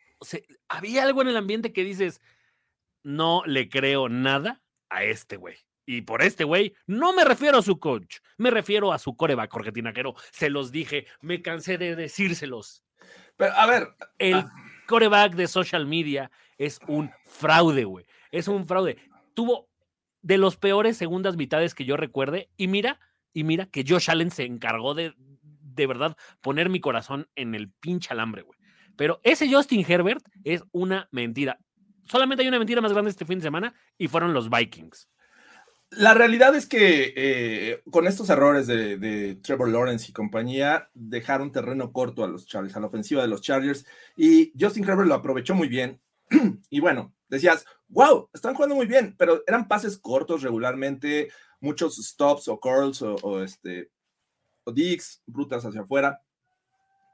había 0.67 1.03
algo 1.03 1.21
en 1.21 1.27
el 1.27 1.37
ambiente 1.37 1.71
que 1.71 1.83
dices, 1.83 2.21
no 3.03 3.43
le 3.45 3.69
creo 3.69 4.09
nada 4.09 4.63
a 4.89 5.03
este 5.03 5.37
güey. 5.37 5.57
Y 5.85 6.01
por 6.01 6.21
este 6.21 6.45
güey, 6.45 6.75
no 6.87 7.13
me 7.13 7.25
refiero 7.25 7.57
a 7.57 7.61
su 7.61 7.77
coach, 7.77 8.19
me 8.37 8.51
refiero 8.51 8.93
a 8.93 8.99
su 8.99 9.17
coreback, 9.17 9.51
Jorge 9.51 9.73
Tinaquero. 9.73 10.15
Se 10.31 10.49
los 10.49 10.71
dije, 10.71 11.07
me 11.21 11.41
cansé 11.41 11.77
de 11.77 11.95
decírselos. 11.95 12.83
Pero, 13.35 13.53
a 13.53 13.65
ver. 13.65 13.89
El 14.17 14.35
ah. 14.35 14.53
coreback 14.87 15.33
de 15.35 15.47
social 15.47 15.85
media 15.85 16.31
es 16.57 16.79
un 16.87 17.11
fraude, 17.25 17.83
güey. 17.83 18.05
Es 18.33 18.47
un 18.47 18.65
fraude. 18.65 18.97
Tuvo 19.35 19.69
de 20.23 20.39
los 20.39 20.57
peores 20.57 20.97
segundas 20.97 21.37
mitades 21.37 21.75
que 21.75 21.85
yo 21.85 21.97
recuerde. 21.97 22.49
Y 22.57 22.67
mira, 22.67 22.99
y 23.31 23.43
mira 23.43 23.67
que 23.67 23.85
Josh 23.87 24.09
Allen 24.09 24.31
se 24.31 24.43
encargó 24.43 24.95
de, 24.95 25.13
de 25.17 25.87
verdad, 25.87 26.17
poner 26.41 26.69
mi 26.69 26.79
corazón 26.79 27.29
en 27.35 27.53
el 27.53 27.69
pinche 27.69 28.11
alambre, 28.11 28.41
güey. 28.41 28.57
Pero 28.95 29.21
ese 29.23 29.47
Justin 29.53 29.85
Herbert 29.87 30.25
es 30.43 30.63
una 30.71 31.07
mentira. 31.11 31.59
Solamente 32.07 32.41
hay 32.41 32.47
una 32.47 32.57
mentira 32.57 32.81
más 32.81 32.91
grande 32.91 33.11
este 33.11 33.25
fin 33.25 33.37
de 33.37 33.43
semana 33.43 33.75
y 33.99 34.07
fueron 34.07 34.33
los 34.33 34.49
Vikings. 34.49 35.07
La 35.91 36.15
realidad 36.15 36.55
es 36.55 36.65
que 36.65 37.13
eh, 37.15 37.83
con 37.91 38.07
estos 38.07 38.31
errores 38.31 38.65
de, 38.65 39.37
Trevor 39.43 39.69
Lawrence 39.69 40.07
y 40.09 40.13
compañía, 40.13 40.89
dejaron 40.95 41.51
terreno 41.51 41.91
corto 41.91 42.23
a 42.23 42.27
los 42.27 42.47
Chargers, 42.47 42.75
a 42.75 42.79
la 42.79 42.87
ofensiva 42.87 43.21
de 43.21 43.27
los 43.27 43.41
Chargers, 43.41 43.85
y 44.17 44.51
Justin 44.59 44.85
Herbert 44.85 45.07
lo 45.07 45.13
aprovechó 45.13 45.53
muy 45.53 45.67
bien. 45.67 46.01
y 46.71 46.79
bueno, 46.79 47.13
decías, 47.29 47.65
wow, 47.93 48.29
están 48.33 48.55
jugando 48.55 48.75
muy 48.75 48.87
bien, 48.87 49.15
pero 49.17 49.43
eran 49.47 49.67
pases 49.67 49.97
cortos 49.97 50.41
regularmente, 50.41 51.31
muchos 51.59 51.95
stops 51.95 52.47
o 52.47 52.59
curls 52.59 53.01
o, 53.01 53.43
este, 53.43 53.91
o 54.63 54.71
digs, 54.71 55.21
brutas 55.25 55.63
hacia 55.63 55.81
afuera. 55.81 56.21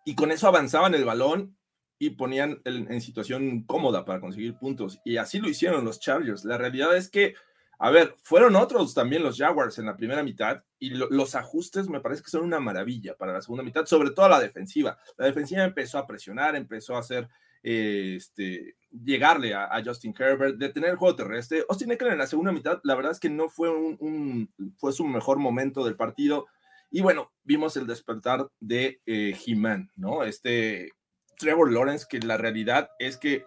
Y 0.06 0.16
con 0.16 0.32
eso 0.32 0.48
avanzaban 0.48 0.96
el 0.96 1.06
balón 1.06 1.58
y 2.00 2.12
ponían 2.12 2.62
en 2.64 3.02
situación 3.02 3.64
cómoda 3.64 4.06
para 4.06 4.22
conseguir 4.22 4.58
puntos. 4.58 5.00
Y 5.04 5.18
así 5.18 5.40
lo 5.40 5.50
hicieron 5.50 5.84
los 5.84 6.00
Chargers. 6.00 6.46
La 6.46 6.58
realidad 6.58 6.96
es 6.96 7.10
que, 7.10 7.36
a 7.78 7.92
ver, 7.92 8.16
fueron 8.24 8.56
otros 8.56 8.94
también 8.94 9.22
los 9.22 9.38
Jaguars 9.38 9.78
en 9.78 9.86
la 9.86 9.98
primera 9.98 10.24
mitad 10.24 10.64
y 10.80 10.92
los 10.92 11.36
ajustes 11.36 11.90
me 11.90 12.00
parece 12.00 12.24
que 12.24 12.30
son 12.30 12.46
una 12.46 12.62
maravilla 12.62 13.16
para 13.18 13.34
la 13.34 13.42
segunda 13.42 13.64
mitad, 13.64 13.86
sobre 13.86 14.12
todo 14.12 14.30
la 14.30 14.40
defensiva. 14.40 14.98
La 15.18 15.26
defensiva 15.26 15.64
empezó 15.66 15.98
a 15.98 16.08
presionar, 16.08 16.56
empezó 16.56 16.96
a 16.96 17.00
hacer 17.00 17.28
eh, 17.62 18.16
este, 18.18 18.78
llegarle 18.92 19.54
a, 19.54 19.82
Justin 19.84 20.14
Herbert, 20.18 20.58
detener 20.58 20.92
el 20.92 20.96
juego 20.98 21.16
terrestre. 21.16 21.64
Austin 21.70 21.92
Eckler 21.92 22.14
en 22.14 22.20
la 22.20 22.28
segunda 22.28 22.52
mitad, 22.52 22.80
la 22.84 22.96
verdad 22.96 23.12
es 23.12 23.20
que 23.20 23.30
no 23.30 23.50
fue, 23.50 23.70
un, 23.70 24.52
fue 24.78 24.92
su 24.94 25.06
mejor 25.06 25.38
momento 25.38 25.84
del 25.84 25.96
partido. 25.96 26.48
Y 26.92 27.02
bueno, 27.02 27.32
vimos 27.44 27.78
el 27.78 27.86
despertar 27.86 28.50
de 28.60 29.02
eh, 29.06 29.38
He-Man, 29.46 29.92
¿no? 29.96 30.24
Este 30.24 30.92
Trevor 31.38 31.72
Lawrence, 31.72 32.06
que 32.10 32.20
la 32.20 32.38
realidad 32.38 32.90
es 33.00 33.18
que 33.18 33.46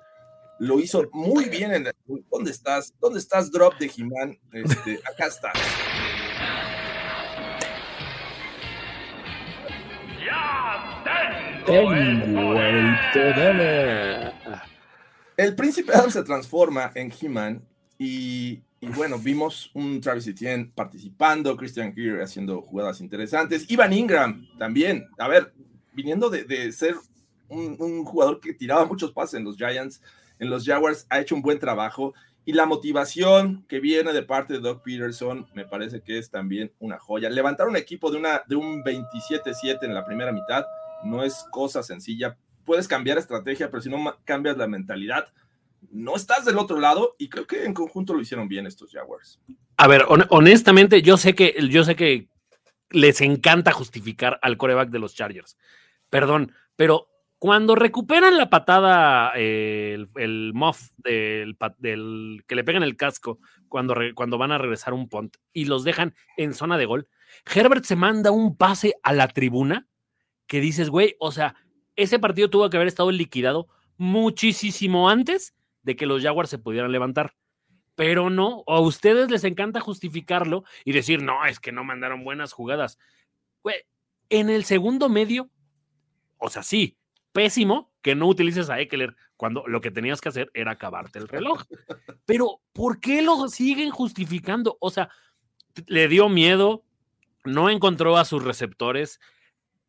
lo 0.59 0.78
hizo 0.78 1.09
muy 1.12 1.46
bien. 1.46 1.72
En 1.72 1.88
¿Dónde 2.31 2.50
estás? 2.50 2.94
¿Dónde 3.00 3.18
estás, 3.18 3.50
drop 3.50 3.74
de 3.78 3.90
He-Man? 3.96 4.38
Este, 4.52 5.00
acá 5.12 5.26
está. 5.26 5.52
Tengo 11.66 11.92
el 11.92 12.35
poder. 12.35 12.72
El 15.37 15.55
príncipe 15.55 15.92
Adam 15.95 16.11
se 16.11 16.23
transforma 16.23 16.92
en 16.95 17.11
He-Man 17.11 17.62
y, 17.99 18.62
bueno, 18.81 19.18
vimos 19.18 19.71
un 19.75 20.01
Travis 20.01 20.27
Etienne 20.27 20.71
participando, 20.75 21.57
Christian 21.57 21.95
Kirk 21.95 22.21
haciendo 22.21 22.61
jugadas 22.62 23.01
interesantes, 23.01 23.71
Ivan 23.71 23.92
Ingram 23.92 24.47
también, 24.59 25.09
a 25.18 25.29
ver, 25.29 25.55
viniendo 25.92 26.29
de, 26.29 26.73
ser 26.73 26.97
un, 27.49 28.05
jugador 28.05 28.40
que 28.40 28.53
tiraba 28.53 28.85
muchos 28.85 29.12
pases 29.12 29.35
en 29.35 29.45
los 29.45 29.57
Giants, 29.57 30.03
en 30.38 30.51
los 30.51 30.64
Jaguars, 30.66 31.07
ha 31.09 31.21
hecho 31.21 31.35
un 31.35 31.42
buen 31.42 31.59
trabajo 31.59 32.12
y 32.45 32.53
la 32.53 32.66
motivación 32.66 33.64
que 33.68 33.79
viene 33.79 34.12
de 34.12 34.23
parte 34.23 34.55
de 34.55 34.61
Doug 34.61 34.83
Peterson 34.83 35.47
me 35.55 35.64
parece 35.64 36.01
que 36.01 36.18
es 36.18 36.29
también 36.29 36.73
una 36.81 36.99
joya. 36.99 37.31
Levantar 37.31 37.68
un 37.68 37.77
equipo 37.77 38.11
de, 38.11 38.18
una, 38.18 38.42
de 38.49 38.57
un 38.57 38.83
27-7 38.83 39.79
en 39.83 39.95
la 39.95 40.05
primera 40.05 40.33
mitad 40.33 40.64
no 41.05 41.23
es 41.23 41.47
cosa 41.53 41.85
sencilla 41.85 42.37
puedes 42.64 42.88
cambiar 42.88 43.18
estrategia, 43.18 43.70
pero 43.70 43.83
si 43.83 43.90
no 43.90 44.16
cambias 44.25 44.57
la 44.57 44.66
mentalidad, 44.66 45.33
no 45.90 46.16
estás 46.16 46.44
del 46.44 46.59
otro 46.59 46.79
lado 46.79 47.16
y 47.18 47.29
creo 47.29 47.46
que 47.46 47.64
en 47.64 47.75
conjunto 47.75 48.14
lo 48.14 48.20
hicieron 48.20 48.48
bien 48.48 48.66
estos 48.66 48.92
Jaguars. 48.92 49.40
A 49.77 49.88
ver, 49.88 50.05
honestamente, 50.29 51.03
yo 51.03 51.16
sé 51.16 51.35
que 51.35 51.55
yo 51.68 51.85
sé 51.85 51.96
que 51.96 52.29
les 52.90 53.20
encanta 53.20 53.72
justificar 53.72 54.38
al 54.42 54.57
coreback 54.57 54.90
de 54.90 54.98
los 54.98 55.14
Chargers. 55.14 55.57
Perdón, 56.11 56.53
pero 56.77 57.09
cuando 57.38 57.75
recuperan 57.75 58.37
la 58.37 58.51
patada, 58.51 59.33
el, 59.35 60.09
el 60.14 60.53
muff 60.55 60.90
del, 60.98 61.57
del, 61.79 62.44
que 62.46 62.55
le 62.55 62.62
pegan 62.62 62.85
el 62.85 62.96
casco 62.96 63.40
cuando, 63.68 63.96
cuando 64.14 64.38
van 64.38 64.53
a 64.53 64.59
regresar 64.59 64.94
un 64.94 65.09
punt 65.09 65.37
y 65.53 65.64
los 65.64 65.83
dejan 65.83 66.14
en 66.37 66.55
zona 66.55 66.79
de 66.79 66.87
gol, 66.87 67.09
Herbert 67.53 67.85
se 67.85 67.96
manda 67.96 68.31
un 68.31 68.57
pase 68.57 68.94
a 69.03 69.12
la 69.12 69.27
tribuna 69.27 69.88
que 70.46 70.61
dices, 70.61 70.90
güey, 70.90 71.16
o 71.18 71.33
sea, 71.33 71.57
ese 71.96 72.18
partido 72.18 72.50
tuvo 72.50 72.68
que 72.70 72.76
haber 72.76 72.88
estado 72.88 73.11
liquidado 73.11 73.68
muchísimo 73.96 75.09
antes 75.09 75.55
de 75.83 75.96
que 75.96 76.07
los 76.07 76.22
Jaguars 76.22 76.50
se 76.50 76.59
pudieran 76.59 76.92
levantar. 76.92 77.35
Pero 77.94 78.31
no, 78.31 78.64
a 78.66 78.81
ustedes 78.81 79.31
les 79.31 79.44
encanta 79.44 79.81
justificarlo 79.81 80.64
y 80.85 80.92
decir, 80.92 81.22
no, 81.22 81.44
es 81.44 81.61
que 81.61 81.72
no 81.72 81.85
mandaron 81.85 82.24
buenas 82.24 82.52
jugadas. 82.52 82.98
en 84.31 84.48
el 84.48 84.64
segundo 84.64 85.11
medio, 85.11 85.50
o 86.38 86.48
sea, 86.48 86.62
sí, 86.62 86.96
pésimo 87.33 87.92
que 88.00 88.14
no 88.14 88.26
utilices 88.26 88.70
a 88.70 88.81
Eckler 88.81 89.14
cuando 89.37 89.64
lo 89.66 89.81
que 89.81 89.90
tenías 89.90 90.20
que 90.20 90.31
hacer 90.31 90.50
era 90.55 90.72
acabarte 90.72 91.18
el 91.18 91.28
reloj. 91.28 91.64
Pero, 92.24 92.61
¿por 92.72 93.00
qué 93.00 93.22
lo 93.22 93.48
siguen 93.48 93.90
justificando? 93.90 94.78
O 94.81 94.90
sea, 94.90 95.11
le 95.87 96.09
dio 96.09 96.28
miedo, 96.28 96.85
no 97.44 97.70
encontró 97.70 98.16
a 98.16 98.24
sus 98.24 98.42
receptores, 98.42 99.20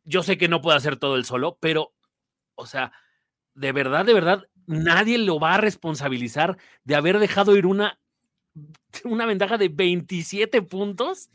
yo 0.05 0.23
sé 0.23 0.37
que 0.37 0.47
no 0.47 0.61
puede 0.61 0.77
hacer 0.77 0.97
todo 0.97 1.15
el 1.15 1.25
solo, 1.25 1.57
pero, 1.59 1.93
o 2.55 2.65
sea, 2.65 2.91
de 3.55 3.71
verdad, 3.71 4.05
de 4.05 4.13
verdad, 4.13 4.47
nadie 4.65 5.17
lo 5.17 5.39
va 5.39 5.55
a 5.55 5.61
responsabilizar 5.61 6.57
de 6.83 6.95
haber 6.95 7.19
dejado 7.19 7.55
ir 7.55 7.65
una, 7.65 7.99
una 9.03 9.25
ventaja 9.25 9.57
de 9.57 9.69
27 9.69 10.61
puntos. 10.63 11.29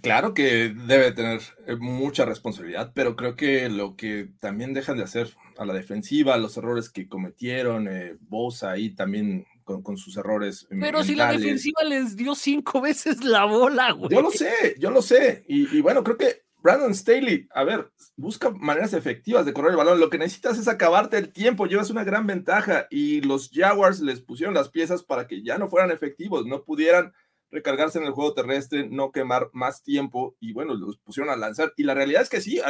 Claro 0.00 0.32
que 0.32 0.74
debe 0.74 1.12
tener 1.12 1.40
eh, 1.66 1.76
mucha 1.76 2.24
responsabilidad, 2.24 2.92
pero 2.94 3.16
creo 3.16 3.36
que 3.36 3.68
lo 3.68 3.96
que 3.96 4.30
también 4.40 4.72
dejan 4.72 4.96
de 4.96 5.04
hacer 5.04 5.28
a 5.58 5.66
la 5.66 5.74
defensiva, 5.74 6.38
los 6.38 6.56
errores 6.56 6.88
que 6.88 7.06
cometieron, 7.06 7.86
eh, 7.86 8.16
Bosa 8.20 8.70
ahí 8.70 8.94
también 8.94 9.44
con, 9.62 9.96
sus 9.98 10.16
errores. 10.16 10.66
Pero 10.70 11.04
si 11.04 11.14
la 11.14 11.30
defensiva 11.30 11.82
les 11.84 12.16
dio 12.16 12.34
cinco 12.34 12.80
veces 12.80 13.22
la 13.24 13.44
bola, 13.44 13.92
güey. 13.92 14.10
Yo 14.10 14.22
lo 14.22 14.30
sé, 14.30 14.74
yo 14.78 14.90
lo 14.90 15.02
sé. 15.02 15.44
y 15.46 15.80
bueno, 15.82 16.02
creo 16.02 16.16
que 16.16 16.41
Brandon 16.62 16.94
Staley, 16.94 17.48
a 17.52 17.64
ver, 17.64 17.90
busca 18.16 18.50
maneras 18.50 18.94
efectivas 18.94 19.44
de 19.44 19.52
correr 19.52 19.72
el 19.72 19.76
balón. 19.76 19.98
Lo 19.98 20.10
que 20.10 20.18
necesitas 20.18 20.58
es 20.58 20.68
acabarte 20.68 21.18
el 21.18 21.32
tiempo, 21.32 21.66
llevas 21.66 21.90
una 21.90 22.04
gran 22.04 22.26
ventaja 22.26 22.86
y 22.88 23.20
los 23.20 23.50
Jaguars 23.52 24.00
les 24.00 24.20
pusieron 24.20 24.54
las 24.54 24.68
piezas 24.68 25.02
para 25.02 25.26
que 25.26 25.42
ya 25.42 25.58
no 25.58 25.68
fueran 25.68 25.90
efectivos, 25.90 26.46
no 26.46 26.64
pudieran 26.64 27.12
recargarse 27.52 27.98
en 27.98 28.04
el 28.04 28.12
juego 28.12 28.32
terrestre, 28.32 28.88
no 28.88 29.12
quemar 29.12 29.50
más 29.52 29.82
tiempo 29.82 30.34
y 30.40 30.52
bueno, 30.52 30.74
los 30.74 30.96
pusieron 30.96 31.30
a 31.30 31.36
lanzar. 31.36 31.72
Y 31.76 31.84
la 31.84 31.94
realidad 31.94 32.22
es 32.22 32.30
que 32.30 32.40
sí, 32.40 32.60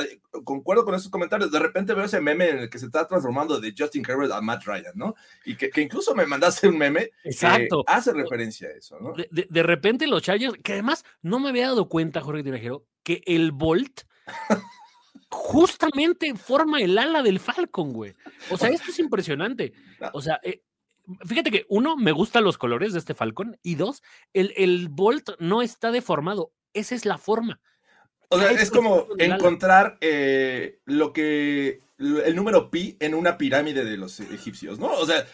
concuerdo 0.44 0.84
con 0.84 0.94
esos 0.94 1.08
comentarios. 1.08 1.52
De 1.52 1.60
repente 1.60 1.94
veo 1.94 2.04
ese 2.04 2.20
meme 2.20 2.50
en 2.50 2.58
el 2.58 2.70
que 2.70 2.78
se 2.78 2.86
está 2.86 3.06
transformando 3.06 3.60
de 3.60 3.72
Justin 3.78 4.04
Herbert 4.06 4.32
a 4.32 4.40
Matt 4.40 4.64
Ryan, 4.64 4.92
¿no? 4.94 5.14
Y 5.44 5.56
que, 5.56 5.70
incluso 5.80 6.14
me 6.14 6.26
mandaste 6.26 6.68
un 6.68 6.76
meme 6.76 7.10
Exacto. 7.24 7.84
que 7.86 7.92
hace 7.92 8.12
referencia 8.12 8.68
a 8.68 8.72
eso, 8.72 8.98
¿no? 9.00 9.14
De, 9.30 9.62
repente 9.62 10.08
los 10.08 10.22
Chargers, 10.22 10.54
que 10.62 10.72
además 10.72 11.04
no 11.22 11.38
me 11.38 11.50
había 11.50 11.68
dado 11.68 11.88
cuenta, 11.88 12.20
Jorge 12.20 12.42
Tinajero, 12.42 12.84
que 13.04 13.22
el 13.26 13.52
Bolt 13.52 14.02
justamente 15.30 16.34
forma 16.34 16.80
el 16.80 16.98
ala 16.98 17.22
del 17.22 17.38
Falcon, 17.38 17.92
güey. 17.92 18.14
O 18.50 18.58
sea, 18.58 18.68
esto 18.68 18.90
es 18.90 18.98
impresionante. 18.98 19.72
O 20.12 20.20
sea, 20.20 20.40
eh, 20.42 20.62
fíjate 21.26 21.50
que 21.50 21.66
uno, 21.68 21.96
me 21.96 22.12
gustan 22.12 22.44
los 22.44 22.58
colores 22.58 22.92
de 22.92 22.98
este 22.98 23.14
Falcon 23.14 23.58
y 23.62 23.74
dos, 23.76 24.02
el, 24.32 24.52
el 24.56 24.88
Bolt 24.88 25.30
no 25.38 25.62
está 25.62 25.90
deformado. 25.90 26.52
Esa 26.74 26.94
es 26.94 27.04
la 27.04 27.18
forma. 27.18 27.60
O 28.28 28.38
sea, 28.38 28.50
es 28.52 28.70
como 28.70 29.06
encontrar 29.18 29.98
eh, 30.00 30.80
lo 30.86 31.12
que 31.12 31.80
el 31.98 32.34
número 32.34 32.70
pi 32.70 32.96
en 32.98 33.14
una 33.14 33.36
pirámide 33.36 33.84
de 33.84 33.96
los 33.98 34.18
egipcios, 34.20 34.78
¿no? 34.78 34.86
O 34.94 35.04
sea, 35.04 35.26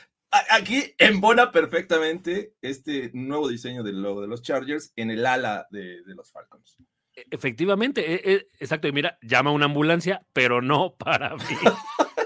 aquí 0.51 0.95
embona 0.99 1.53
perfectamente 1.53 2.55
este 2.61 3.11
nuevo 3.15 3.49
diseño 3.49 3.83
del 3.85 4.03
logo 4.03 4.21
de 4.21 4.27
los 4.27 4.43
Chargers 4.43 4.93
en 4.97 5.11
el 5.13 5.25
ala 5.27 5.69
de, 5.71 6.03
de 6.03 6.15
los 6.17 6.33
Falcons. 6.33 6.77
E- 7.15 7.25
Efectivamente, 7.31 8.15
e- 8.15 8.35
e- 8.35 8.47
exacto. 8.59 8.89
Y 8.89 8.93
mira, 8.93 9.17
llama 9.23 9.51
a 9.51 9.53
una 9.55 9.67
ambulancia, 9.67 10.23
pero 10.33 10.61
no 10.61 10.95
para 10.97 11.37
mí. 11.37 11.43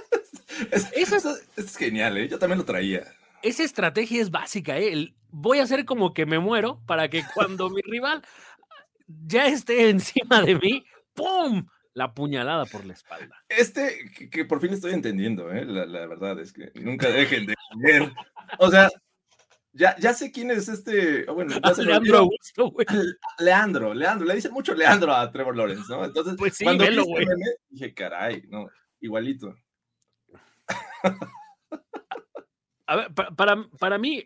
Es, 0.71 0.91
Eso 0.93 1.17
es- 1.17 1.25
eso 1.25 1.43
es 1.57 1.77
genial, 1.77 2.17
¿eh? 2.19 2.29
Yo 2.29 2.39
también 2.39 2.59
lo 2.59 2.65
traía. 2.65 3.05
Esa 3.43 3.63
estrategia 3.65 4.21
es 4.23 4.31
básica, 4.31 4.79
¿eh? 4.79 4.93
El- 4.93 5.15
voy 5.31 5.59
a 5.59 5.63
hacer 5.65 5.85
como 5.85 6.13
que 6.15 6.27
me 6.27 6.39
muero 6.39 6.81
para 6.87 7.09
que 7.09 7.23
cuando 7.35 7.71
mi 7.71 7.81
rival 7.83 8.23
ya 9.07 9.47
esté 9.47 9.89
encima 9.91 10.43
de 10.43 10.57
mí, 10.57 10.85
¡pum! 11.15 11.67
La 11.95 12.15
puñalada 12.15 12.65
por 12.67 12.87
la 12.87 12.95
espalda. 12.95 13.37
Este, 13.49 14.11
que, 14.17 14.31
que 14.31 14.45
por 14.47 14.61
fin 14.61 14.73
estoy 14.73 14.93
entendiendo, 14.95 15.53
¿eh? 15.53 15.65
La, 15.67 15.85
la 15.85 16.07
verdad 16.07 16.39
es 16.41 16.53
que 16.53 16.71
nunca 16.77 17.09
dejen 17.11 17.45
de 17.47 17.55
leer. 17.83 18.13
O 18.59 18.71
sea, 18.71 18.89
ya, 19.73 19.95
ya 19.99 20.15
sé 20.15 20.31
quién 20.33 20.51
es 20.51 20.69
este. 20.69 21.27
ah, 21.29 21.33
Bueno, 21.33 21.55
ya 21.63 21.75
se 21.75 21.83
me 21.83 21.89
Leandro. 21.89 22.19
Augusto, 22.19 22.71
güey. 22.71 22.87
Leandro, 23.39 23.93
Leandro, 23.93 24.27
le 24.27 24.35
dice 24.37 24.49
mucho 24.49 24.75
Leandro 24.75 25.13
a 25.15 25.31
Trevor 25.31 25.55
Lawrence, 25.57 25.85
¿no? 25.91 26.03
Entonces, 26.05 26.35
Pues 26.39 26.57
sí, 26.57 26.65
cuando 26.65 26.85
velo, 26.85 27.03
este 27.03 27.27
meme, 27.27 27.47
dije, 27.69 27.93
caray, 27.93 28.43
no, 28.49 28.69
igualito. 29.01 29.55
A 32.93 32.97
ver, 32.97 33.15
pa- 33.15 33.31
para, 33.31 33.65
para 33.79 33.97
mí, 33.99 34.23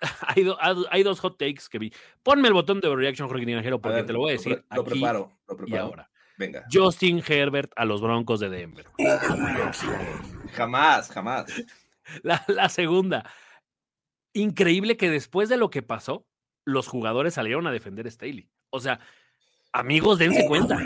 hay, 0.28 0.44
do- 0.44 0.58
hay 0.90 1.02
dos 1.02 1.20
hot 1.20 1.36
takes 1.38 1.62
que 1.70 1.78
vi. 1.78 1.92
Ponme 2.22 2.48
el 2.48 2.54
botón 2.54 2.80
de 2.80 2.94
reaction, 2.94 3.28
Jorge 3.28 3.44
Tinajero, 3.46 3.80
porque 3.80 3.96
ver, 3.96 4.06
te 4.06 4.12
lo 4.12 4.20
voy 4.20 4.30
a 4.30 4.34
Lo, 4.34 4.38
decir 4.38 4.54
pre- 4.54 4.76
lo 4.76 4.82
aquí 4.82 4.90
preparo, 4.92 5.32
lo 5.48 5.54
y 5.54 5.56
preparo. 5.58 5.82
ahora. 5.84 6.10
Venga. 6.36 6.64
Justin 6.72 7.22
Herbert 7.26 7.72
a 7.76 7.84
los 7.84 8.00
Broncos 8.00 8.40
de 8.40 8.50
Denver. 8.50 8.86
Jamás, 10.52 11.08
jamás. 11.10 11.46
La, 12.22 12.44
la 12.48 12.68
segunda. 12.68 13.24
Increíble 14.34 14.96
que 14.98 15.08
después 15.08 15.48
de 15.48 15.56
lo 15.56 15.70
que 15.70 15.80
pasó, 15.82 16.26
los 16.66 16.86
jugadores 16.86 17.34
salieron 17.34 17.66
a 17.66 17.72
defender 17.72 18.06
a 18.06 18.10
Staley. 18.10 18.50
O 18.70 18.80
sea, 18.80 19.00
amigos, 19.72 20.18
dense 20.18 20.46
cuenta. 20.46 20.76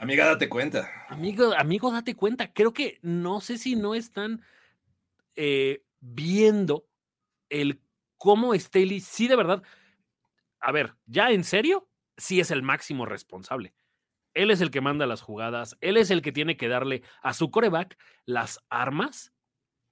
Amiga, 0.00 0.24
date 0.26 0.48
cuenta. 0.48 0.88
Amigo, 1.08 1.52
amigo, 1.54 1.92
date 1.92 2.14
cuenta. 2.14 2.52
Creo 2.54 2.72
que 2.72 2.98
no 3.02 3.40
sé 3.42 3.58
si 3.58 3.76
no 3.76 3.94
están 3.94 4.40
eh, 5.36 5.82
viendo 6.00 6.86
el 7.48 7.80
cómo 8.16 8.54
Staley, 8.54 9.00
sí, 9.00 9.28
de 9.28 9.36
verdad. 9.36 9.62
A 10.60 10.72
ver, 10.72 10.94
ya 11.06 11.30
en 11.30 11.44
serio, 11.44 11.88
sí 12.16 12.40
es 12.40 12.50
el 12.50 12.62
máximo 12.62 13.06
responsable. 13.06 13.74
Él 14.34 14.50
es 14.50 14.60
el 14.60 14.70
que 14.70 14.80
manda 14.80 15.06
las 15.06 15.22
jugadas, 15.22 15.76
él 15.80 15.96
es 15.96 16.10
el 16.10 16.22
que 16.22 16.32
tiene 16.32 16.56
que 16.56 16.68
darle 16.68 17.02
a 17.22 17.32
su 17.32 17.50
coreback 17.50 17.98
las 18.24 18.60
armas 18.68 19.32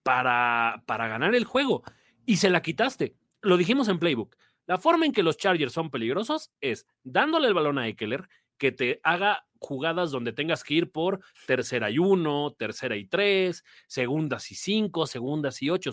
para, 0.03 0.85
para 0.87 1.09
ganar 1.09 1.35
el 1.35 1.45
juego. 1.45 1.83
Y 2.27 2.37
se 2.37 2.51
la 2.51 2.63
quitaste. 2.63 3.17
Lo 3.41 3.57
dijimos 3.57 3.89
en 3.89 3.99
Playbook. 3.99 4.37
La 4.67 4.79
forma 4.79 5.07
en 5.07 5.13
que 5.13 5.23
los 5.23 5.37
Chargers 5.37 5.73
son 5.73 5.91
peligrosos 5.91 6.51
es 6.61 6.87
dándole 7.05 7.49
el 7.49 7.55
balón 7.55 7.79
a 7.79 7.87
Eckler, 7.87 8.29
que 8.59 8.73
te 8.73 9.01
haga 9.03 9.47
jugadas 9.59 10.11
donde 10.11 10.33
tengas 10.33 10.65
que 10.65 10.75
ir 10.75 10.91
por 10.91 11.21
tercera 11.47 11.91
y 11.91 11.99
uno, 11.99 12.55
tercera 12.59 12.97
y 12.97 13.07
tres, 13.07 13.65
segundas 13.87 14.51
y 14.51 14.55
cinco, 14.55 15.07
segundas 15.07 15.63
y 15.63 15.71
ocho. 15.71 15.93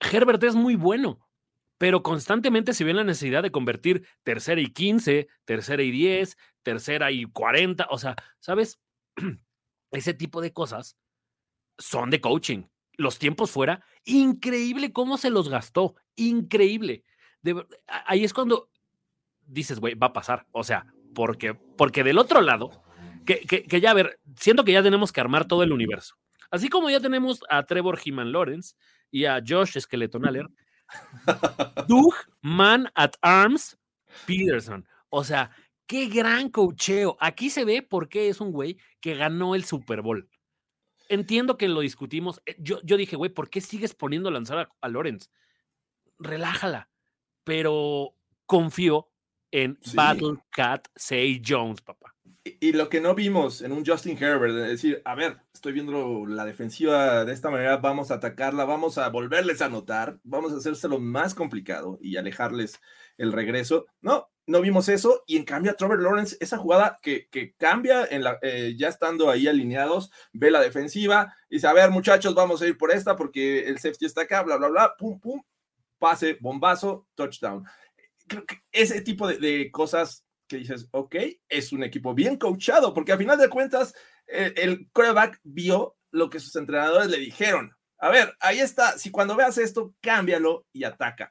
Herbert 0.00 0.42
es 0.44 0.54
muy 0.54 0.76
bueno, 0.76 1.26
pero 1.78 2.02
constantemente 2.02 2.72
se 2.74 2.84
ve 2.84 2.94
la 2.94 3.04
necesidad 3.04 3.42
de 3.42 3.50
convertir 3.50 4.06
tercera 4.22 4.60
y 4.60 4.72
quince, 4.72 5.28
tercera 5.44 5.82
y 5.82 5.90
diez, 5.90 6.36
tercera 6.62 7.10
y 7.10 7.24
cuarenta. 7.24 7.86
O 7.90 7.98
sea, 7.98 8.16
¿sabes? 8.40 8.80
Ese 9.90 10.14
tipo 10.14 10.40
de 10.40 10.52
cosas 10.52 10.96
son 11.78 12.10
de 12.10 12.20
coaching. 12.20 12.64
Los 12.98 13.18
tiempos 13.18 13.50
fuera, 13.50 13.84
increíble 14.04 14.92
cómo 14.92 15.18
se 15.18 15.30
los 15.30 15.50
gastó, 15.50 15.96
increíble. 16.14 17.04
De 17.42 17.66
ahí 17.86 18.24
es 18.24 18.32
cuando 18.32 18.70
dices, 19.46 19.80
güey, 19.80 19.94
va 19.94 20.08
a 20.08 20.12
pasar. 20.12 20.46
O 20.52 20.64
sea, 20.64 20.86
porque, 21.16 21.54
porque 21.54 22.04
del 22.04 22.18
otro 22.18 22.42
lado, 22.42 22.82
que, 23.24 23.40
que, 23.40 23.62
que 23.62 23.80
ya, 23.80 23.92
a 23.92 23.94
ver, 23.94 24.20
siento 24.38 24.64
que 24.64 24.72
ya 24.72 24.82
tenemos 24.82 25.12
que 25.12 25.20
armar 25.22 25.48
todo 25.48 25.62
el 25.62 25.72
universo. 25.72 26.14
Así 26.50 26.68
como 26.68 26.90
ya 26.90 27.00
tenemos 27.00 27.40
a 27.48 27.64
Trevor 27.64 27.98
Heeman 27.98 28.32
Lawrence 28.32 28.76
y 29.10 29.24
a 29.24 29.42
Josh 29.44 29.80
Skeleton 29.80 30.26
Aller, 30.26 30.46
Doug 31.88 32.14
Man 32.42 32.92
at 32.94 33.12
Arms 33.22 33.78
Peterson. 34.26 34.86
O 35.08 35.24
sea, 35.24 35.50
qué 35.86 36.06
gran 36.06 36.50
cocheo. 36.50 37.16
Aquí 37.18 37.48
se 37.48 37.64
ve 37.64 37.80
por 37.80 38.10
qué 38.10 38.28
es 38.28 38.42
un 38.42 38.52
güey 38.52 38.76
que 39.00 39.14
ganó 39.14 39.54
el 39.54 39.64
Super 39.64 40.02
Bowl. 40.02 40.28
Entiendo 41.08 41.56
que 41.56 41.68
lo 41.68 41.80
discutimos. 41.80 42.42
Eh, 42.44 42.56
Yo, 42.58 42.78
yo 42.82 42.98
dije, 42.98 43.16
güey, 43.16 43.30
¿por 43.30 43.48
qué 43.48 43.62
sigues 43.62 43.94
poniendo 43.94 44.28
a 44.28 44.32
lanzar 44.32 44.58
a, 44.58 44.68
a 44.82 44.88
Lawrence? 44.90 45.30
Relájala. 46.18 46.90
Pero 47.42 48.12
confío 48.44 49.08
en 49.50 49.78
Sí. 49.82 49.96
Battle 49.96 50.38
Cat 50.50 50.88
Say 50.94 51.42
Jones, 51.46 51.80
papá. 51.80 52.14
Y, 52.44 52.68
y 52.68 52.72
lo 52.72 52.88
que 52.88 53.00
no 53.00 53.14
vimos 53.14 53.62
en 53.62 53.72
un 53.72 53.84
Justin 53.84 54.16
Herbert, 54.22 54.54
de 54.54 54.68
decir, 54.68 55.02
a 55.04 55.14
ver, 55.14 55.38
estoy 55.52 55.72
viendo 55.72 56.26
la 56.26 56.44
defensiva 56.44 57.24
de 57.24 57.32
esta 57.32 57.50
manera, 57.50 57.76
vamos 57.78 58.10
a 58.10 58.14
atacarla, 58.14 58.64
vamos 58.64 58.98
a 58.98 59.08
volverles 59.08 59.62
a 59.62 59.66
anotar, 59.66 60.18
vamos 60.22 60.52
a 60.52 60.56
hacérselo 60.56 60.98
más 60.98 61.34
complicado 61.34 61.98
y 62.00 62.16
alejarles 62.16 62.80
el 63.18 63.32
regreso. 63.32 63.86
No, 64.00 64.28
no 64.46 64.60
vimos 64.60 64.88
eso 64.88 65.24
y 65.26 65.36
en 65.36 65.44
cambio 65.44 65.72
a 65.72 65.74
Trevor 65.74 66.00
Lawrence, 66.00 66.36
esa 66.38 66.58
jugada 66.58 67.00
que, 67.02 67.28
que 67.30 67.54
cambia 67.56 68.04
en 68.04 68.22
la, 68.22 68.38
eh, 68.42 68.74
ya 68.78 68.88
estando 68.88 69.28
ahí 69.28 69.48
alineados, 69.48 70.12
ve 70.32 70.50
la 70.50 70.60
defensiva 70.60 71.34
y 71.48 71.56
dice, 71.56 71.66
a 71.66 71.72
ver 71.72 71.90
muchachos, 71.90 72.34
vamos 72.34 72.62
a 72.62 72.66
ir 72.66 72.78
por 72.78 72.92
esta 72.92 73.16
porque 73.16 73.66
el 73.66 73.78
safety 73.78 74.06
está 74.06 74.22
acá, 74.22 74.42
bla, 74.42 74.56
bla, 74.56 74.68
bla, 74.68 74.94
pum, 74.96 75.18
pum, 75.18 75.42
pase, 75.98 76.36
bombazo, 76.40 77.08
touchdown. 77.14 77.64
Creo 78.26 78.44
que 78.44 78.60
ese 78.72 79.00
tipo 79.02 79.28
de, 79.28 79.70
cosas 79.70 80.24
que 80.48 80.58
dices, 80.58 80.88
ok, 80.92 81.16
es 81.48 81.72
un 81.72 81.82
equipo 81.82 82.14
bien 82.14 82.36
coachado, 82.36 82.94
porque 82.94 83.12
a 83.12 83.18
final 83.18 83.38
de 83.38 83.48
cuentas 83.48 83.94
eh, 84.26 84.52
el 84.56 84.88
quarterback 84.92 85.40
vio 85.42 85.96
lo 86.10 86.30
que 86.30 86.40
sus 86.40 86.54
entrenadores 86.56 87.08
le 87.08 87.18
dijeron. 87.18 87.72
A 87.98 88.10
ver, 88.10 88.34
ahí 88.40 88.60
está, 88.60 88.98
si 88.98 89.10
cuando 89.10 89.36
veas 89.36 89.58
esto, 89.58 89.94
cámbialo 90.00 90.66
y 90.72 90.84
ataca. 90.84 91.30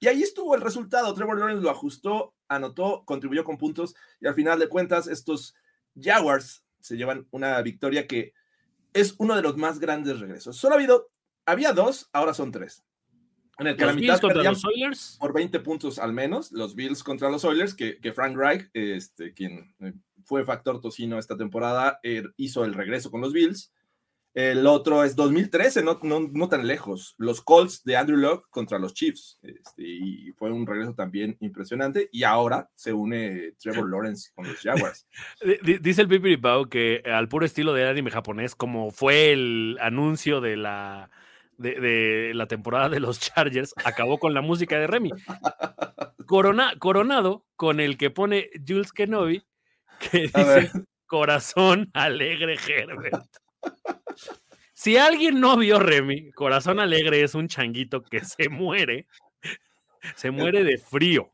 Y 0.00 0.06
ahí 0.06 0.22
estuvo 0.22 0.54
el 0.54 0.60
resultado. 0.60 1.14
Trevor 1.14 1.38
Lawrence 1.38 1.62
lo 1.62 1.70
ajustó, 1.70 2.34
anotó, 2.48 3.04
contribuyó 3.04 3.44
con 3.44 3.58
puntos 3.58 3.94
y 4.20 4.26
al 4.26 4.34
final 4.34 4.58
de 4.58 4.68
cuentas 4.68 5.06
estos 5.06 5.54
Jaguars 5.98 6.64
se 6.80 6.96
llevan 6.96 7.26
una 7.30 7.60
victoria 7.62 8.06
que 8.06 8.34
es 8.92 9.14
uno 9.18 9.34
de 9.34 9.42
los 9.42 9.56
más 9.56 9.78
grandes 9.78 10.20
regresos. 10.20 10.56
Solo 10.56 10.74
ha 10.74 10.78
habido, 10.78 11.10
había 11.46 11.72
dos, 11.72 12.08
ahora 12.12 12.34
son 12.34 12.52
tres. 12.52 12.84
En 13.58 13.66
el 13.68 13.76
que 13.76 13.84
a 13.84 13.86
la 13.86 13.92
Los 13.92 14.00
mitad 14.00 14.14
Bills 14.14 14.20
contra 14.20 14.42
los 14.50 14.64
Oilers. 14.64 15.16
por 15.20 15.32
20 15.32 15.60
puntos 15.60 15.98
al 15.98 16.12
menos, 16.12 16.50
los 16.52 16.74
Bills 16.74 17.02
contra 17.02 17.30
los 17.30 17.44
Oilers, 17.44 17.74
que, 17.74 17.98
que 17.98 18.12
Frank 18.12 18.36
Reich, 18.36 18.68
este, 18.72 19.32
quien 19.32 19.74
eh, 19.80 19.92
fue 20.24 20.44
factor 20.44 20.80
tocino 20.80 21.18
esta 21.18 21.36
temporada, 21.36 22.00
eh, 22.02 22.24
hizo 22.36 22.64
el 22.64 22.74
regreso 22.74 23.10
con 23.10 23.20
los 23.20 23.32
Bills. 23.32 23.72
El 24.32 24.66
otro 24.66 25.04
es 25.04 25.14
2013, 25.14 25.84
no, 25.84 26.00
no, 26.02 26.28
no 26.32 26.48
tan 26.48 26.66
lejos, 26.66 27.14
los 27.18 27.40
Colts 27.40 27.84
de 27.84 27.96
Andrew 27.96 28.16
Locke 28.18 28.48
contra 28.50 28.80
los 28.80 28.92
Chiefs, 28.92 29.38
este, 29.42 29.82
y 29.86 30.32
fue 30.32 30.50
un 30.50 30.66
regreso 30.66 30.92
también 30.92 31.36
impresionante, 31.38 32.08
y 32.10 32.24
ahora 32.24 32.68
se 32.74 32.92
une 32.92 33.52
Trevor 33.60 33.88
Lawrence 33.88 34.32
con 34.34 34.48
los 34.48 34.58
Jaguars. 34.60 35.06
Di- 35.40 35.58
di- 35.62 35.78
Dice 35.78 36.02
el 36.02 36.08
Pipiri 36.08 36.36
Pau 36.36 36.68
que 36.68 37.00
al 37.06 37.28
puro 37.28 37.46
estilo 37.46 37.72
del 37.74 37.86
anime 37.86 38.10
japonés, 38.10 38.56
como 38.56 38.90
fue 38.90 39.30
el 39.30 39.78
anuncio 39.80 40.40
de 40.40 40.56
la, 40.56 41.10
de, 41.58 41.80
de 41.80 42.32
la 42.34 42.46
temporada 42.46 42.88
de 42.88 43.00
los 43.00 43.18
Chargers, 43.20 43.74
acabó 43.84 44.18
con 44.18 44.34
la 44.34 44.40
música 44.42 44.78
de 44.78 44.86
Remy. 44.86 45.10
Corona, 46.26 46.74
coronado 46.78 47.44
con 47.56 47.80
el 47.80 47.96
que 47.98 48.10
pone 48.10 48.50
Jules 48.66 48.92
Kenobi, 48.92 49.42
que 50.10 50.22
dice 50.22 50.70
Corazón 51.06 51.90
Alegre 51.92 52.56
Herbert. 52.66 53.24
Si 54.72 54.96
alguien 54.96 55.40
no 55.40 55.56
vio 55.56 55.78
Remy, 55.78 56.32
Corazón 56.32 56.80
Alegre 56.80 57.22
es 57.22 57.34
un 57.34 57.48
changuito 57.48 58.02
que 58.02 58.24
se 58.24 58.48
muere, 58.48 59.06
se 60.16 60.30
muere 60.30 60.64
de 60.64 60.78
frío. 60.78 61.30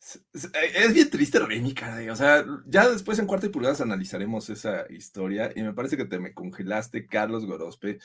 Es- 0.00 0.20
Es 0.32 0.50
es 0.54 0.94
bien 0.94 1.10
triste 1.10 1.38
Remy, 1.38 1.74
caray. 1.74 2.08
O 2.10 2.16
sea, 2.16 2.44
ya 2.66 2.88
después 2.88 3.18
en 3.18 3.26
cuarta 3.26 3.46
y 3.46 3.50
pulgadas 3.50 3.80
analizaremos 3.80 4.50
esa 4.50 4.84
historia 4.90 5.52
y 5.54 5.62
me 5.62 5.72
parece 5.74 5.96
que 5.96 6.04
te 6.04 6.18
me 6.18 6.34
congelaste, 6.34 7.06
Carlos 7.06 7.46
Gorospe. 7.46 7.98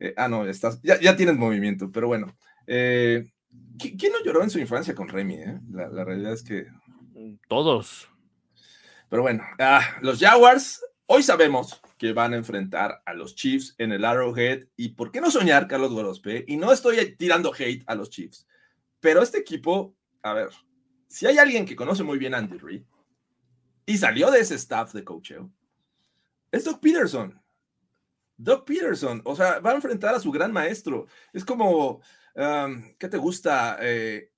Eh, 0.00 0.14
ah, 0.16 0.28
no, 0.28 0.46
estás, 0.48 0.80
ya, 0.82 0.98
ya 0.98 1.14
tienes 1.14 1.36
movimiento, 1.36 1.90
pero 1.92 2.08
bueno. 2.08 2.34
Eh, 2.66 3.30
¿qui- 3.76 3.96
¿Quién 3.98 4.12
no 4.12 4.24
lloró 4.24 4.42
en 4.42 4.50
su 4.50 4.58
infancia 4.58 4.94
con 4.94 5.08
Remy? 5.08 5.34
eh? 5.34 5.60
La, 5.70 5.88
la 5.88 6.04
realidad 6.04 6.32
es 6.32 6.42
que. 6.42 6.66
Todos. 7.48 8.08
Pero 9.08 9.22
bueno, 9.22 9.42
ah, 9.58 9.82
los 10.02 10.18
Jaguars, 10.18 10.82
hoy 11.06 11.22
sabemos, 11.22 11.80
que 11.98 12.12
van 12.12 12.32
a 12.32 12.36
enfrentar 12.36 13.02
a 13.04 13.12
los 13.12 13.34
Chiefs 13.34 13.74
en 13.78 13.92
el 13.92 14.04
Arrowhead. 14.04 14.64
¿Y 14.76 14.90
por 14.90 15.10
qué 15.10 15.20
no 15.20 15.30
soñar, 15.30 15.66
Carlos 15.68 15.92
Gorospe? 15.92 16.44
Y 16.48 16.56
no 16.56 16.72
estoy 16.72 17.14
tirando 17.16 17.52
hate 17.52 17.82
a 17.86 17.94
los 17.94 18.08
Chiefs, 18.10 18.46
pero 19.00 19.20
este 19.22 19.38
equipo, 19.38 19.94
a 20.22 20.32
ver, 20.32 20.48
si 21.08 21.26
hay 21.26 21.38
alguien 21.38 21.66
que 21.66 21.76
conoce 21.76 22.04
muy 22.04 22.18
bien 22.18 22.34
a 22.34 22.38
Andy 22.38 22.56
Reid 22.56 22.82
y 23.84 23.98
salió 23.98 24.30
de 24.30 24.40
ese 24.40 24.54
staff 24.54 24.92
de 24.94 25.02
coacheo, 25.04 25.50
es 26.52 26.64
Doug 26.64 26.80
Peterson. 26.80 27.38
Doug 28.42 28.64
Peterson, 28.64 29.20
o 29.24 29.36
sea, 29.36 29.60
va 29.60 29.72
a 29.72 29.74
enfrentar 29.74 30.14
a 30.14 30.20
su 30.20 30.30
gran 30.30 30.50
maestro. 30.50 31.06
Es 31.32 31.44
como, 31.44 32.00
um, 32.34 32.82
¿qué 32.98 33.08
te 33.08 33.18
gusta? 33.18 33.76
Eh, 33.80 34.30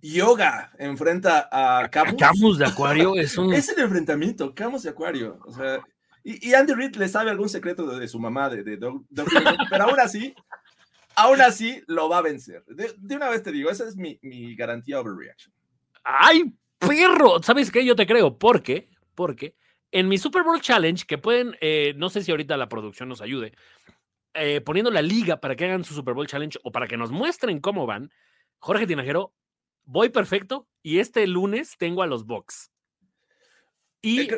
yoga 0.00 0.72
enfrenta 0.78 1.48
a 1.50 1.88
Camus. 1.88 2.14
Camus 2.16 2.58
de 2.58 2.66
Acuario 2.66 3.16
es 3.16 3.36
un. 3.36 3.52
Es 3.52 3.68
el 3.68 3.80
enfrentamiento, 3.80 4.54
Camus 4.54 4.84
de 4.84 4.90
Acuario. 4.90 5.40
O 5.44 5.52
sea, 5.52 5.80
y, 6.22 6.54
Andy 6.54 6.74
Reid 6.74 6.96
le 6.96 7.08
sabe 7.08 7.30
algún 7.30 7.48
secreto 7.48 7.98
de, 7.98 8.06
su 8.06 8.20
mamá, 8.20 8.48
de, 8.48 8.62
de 8.62 8.76
Doug, 8.76 9.04
pero 9.70 9.84
aún 9.84 9.98
así, 9.98 10.34
aún 11.16 11.40
así 11.40 11.82
lo 11.88 12.08
va 12.08 12.18
a 12.18 12.22
vencer. 12.22 12.64
De, 12.66 13.16
una 13.16 13.28
vez 13.28 13.42
te 13.42 13.50
digo, 13.50 13.70
esa 13.70 13.88
es 13.88 13.96
mi, 13.96 14.20
mi 14.22 14.54
garantía 14.54 15.00
overreaction. 15.00 15.52
¡Ay, 16.04 16.54
perro! 16.78 17.42
¿Sabes 17.42 17.72
qué? 17.72 17.84
Yo 17.84 17.96
te 17.96 18.06
creo. 18.06 18.38
¿Por 18.38 18.62
qué? 18.62 18.88
Porque 19.16 19.56
en 19.92 20.08
mi 20.08 20.18
Super 20.18 20.42
Bowl 20.42 20.60
Challenge, 20.60 21.04
que 21.06 21.18
pueden, 21.18 21.56
eh, 21.60 21.94
no 21.96 22.10
sé 22.10 22.22
si 22.22 22.30
ahorita 22.30 22.56
la 22.56 22.68
producción 22.68 23.08
nos 23.08 23.20
ayude, 23.20 23.52
eh, 24.34 24.60
poniendo 24.60 24.90
la 24.90 25.02
liga 25.02 25.40
para 25.40 25.56
que 25.56 25.64
hagan 25.64 25.84
su 25.84 25.94
Super 25.94 26.14
Bowl 26.14 26.26
Challenge 26.26 26.58
o 26.62 26.72
para 26.72 26.86
que 26.86 26.96
nos 26.96 27.10
muestren 27.10 27.60
cómo 27.60 27.86
van, 27.86 28.10
Jorge 28.58 28.86
Tinajero, 28.86 29.34
voy 29.84 30.08
perfecto 30.10 30.68
y 30.82 30.98
este 30.98 31.26
lunes 31.26 31.76
tengo 31.78 32.02
a 32.02 32.06
los 32.06 32.26
Bucks. 32.26 32.70
Y 34.02 34.28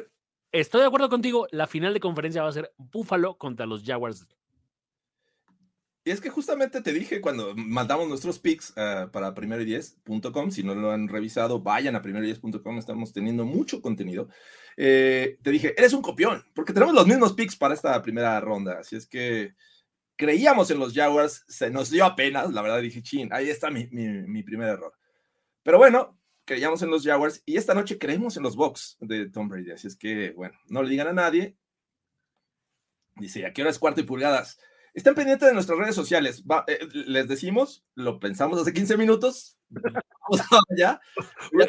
estoy 0.52 0.80
de 0.80 0.86
acuerdo 0.86 1.08
contigo, 1.08 1.46
la 1.50 1.66
final 1.66 1.92
de 1.92 2.00
conferencia 2.00 2.42
va 2.42 2.48
a 2.48 2.52
ser 2.52 2.72
Buffalo 2.76 3.36
contra 3.36 3.66
los 3.66 3.84
Jaguars. 3.84 4.28
Y 6.08 6.10
es 6.10 6.22
que 6.22 6.30
justamente 6.30 6.80
te 6.80 6.94
dije 6.94 7.20
cuando 7.20 7.54
mandamos 7.54 8.08
nuestros 8.08 8.38
picks 8.38 8.70
uh, 8.70 9.10
para 9.10 9.34
primero 9.34 9.60
y 9.60 9.66
10.com, 9.66 10.50
si 10.50 10.62
no 10.62 10.74
lo 10.74 10.90
han 10.90 11.06
revisado, 11.06 11.60
vayan 11.60 11.96
a 11.96 12.00
primero 12.00 12.26
y 12.26 12.32
10.com, 12.32 12.78
estamos 12.78 13.12
teniendo 13.12 13.44
mucho 13.44 13.82
contenido. 13.82 14.30
Eh, 14.78 15.36
te 15.42 15.50
dije, 15.50 15.74
eres 15.76 15.92
un 15.92 16.00
copión, 16.00 16.42
porque 16.54 16.72
tenemos 16.72 16.94
los 16.94 17.06
mismos 17.06 17.34
picks 17.34 17.56
para 17.56 17.74
esta 17.74 18.00
primera 18.00 18.40
ronda, 18.40 18.78
así 18.80 18.96
es 18.96 19.06
que 19.06 19.54
creíamos 20.16 20.70
en 20.70 20.78
los 20.78 20.94
Jaguars, 20.94 21.44
se 21.46 21.68
nos 21.68 21.90
dio 21.90 22.06
apenas, 22.06 22.54
la 22.54 22.62
verdad 22.62 22.80
dije, 22.80 23.02
chin, 23.02 23.28
ahí 23.30 23.50
está 23.50 23.70
mi, 23.70 23.86
mi, 23.90 24.08
mi 24.08 24.42
primer 24.42 24.70
error. 24.70 24.94
Pero 25.62 25.76
bueno, 25.76 26.18
creíamos 26.46 26.80
en 26.80 26.88
los 26.88 27.04
Jaguars 27.04 27.42
y 27.44 27.58
esta 27.58 27.74
noche 27.74 27.98
creemos 27.98 28.38
en 28.38 28.44
los 28.44 28.56
Bucks 28.56 28.96
de 29.00 29.28
Tom 29.28 29.50
Brady. 29.50 29.72
Así 29.72 29.88
es 29.88 29.94
que, 29.94 30.30
bueno, 30.30 30.58
no 30.68 30.82
le 30.82 30.88
digan 30.88 31.08
a 31.08 31.12
nadie. 31.12 31.58
Dice, 33.16 33.44
¿a 33.44 33.52
qué 33.52 33.60
hora 33.60 33.70
es 33.70 33.78
cuarto 33.78 34.00
y 34.00 34.04
pulgadas? 34.04 34.58
Estén 34.98 35.14
pendientes 35.14 35.46
de 35.46 35.54
nuestras 35.54 35.78
redes 35.78 35.94
sociales. 35.94 36.42
Eh, 36.66 36.88
les 36.92 37.28
decimos, 37.28 37.84
lo 37.94 38.18
pensamos 38.18 38.60
hace 38.60 38.72
15 38.72 38.96
minutos. 38.96 39.56
ya. 40.76 41.00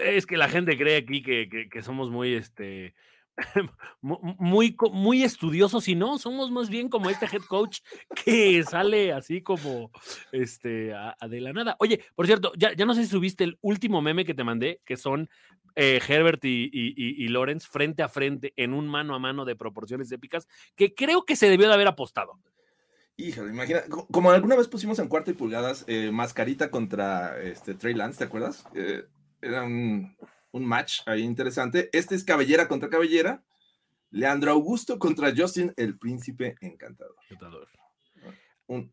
Es 0.02 0.26
que 0.26 0.36
la 0.36 0.50
gente 0.50 0.76
cree 0.76 0.98
aquí 0.98 1.22
que, 1.22 1.70
que 1.72 1.84
somos 1.84 2.10
muy, 2.10 2.34
este, 2.34 2.96
muy, 4.02 4.76
muy 4.92 5.24
estudiosos 5.24 5.88
y 5.88 5.94
no, 5.94 6.18
somos 6.18 6.50
más 6.50 6.72
bien 6.72 6.89
como 6.89 7.12
este 7.12 7.28
head 7.28 7.44
coach 7.44 7.82
que 8.26 8.63
sale 8.63 9.13
así 9.13 9.44
como 9.44 9.92
este, 10.32 10.96
a, 10.96 11.15
nada. 11.54 11.76
Oye, 11.78 12.04
por 12.15 12.26
cierto, 12.26 12.52
ya, 12.58 12.74
ya, 12.74 12.88
no 12.88 12.96
sé 12.96 13.04
si 13.04 13.12
subiste 13.12 13.44
el 13.44 13.60
último 13.62 14.02
meme 14.02 14.26
que 14.26 14.34
te 14.34 14.44
mandé, 14.44 14.82
que 14.86 14.98
son 14.98 15.30
eh, 15.76 16.02
Herbert 16.08 16.44
y, 16.46 16.72
y, 16.74 17.28
Lawrence 17.28 17.68
frente 17.70 18.02
a 18.02 18.10
frente 18.10 18.54
en 18.56 18.74
un 18.74 18.88
mano 18.88 19.13
a 19.13 19.20
mano 19.20 19.46
de 19.46 19.56
proporciones 19.56 20.12
épicas, 20.12 20.48
que 20.76 20.96
creo 20.96 21.26
que 21.26 21.36
se 21.36 21.48
debió 21.48 21.68
de 21.68 21.76
haber 21.76 21.88
apostado. 21.88 22.39
Híjole, 23.20 23.50
imagina, 23.50 23.82
como 24.12 24.32
alguna 24.32 24.56
vez 24.56 24.70
pusimos 24.70 24.98
en 24.98 25.10
cuarto 25.10 25.30
y 25.30 25.34
pulgadas 25.34 25.84
eh, 25.88 26.10
mascarita 26.10 26.72
contra 26.72 27.38
este, 27.42 27.74
Trey 27.74 27.94
Lance, 27.94 28.20
¿te 28.20 28.24
acuerdas? 28.24 28.66
Eh, 28.74 29.04
era 29.42 29.64
un, 29.64 30.16
un 30.52 30.66
match 30.66 31.02
ahí 31.06 31.24
interesante. 31.24 31.90
Este 31.92 32.16
es 32.16 32.24
cabellera 32.24 32.70
contra 32.70 32.90
cabellera. 32.90 33.44
Leandro 34.10 34.52
Augusto 34.52 35.00
contra 35.00 35.34
Justin, 35.36 35.74
el 35.76 36.00
príncipe 36.00 36.56
encantador. 36.62 37.16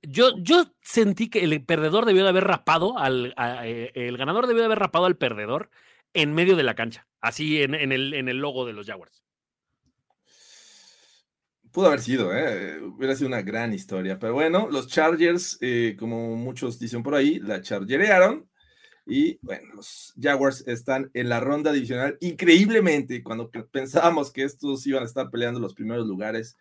Yo, 0.03 0.31
yo 0.39 0.73
sentí 0.83 1.31
que 1.31 1.45
el 1.45 1.65
perdedor 1.65 2.05
debió 2.05 2.25
de 2.25 2.31
haber 2.31 2.45
rapado 2.45 2.99
al. 2.99 3.33
Eh, 3.39 3.93
el 3.95 4.17
ganador 4.17 4.49
debió 4.49 4.63
de 4.63 4.67
haber 4.67 4.81
rapado 4.81 5.05
al 5.05 5.17
perdedor 5.17 5.71
en 6.15 6.35
medio 6.35 6.57
de 6.57 6.65
la 6.65 6.75
cancha, 6.75 7.07
así 7.21 7.63
en, 7.63 7.75
el, 7.75 8.13
en 8.13 8.29
el 8.29 8.39
logo 8.39 8.67
de 8.67 8.73
los 8.73 8.87
Jaguars. 8.87 9.23
Pudo 11.77 11.89
haber 11.89 12.01
sido, 12.01 12.35
¿eh? 12.35 12.81
hubiera 12.81 13.15
sido 13.15 13.29
una 13.29 13.43
gran 13.43 13.75
historia. 13.75 14.19
Pero 14.19 14.33
bueno, 14.33 14.67
los 14.71 14.89
Chargers, 14.89 15.59
eh, 15.61 15.95
como 15.99 16.35
muchos 16.35 16.79
dicen 16.79 17.03
por 17.03 17.15
ahí, 17.15 17.39
la 17.39 17.61
chargerearon 17.61 18.49
y 19.05 19.39
bueno, 19.43 19.75
los 19.75 20.15
Jaguars 20.19 20.67
están 20.67 21.11
en 21.13 21.29
la 21.29 21.39
ronda 21.39 21.73
divisional. 21.73 22.17
Increíblemente, 22.23 23.23
cuando 23.23 23.51
pensábamos 23.51 24.33
que 24.33 24.45
estos 24.45 24.87
iban 24.87 25.03
a 25.03 25.05
estar 25.05 25.29
peleando 25.29 25.61
los 25.61 25.75
primeros 25.75 26.07
lugares 26.07 26.57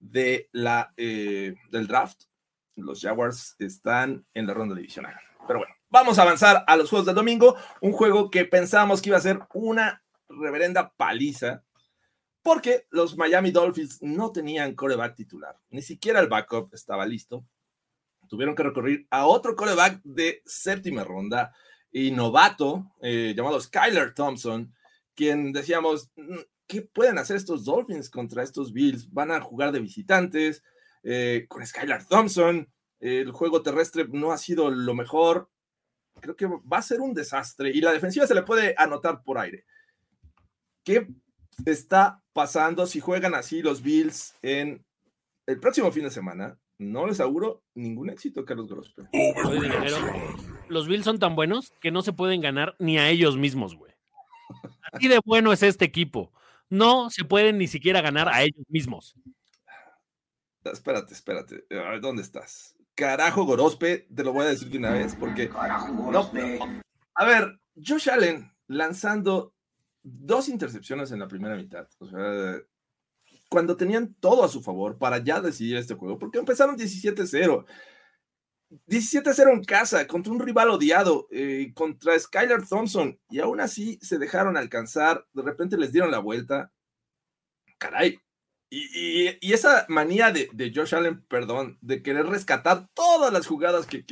de 0.00 0.48
la, 0.50 0.92
eh, 0.96 1.54
del 1.70 1.86
draft, 1.86 2.22
los 2.74 3.00
Jaguars 3.00 3.54
están 3.60 4.26
en 4.34 4.48
la 4.48 4.54
ronda 4.54 4.74
divisional. 4.74 5.14
Pero 5.46 5.60
bueno, 5.60 5.74
vamos 5.90 6.18
a 6.18 6.22
avanzar 6.22 6.64
a 6.66 6.76
los 6.76 6.90
juegos 6.90 7.06
del 7.06 7.14
domingo. 7.14 7.54
Un 7.80 7.92
juego 7.92 8.30
que 8.30 8.44
pensábamos 8.44 9.00
que 9.00 9.10
iba 9.10 9.18
a 9.18 9.20
ser 9.20 9.38
una 9.54 10.02
reverenda 10.28 10.92
paliza, 10.96 11.62
porque 12.46 12.86
los 12.90 13.16
Miami 13.16 13.50
Dolphins 13.50 14.00
no 14.02 14.30
tenían 14.30 14.76
coreback 14.76 15.16
titular, 15.16 15.58
ni 15.70 15.82
siquiera 15.82 16.20
el 16.20 16.28
backup 16.28 16.72
estaba 16.72 17.04
listo. 17.04 17.44
Tuvieron 18.28 18.54
que 18.54 18.62
recurrir 18.62 19.04
a 19.10 19.26
otro 19.26 19.56
coreback 19.56 20.00
de 20.04 20.42
séptima 20.46 21.02
ronda 21.02 21.52
y 21.90 22.12
novato 22.12 22.92
eh, 23.02 23.34
llamado 23.36 23.60
Skyler 23.60 24.14
Thompson, 24.14 24.72
quien 25.16 25.50
decíamos, 25.52 26.12
mm, 26.14 26.38
¿qué 26.68 26.82
pueden 26.82 27.18
hacer 27.18 27.34
estos 27.34 27.64
Dolphins 27.64 28.08
contra 28.08 28.44
estos 28.44 28.72
Bills? 28.72 29.12
Van 29.12 29.32
a 29.32 29.40
jugar 29.40 29.72
de 29.72 29.80
visitantes 29.80 30.62
eh, 31.02 31.46
con 31.48 31.66
Skyler 31.66 32.04
Thompson. 32.04 32.72
el 33.00 33.32
juego 33.32 33.62
terrestre 33.62 34.06
no 34.08 34.30
ha 34.30 34.38
sido 34.38 34.70
lo 34.70 34.94
mejor. 34.94 35.50
Creo 36.20 36.36
que 36.36 36.46
va 36.46 36.78
a 36.78 36.82
ser 36.82 37.00
un 37.00 37.12
desastre 37.12 37.70
y 37.70 37.80
la 37.80 37.92
defensiva 37.92 38.24
se 38.24 38.36
le 38.36 38.44
puede 38.44 38.76
anotar 38.78 39.24
por 39.24 39.36
aire. 39.36 39.64
¿Qué 40.84 41.08
está 41.64 42.22
pasando 42.36 42.86
si 42.86 43.00
juegan 43.00 43.34
así 43.34 43.62
los 43.62 43.80
Bills 43.80 44.36
en 44.42 44.84
el 45.46 45.58
próximo 45.58 45.90
fin 45.90 46.04
de 46.04 46.10
semana? 46.10 46.60
No 46.78 47.06
les 47.06 47.18
auguro 47.18 47.64
ningún 47.74 48.10
éxito, 48.10 48.44
Carlos 48.44 48.68
Grosper. 48.68 49.06
Los 50.68 50.86
Bills 50.86 51.04
son 51.04 51.18
tan 51.18 51.34
buenos 51.34 51.72
que 51.80 51.90
no 51.90 52.02
se 52.02 52.12
pueden 52.12 52.42
ganar 52.42 52.76
ni 52.78 52.98
a 52.98 53.08
ellos 53.08 53.38
mismos, 53.38 53.74
güey. 53.74 53.92
Así 54.92 55.08
de 55.08 55.18
bueno 55.24 55.50
es 55.50 55.62
este 55.62 55.86
equipo. 55.86 56.30
No 56.68 57.08
se 57.08 57.24
pueden 57.24 57.56
ni 57.56 57.68
siquiera 57.68 58.02
ganar 58.02 58.28
a 58.28 58.42
ellos 58.42 58.66
mismos. 58.68 59.14
Espérate, 60.62 61.14
espérate. 61.14 61.64
¿Dónde 62.02 62.20
estás? 62.20 62.76
Carajo, 62.94 63.44
Gorospe, 63.44 64.06
te 64.14 64.22
lo 64.22 64.34
voy 64.34 64.44
a 64.44 64.50
decir 64.50 64.68
de 64.68 64.76
una 64.76 64.90
vez, 64.90 65.14
porque. 65.14 65.48
No, 65.48 66.30
a 67.14 67.24
ver, 67.24 67.58
Josh 67.82 68.10
Allen 68.10 68.52
lanzando 68.66 69.54
dos 70.06 70.48
intercepciones 70.48 71.10
en 71.10 71.18
la 71.18 71.26
primera 71.26 71.56
mitad. 71.56 71.88
O 71.98 72.06
sea, 72.06 72.60
cuando 73.48 73.76
tenían 73.76 74.14
todo 74.14 74.44
a 74.44 74.48
su 74.48 74.62
favor 74.62 74.98
para 74.98 75.18
ya 75.18 75.40
decidir 75.40 75.76
este 75.76 75.94
juego, 75.94 76.18
porque 76.18 76.38
empezaron 76.38 76.76
17-0. 76.76 77.64
17-0 78.86 79.52
en 79.52 79.64
casa 79.64 80.06
contra 80.06 80.32
un 80.32 80.40
rival 80.40 80.70
odiado, 80.70 81.26
eh, 81.30 81.72
contra 81.74 82.18
Skylar 82.18 82.66
Thompson, 82.66 83.18
y 83.30 83.40
aún 83.40 83.60
así 83.60 83.98
se 84.00 84.18
dejaron 84.18 84.56
alcanzar, 84.56 85.26
de 85.32 85.42
repente 85.42 85.76
les 85.76 85.92
dieron 85.92 86.10
la 86.10 86.18
vuelta. 86.18 86.72
Caray. 87.78 88.20
Y, 88.68 89.52
esa 89.52 89.86
manía 89.88 90.32
de, 90.32 90.72
Josh 90.74 90.94
Allen, 90.94 91.24
perdón, 91.26 91.78
de 91.80 92.02
querer 92.02 92.26
rescatar 92.26 92.88
todas 92.94 93.32
las 93.32 93.46
jugadas 93.46 93.86
que, 93.86 94.04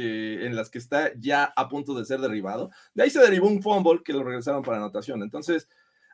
en 0.46 0.54
las 0.54 0.70
que 0.70 0.78
está 0.78 1.12
ya 1.18 1.52
a 1.56 1.68
punto 1.68 1.94
de 1.94 2.04
ser 2.04 2.20
derribado, 2.20 2.70
de 2.94 3.02
ahí 3.02 3.10
se 3.10 3.20
derivó 3.20 3.48
un 3.48 3.62
fumble 3.62 4.02
que 4.04 4.12
lo 4.12 4.22
regresaron 4.22 4.62
para 4.62 4.76
anotación. 4.76 5.22
Entonces, 5.22 5.68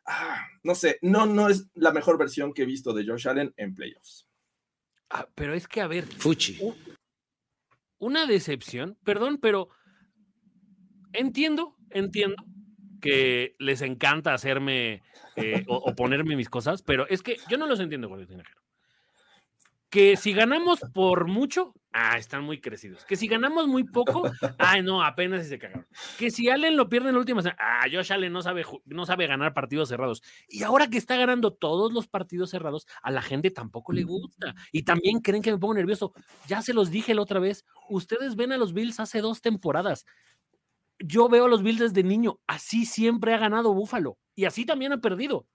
Ah, 0.07 0.47
no 0.63 0.75
sé, 0.75 0.99
no, 1.03 1.27
no 1.27 1.49
es 1.49 1.69
la 1.75 1.93
mejor 1.93 2.19
versión 2.19 2.53
que 2.53 2.63
he 2.63 2.67
visto 2.67 2.93
de 2.93 3.07
Josh 3.07 3.29
Allen 3.29 3.53
en 3.57 3.75
playoffs. 3.75 4.27
Ah, 5.11 5.29
pero 5.35 5.55
es 5.55 5.67
que, 5.67 5.81
a 5.81 5.87
ver. 5.87 6.05
Fuchi. 6.05 6.59
Una 7.99 8.27
decepción, 8.27 8.97
perdón, 9.05 9.39
pero 9.41 9.69
entiendo, 11.13 11.77
entiendo 11.91 12.43
que 13.01 13.57
les 13.59 13.83
encanta 13.83 14.35
hacerme 14.35 15.03
eh, 15.37 15.65
o, 15.67 15.95
ponerme 15.95 16.37
mis 16.37 16.49
cosas, 16.49 16.83
pero 16.83 17.07
es 17.09 17.23
que 17.23 17.37
yo 17.49 17.59
no 17.59 17.67
los 17.67 17.81
entiendo, 17.81 18.09
Jorge 18.09 18.27
Que 19.91 20.17
si 20.17 20.33
ganamos 20.33 20.81
por 20.95 21.27
mucho, 21.27 21.75
ah, 21.93 22.17
están 22.17 22.45
muy 22.45 22.61
crecidos. 22.61 23.05
Que 23.05 23.17
si 23.17 23.27
ganamos 23.27 23.67
muy 23.67 23.83
poco, 23.83 24.23
ay, 24.59 24.83
no, 24.83 25.03
apenas 25.03 25.43
si 25.43 25.49
se 25.49 25.59
cagaron. 25.59 25.87
Que 26.17 26.31
si 26.31 26.49
Allen 26.49 26.77
lo 26.77 26.89
pierde 26.89 27.09
en 27.09 27.17
la 27.17 27.21
última, 27.21 27.43
ah, 27.59 27.87
Josh 27.91 28.13
Allen 28.13 28.33
no 28.33 28.41
sabe, 28.41 28.65
no 28.85 29.05
sabe 29.05 29.27
ganar 29.27 29.53
partidos 29.53 29.89
cerrados. 29.89 30.23
Y 30.49 30.63
ahora 30.63 30.89
que 30.89 30.97
está 30.97 31.17
ganando 31.17 31.53
todos 31.53 31.93
los 31.93 32.07
partidos 32.07 32.51
cerrados, 32.51 32.87
a 33.03 33.11
la 33.11 33.21
gente 33.21 33.51
tampoco 33.51 33.93
le 33.93 34.05
gusta. 34.05 34.55
Y 34.71 34.85
también 34.85 35.21
creen 35.21 35.43
que 35.43 35.51
me 35.51 35.59
pongo 35.59 35.75
nervioso. 35.75 36.13
Ya 36.47 36.63
se 36.63 36.73
los 36.73 36.91
dije 36.91 37.13
la 37.13 37.23
otra 37.23 37.41
vez, 37.41 37.65
ustedes 37.89 38.37
ven 38.37 38.53
a 38.53 38.59
los 38.59 38.73
Bills 38.73 39.01
hace 39.01 39.21
dos 39.21 39.41
temporadas. 39.41 40.07
Yo 41.01 41.29
veo 41.29 41.47
a 41.47 41.49
los 41.49 41.65
Bills 41.65 41.81
desde 41.81 42.05
niño, 42.05 42.39
así 42.47 42.87
siempre 42.87 43.35
ha 43.35 43.39
ganado 43.39 43.75
Búfalo 43.75 44.19
y 44.37 44.45
así 44.45 44.65
también 44.65 44.93
ha 44.93 45.01
perdido. 45.01 45.49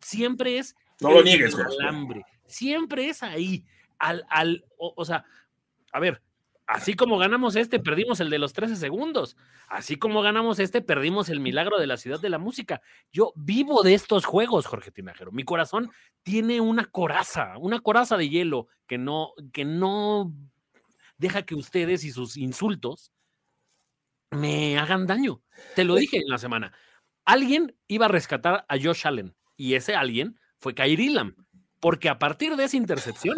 Siempre 0.00 0.58
es 0.58 0.74
no 1.00 1.12
lo 1.12 1.22
niegues, 1.22 1.56
hambre. 1.86 2.24
Siempre 2.46 3.08
es 3.08 3.22
ahí. 3.22 3.64
Al, 3.98 4.24
al, 4.28 4.64
o, 4.78 5.04
sea, 5.04 5.24
a 5.92 6.00
ver, 6.00 6.22
así 6.66 6.94
como 6.94 7.18
ganamos 7.18 7.56
este, 7.56 7.80
perdimos 7.80 8.20
el 8.20 8.30
de 8.30 8.38
los 8.38 8.52
13 8.52 8.76
segundos. 8.76 9.36
Así 9.68 9.96
como 9.96 10.22
ganamos 10.22 10.58
este, 10.58 10.82
perdimos 10.82 11.28
el 11.28 11.40
milagro 11.40 11.78
de 11.78 11.86
la 11.86 11.96
ciudad 11.96 12.20
de 12.20 12.30
la 12.30 12.38
música. 12.38 12.82
Yo 13.12 13.32
vivo 13.36 13.82
de 13.82 13.94
estos 13.94 14.24
juegos, 14.24 14.66
Jorge 14.66 14.90
Tinajero. 14.90 15.32
Mi 15.32 15.44
corazón 15.44 15.90
tiene 16.22 16.60
una 16.60 16.84
coraza, 16.84 17.56
una 17.58 17.80
coraza 17.80 18.16
de 18.16 18.28
hielo 18.28 18.68
que 18.86 18.98
no, 18.98 19.32
que 19.52 19.64
no 19.64 20.32
deja 21.18 21.42
que 21.42 21.54
ustedes 21.54 22.04
y 22.04 22.10
sus 22.10 22.36
insultos 22.36 23.12
me 24.30 24.78
hagan 24.78 25.06
daño. 25.06 25.42
Te 25.74 25.84
lo 25.84 25.94
dije 25.94 26.18
en 26.18 26.28
la 26.28 26.38
semana. 26.38 26.72
Alguien 27.24 27.76
iba 27.88 28.06
a 28.06 28.10
rescatar 28.10 28.64
a 28.68 28.76
Josh 28.78 29.06
Allen 29.06 29.34
y 29.56 29.74
ese 29.74 29.96
alguien 29.96 30.38
fue 30.58 30.74
Kyrie 30.74 31.10
Lam, 31.10 31.45
porque 31.86 32.08
a 32.08 32.18
partir 32.18 32.56
de 32.56 32.64
esa 32.64 32.76
intercepción, 32.76 33.36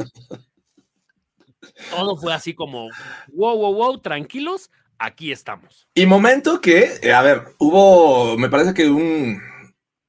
todo 1.90 2.16
fue 2.16 2.32
así 2.32 2.54
como, 2.54 2.88
wow, 3.34 3.58
wow, 3.58 3.74
wow, 3.74 4.00
tranquilos, 4.00 4.70
aquí 4.98 5.32
estamos. 5.32 5.86
Y 5.92 6.06
momento 6.06 6.58
que, 6.58 6.94
eh, 7.02 7.12
a 7.12 7.20
ver, 7.20 7.42
hubo, 7.58 8.38
me 8.38 8.48
parece 8.48 8.72
que 8.72 8.88
un, 8.88 9.38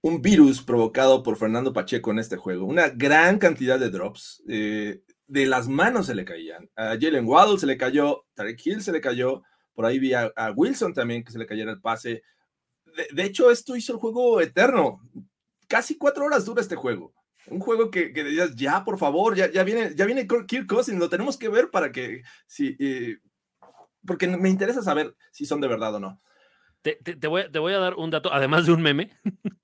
un 0.01 0.21
virus 0.21 0.61
provocado 0.61 1.21
por 1.21 1.35
Fernando 1.35 1.73
Pacheco 1.73 2.11
en 2.11 2.19
este 2.19 2.37
juego, 2.37 2.65
una 2.65 2.87
gran 2.87 3.39
cantidad 3.39 3.77
de 3.77 3.89
drops, 3.89 4.41
eh, 4.47 5.01
de 5.27 5.45
las 5.45 5.67
manos 5.67 6.05
se 6.05 6.15
le 6.15 6.23
caían. 6.23 6.69
A 6.77 6.97
Jalen 6.97 7.27
Waddle 7.27 7.59
se 7.59 7.67
le 7.67 7.75
cayó, 7.75 8.23
Tarek 8.35 8.65
Hill 8.65 8.81
se 8.81 8.93
le 8.93 9.01
cayó, 9.01 9.43
por 9.73 9.85
ahí 9.85 9.99
vi 9.99 10.13
a, 10.13 10.31
Wilson 10.55 10.93
también 10.93 11.25
que 11.25 11.33
se 11.33 11.39
le 11.39 11.45
cayera 11.45 11.71
el 11.71 11.81
pase. 11.81 12.23
De, 12.85 13.05
de, 13.11 13.23
hecho, 13.25 13.51
esto 13.51 13.75
hizo 13.75 13.91
el 13.91 13.99
juego 13.99 14.39
eterno 14.39 15.01
casi 15.67 15.97
cuatro 15.97 16.23
horas 16.23 16.45
dura 16.45 16.61
este 16.61 16.77
juego. 16.77 17.13
Un 17.47 17.59
juego 17.59 17.89
que, 17.89 18.13
que 18.13 18.23
decías, 18.23 18.55
ya, 18.55 18.83
por 18.83 18.97
favor, 18.97 19.35
ya, 19.35 19.49
ya, 19.51 19.63
viene, 19.63 19.95
ya 19.95 20.05
viene 20.05 20.27
Kirk 20.27 20.67
Cousins, 20.67 20.99
lo 20.99 21.09
tenemos 21.09 21.37
que 21.37 21.49
ver 21.49 21.69
para 21.69 21.91
que, 21.91 22.23
sí, 22.45 22.75
eh, 22.79 23.17
porque 24.05 24.27
me 24.27 24.49
interesa 24.49 24.81
saber 24.81 25.15
si 25.31 25.45
son 25.45 25.61
de 25.61 25.67
verdad 25.67 25.95
o 25.95 25.99
no. 25.99 26.21
Te, 26.81 26.95
te, 26.95 27.27
voy, 27.27 27.49
te 27.51 27.59
voy 27.59 27.73
a 27.73 27.79
dar 27.79 27.95
un 27.95 28.09
dato, 28.09 28.31
además 28.31 28.65
de 28.65 28.73
un 28.73 28.81
meme, 28.81 29.11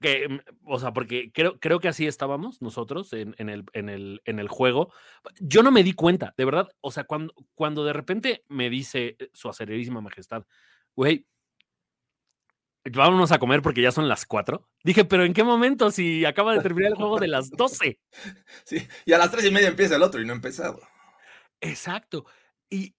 que, 0.00 0.28
mm, 0.28 0.40
o 0.64 0.78
sea, 0.78 0.92
porque 0.92 1.32
creo, 1.32 1.58
creo 1.58 1.80
que 1.80 1.88
así 1.88 2.06
estábamos 2.06 2.62
nosotros 2.62 3.12
en, 3.12 3.34
en, 3.38 3.48
el, 3.48 3.64
en, 3.72 3.88
el, 3.88 4.22
en 4.24 4.38
el 4.38 4.48
juego. 4.48 4.92
Yo 5.40 5.62
no 5.62 5.70
me 5.70 5.84
di 5.84 5.92
cuenta, 5.92 6.34
de 6.36 6.44
verdad, 6.44 6.68
o 6.80 6.90
sea, 6.90 7.04
cuando, 7.04 7.34
cuando 7.54 7.84
de 7.84 7.92
repente 7.92 8.44
me 8.48 8.70
dice 8.70 9.16
su 9.32 9.48
acelerísima 9.48 10.00
majestad, 10.00 10.44
güey, 10.94 11.26
vámonos 12.90 13.32
a 13.32 13.38
comer 13.38 13.62
porque 13.62 13.82
ya 13.82 13.92
son 13.92 14.08
las 14.08 14.26
4. 14.26 14.68
Dije, 14.84 15.04
pero 15.04 15.24
¿en 15.24 15.32
qué 15.32 15.44
momento? 15.44 15.90
Si 15.90 16.24
acaba 16.24 16.54
de 16.54 16.60
terminar 16.60 16.92
el 16.92 16.96
juego 16.96 17.18
de 17.18 17.28
las 17.28 17.50
12. 17.50 17.98
Sí, 18.64 18.86
y 19.06 19.12
a 19.12 19.18
las 19.18 19.30
3 19.30 19.46
y 19.46 19.50
media 19.50 19.68
empieza 19.68 19.96
el 19.96 20.02
otro 20.02 20.20
y 20.20 20.26
no 20.26 20.32
ha 20.32 20.36
empezado. 20.36 20.80
Exacto. 21.60 22.26
Y 22.68 22.94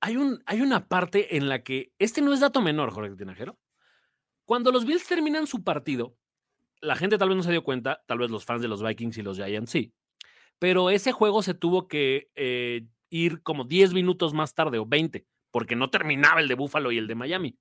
hay, 0.00 0.16
un, 0.16 0.42
hay 0.46 0.60
una 0.60 0.88
parte 0.88 1.36
en 1.36 1.48
la 1.48 1.62
que, 1.62 1.92
este 1.98 2.20
no 2.20 2.32
es 2.32 2.40
dato 2.40 2.60
menor, 2.60 2.90
Jorge 2.90 3.16
Tinajero. 3.16 3.58
Cuando 4.44 4.72
los 4.72 4.84
Bills 4.84 5.06
terminan 5.06 5.46
su 5.46 5.64
partido, 5.64 6.16
la 6.80 6.96
gente 6.96 7.18
tal 7.18 7.30
vez 7.30 7.36
no 7.36 7.42
se 7.42 7.50
dio 7.50 7.64
cuenta, 7.64 8.02
tal 8.06 8.18
vez 8.18 8.30
los 8.30 8.44
fans 8.44 8.62
de 8.62 8.68
los 8.68 8.82
Vikings 8.82 9.18
y 9.18 9.22
los 9.22 9.38
Giants 9.38 9.70
sí, 9.70 9.94
pero 10.58 10.90
ese 10.90 11.12
juego 11.12 11.42
se 11.42 11.54
tuvo 11.54 11.88
que 11.88 12.30
eh, 12.34 12.86
ir 13.10 13.42
como 13.42 13.64
10 13.64 13.94
minutos 13.94 14.34
más 14.34 14.54
tarde 14.54 14.78
o 14.78 14.86
20, 14.86 15.26
porque 15.50 15.76
no 15.76 15.90
terminaba 15.90 16.40
el 16.40 16.48
de 16.48 16.54
Buffalo 16.54 16.92
y 16.92 16.98
el 16.98 17.06
de 17.06 17.14
Miami. 17.14 17.58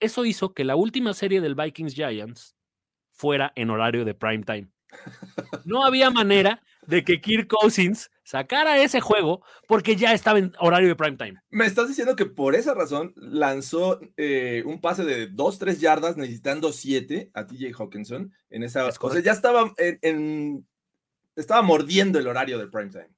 Eso 0.00 0.24
hizo 0.24 0.52
que 0.52 0.64
la 0.64 0.76
última 0.76 1.14
serie 1.14 1.40
del 1.40 1.54
Vikings 1.54 1.94
Giants 1.94 2.56
fuera 3.12 3.52
en 3.56 3.70
horario 3.70 4.04
de 4.04 4.14
prime 4.14 4.44
time. 4.44 4.68
No 5.64 5.84
había 5.84 6.10
manera 6.10 6.62
de 6.86 7.04
que 7.04 7.20
Kirk 7.20 7.48
Cousins 7.48 8.10
sacara 8.22 8.78
ese 8.78 9.00
juego 9.00 9.42
porque 9.66 9.96
ya 9.96 10.12
estaba 10.12 10.38
en 10.38 10.52
horario 10.58 10.88
de 10.88 10.96
prime 10.96 11.16
time. 11.16 11.40
Me 11.50 11.66
estás 11.66 11.88
diciendo 11.88 12.14
que 12.14 12.26
por 12.26 12.54
esa 12.54 12.74
razón 12.74 13.12
lanzó 13.16 14.00
eh, 14.16 14.62
un 14.66 14.80
pase 14.80 15.04
de 15.04 15.30
2-3 15.32 15.78
yardas 15.78 16.16
necesitando 16.16 16.72
7 16.72 17.30
a 17.34 17.46
TJ 17.46 17.72
Hawkinson 17.78 18.32
en 18.50 18.62
esa. 18.62 18.86
O 18.86 19.10
sea, 19.10 19.22
ya 19.22 19.32
estaba 19.32 19.72
en, 19.78 20.66
estaba 21.34 21.62
mordiendo 21.62 22.18
el 22.18 22.28
horario 22.28 22.58
de 22.58 22.68
prime 22.68 22.90
time. 22.90 23.08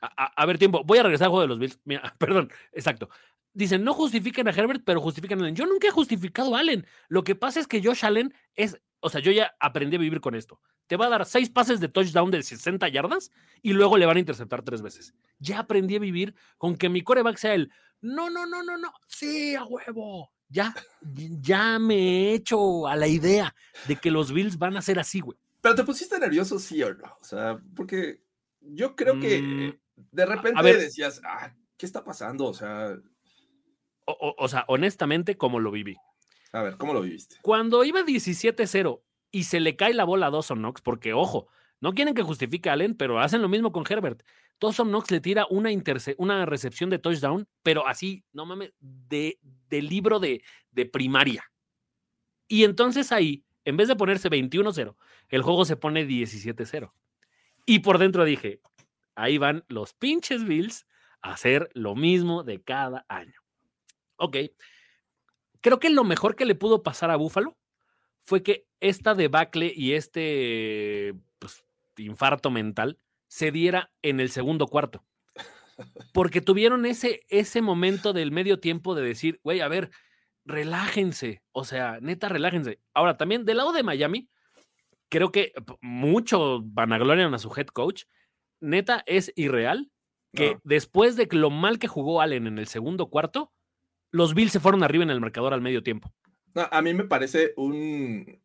A, 0.00 0.42
a, 0.42 0.46
ver, 0.46 0.58
tiempo. 0.58 0.84
Voy 0.84 0.98
a 0.98 1.02
regresar 1.02 1.26
al 1.26 1.30
juego 1.30 1.42
de 1.42 1.48
los 1.48 1.58
Bills. 1.58 1.80
Mira, 1.84 2.14
perdón, 2.18 2.50
exacto 2.72 3.08
dicen, 3.56 3.84
no 3.84 3.94
justifiquen 3.94 4.46
a 4.48 4.50
Herbert, 4.50 4.82
pero 4.84 5.00
justifican 5.00 5.40
a 5.40 5.42
Allen. 5.44 5.56
Yo 5.56 5.66
nunca 5.66 5.88
he 5.88 5.90
justificado 5.90 6.54
a 6.54 6.60
Allen. 6.60 6.86
Lo 7.08 7.24
que 7.24 7.34
pasa 7.34 7.58
es 7.58 7.66
que 7.66 7.82
Josh 7.82 8.04
Allen 8.04 8.34
es, 8.54 8.78
o 9.00 9.08
sea, 9.08 9.20
yo 9.20 9.32
ya 9.32 9.56
aprendí 9.58 9.96
a 9.96 9.98
vivir 9.98 10.20
con 10.20 10.34
esto. 10.34 10.60
Te 10.86 10.96
va 10.96 11.06
a 11.06 11.08
dar 11.08 11.24
seis 11.24 11.48
pases 11.48 11.80
de 11.80 11.88
touchdown 11.88 12.30
de 12.30 12.42
60 12.42 12.86
yardas 12.88 13.30
y 13.62 13.72
luego 13.72 13.96
le 13.96 14.04
van 14.04 14.18
a 14.18 14.20
interceptar 14.20 14.62
tres 14.62 14.82
veces. 14.82 15.14
Ya 15.38 15.60
aprendí 15.60 15.96
a 15.96 16.00
vivir 16.00 16.34
con 16.58 16.76
que 16.76 16.90
mi 16.90 17.00
coreback 17.00 17.38
sea 17.38 17.54
el, 17.54 17.72
no, 18.02 18.28
no, 18.28 18.46
no, 18.46 18.62
no, 18.62 18.76
no, 18.76 18.92
sí, 19.06 19.54
a 19.54 19.64
huevo. 19.64 20.30
Ya, 20.48 20.74
ya 21.40 21.78
me 21.78 21.96
he 21.96 22.34
hecho 22.34 22.86
a 22.86 22.94
la 22.94 23.08
idea 23.08 23.54
de 23.88 23.96
que 23.96 24.10
los 24.10 24.32
Bills 24.32 24.58
van 24.58 24.76
a 24.76 24.82
ser 24.82 24.98
así, 24.98 25.20
güey. 25.20 25.38
Pero 25.62 25.74
te 25.74 25.82
pusiste 25.82 26.18
nervioso, 26.20 26.58
sí 26.58 26.80
o 26.82 26.94
no. 26.94 27.16
O 27.20 27.24
sea, 27.24 27.58
porque 27.74 28.22
yo 28.60 28.94
creo 28.94 29.18
que 29.18 29.42
mm, 29.42 29.72
de 30.12 30.26
repente 30.26 30.76
decías, 30.76 31.20
ah, 31.24 31.52
¿qué 31.76 31.86
está 31.86 32.04
pasando? 32.04 32.44
O 32.44 32.54
sea, 32.54 32.96
o, 34.06 34.48
sea, 34.48 34.64
honestamente, 34.68 35.36
¿cómo 35.36 35.60
lo 35.60 35.70
viví? 35.70 35.96
A 36.52 36.62
ver, 36.62 36.76
¿cómo 36.76 36.94
lo 36.94 37.02
viviste? 37.02 37.36
Cuando 37.42 37.84
iba 37.84 38.02
17-0 38.02 39.02
y 39.32 39.44
se 39.44 39.60
le 39.60 39.76
cae 39.76 39.94
la 39.94 40.04
bola 40.04 40.26
a 40.26 40.30
Dawson 40.30 40.58
Knox, 40.58 40.80
porque 40.80 41.12
ojo, 41.12 41.48
no 41.80 41.92
quieren 41.92 42.14
que 42.14 42.22
justifique 42.22 42.70
a 42.70 42.74
Allen, 42.74 42.94
pero 42.96 43.20
hacen 43.20 43.42
lo 43.42 43.48
mismo 43.48 43.72
con 43.72 43.84
Herbert. 43.88 44.22
Dawson 44.60 44.88
Knox 44.88 45.10
le 45.10 45.20
tira 45.20 45.46
una, 45.50 45.70
una 46.16 46.46
recepción 46.46 46.88
de 46.88 46.98
touchdown, 46.98 47.46
pero 47.62 47.86
así, 47.86 48.24
no 48.32 48.46
mames, 48.46 48.72
de, 48.80 49.38
de 49.68 49.82
libro 49.82 50.18
de, 50.18 50.42
de 50.70 50.86
primaria. 50.86 51.44
Y 52.48 52.64
entonces 52.64 53.12
ahí, 53.12 53.44
en 53.64 53.76
vez 53.76 53.88
de 53.88 53.96
ponerse 53.96 54.30
21-0, 54.30 54.96
el 55.28 55.42
juego 55.42 55.64
se 55.64 55.76
pone 55.76 56.06
17-0. 56.06 56.92
Y 57.66 57.80
por 57.80 57.98
dentro 57.98 58.24
dije, 58.24 58.60
ahí 59.16 59.38
van 59.38 59.64
los 59.68 59.92
pinches 59.92 60.44
Bills 60.44 60.86
a 61.20 61.32
hacer 61.32 61.68
lo 61.74 61.96
mismo 61.96 62.44
de 62.44 62.62
cada 62.62 63.04
año. 63.08 63.45
Ok. 64.16 64.36
Creo 65.60 65.78
que 65.78 65.90
lo 65.90 66.04
mejor 66.04 66.36
que 66.36 66.44
le 66.44 66.54
pudo 66.54 66.82
pasar 66.82 67.10
a 67.10 67.16
Búfalo 67.16 67.56
fue 68.20 68.42
que 68.42 68.66
esta 68.80 69.14
debacle 69.14 69.72
y 69.74 69.92
este 69.92 71.14
pues, 71.38 71.64
infarto 71.96 72.50
mental 72.50 72.98
se 73.28 73.50
diera 73.50 73.92
en 74.02 74.20
el 74.20 74.30
segundo 74.30 74.66
cuarto. 74.66 75.04
Porque 76.12 76.40
tuvieron 76.40 76.86
ese, 76.86 77.20
ese 77.28 77.60
momento 77.62 78.12
del 78.12 78.32
medio 78.32 78.60
tiempo 78.60 78.94
de 78.94 79.02
decir, 79.02 79.40
güey, 79.42 79.60
a 79.60 79.68
ver, 79.68 79.90
relájense. 80.44 81.42
O 81.52 81.64
sea, 81.64 81.98
neta, 82.00 82.28
relájense. 82.28 82.80
Ahora, 82.94 83.16
también 83.16 83.44
del 83.44 83.58
lado 83.58 83.72
de 83.72 83.82
Miami, 83.82 84.28
creo 85.08 85.32
que 85.32 85.52
mucho 85.80 86.60
vanaglorian 86.64 87.34
a 87.34 87.38
su 87.38 87.52
head 87.54 87.66
coach. 87.66 88.04
Neta, 88.60 89.02
es 89.06 89.32
irreal 89.36 89.90
que 90.32 90.58
después 90.64 91.16
de 91.16 91.28
lo 91.30 91.50
mal 91.50 91.78
que 91.78 91.88
jugó 91.88 92.20
Allen 92.20 92.46
en 92.46 92.58
el 92.58 92.66
segundo 92.66 93.08
cuarto, 93.08 93.52
los 94.16 94.34
Bills 94.34 94.52
se 94.52 94.60
fueron 94.60 94.82
arriba 94.82 95.04
en 95.04 95.10
el 95.10 95.20
marcador 95.20 95.54
al 95.54 95.60
medio 95.60 95.82
tiempo. 95.82 96.12
a 96.54 96.82
mí 96.82 96.94
me 96.94 97.04
parece 97.04 97.52
un, 97.56 98.40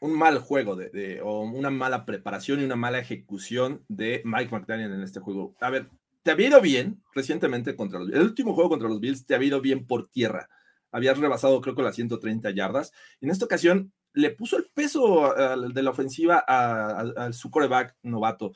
un 0.00 0.18
mal 0.18 0.38
juego 0.38 0.76
de, 0.76 1.20
o 1.22 1.40
una 1.40 1.70
mala 1.70 2.04
preparación 2.04 2.60
y 2.60 2.64
una 2.64 2.76
mala 2.76 2.98
ejecución 2.98 3.84
de 3.88 4.20
Mike 4.24 4.50
McDaniel 4.54 4.92
en 4.92 5.02
este 5.02 5.20
juego. 5.20 5.56
A 5.60 5.70
ver, 5.70 5.88
te 6.22 6.30
había 6.30 6.48
ido 6.48 6.60
bien 6.60 7.02
recientemente 7.14 7.76
contra 7.76 8.00
los 8.00 8.10
El 8.10 8.22
último 8.22 8.54
juego 8.54 8.70
contra 8.70 8.88
los 8.88 9.00
Bills 9.00 9.24
te 9.24 9.34
había 9.34 9.48
ido 9.48 9.60
bien 9.60 9.86
por 9.86 10.08
tierra. 10.08 10.48
Habías 10.90 11.18
rebasado, 11.18 11.60
creo 11.60 11.74
que 11.74 11.82
las 11.82 11.96
130 11.96 12.50
yardas. 12.50 12.92
En 13.20 13.30
esta 13.30 13.46
ocasión 13.46 13.92
le 14.12 14.30
puso 14.30 14.56
el 14.56 14.66
peso 14.74 15.34
de 15.34 15.82
la 15.82 15.90
ofensiva 15.90 16.44
a, 16.46 17.32
su 17.32 17.50
coreback 17.50 17.96
novato. 18.02 18.52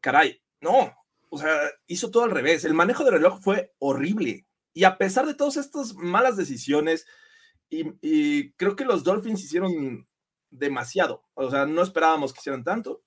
Caray, 0.00 0.42
no. 0.60 0.94
O 1.28 1.38
sea, 1.38 1.56
hizo 1.86 2.10
todo 2.10 2.24
al 2.24 2.30
revés. 2.30 2.64
El 2.64 2.74
manejo 2.74 3.04
de 3.04 3.12
reloj 3.12 3.40
fue 3.40 3.72
horrible. 3.78 4.46
Y 4.72 4.84
a 4.84 4.98
pesar 4.98 5.26
de 5.26 5.34
todas 5.34 5.56
estas 5.56 5.94
malas 5.94 6.36
decisiones, 6.36 7.06
y, 7.68 8.50
creo 8.52 8.74
que 8.76 8.84
los 8.84 9.04
Dolphins 9.04 9.44
hicieron 9.44 10.06
demasiado. 10.50 11.22
O 11.34 11.50
sea, 11.50 11.66
no 11.66 11.82
esperábamos 11.82 12.32
que 12.32 12.40
hicieran 12.40 12.64
tanto. 12.64 13.02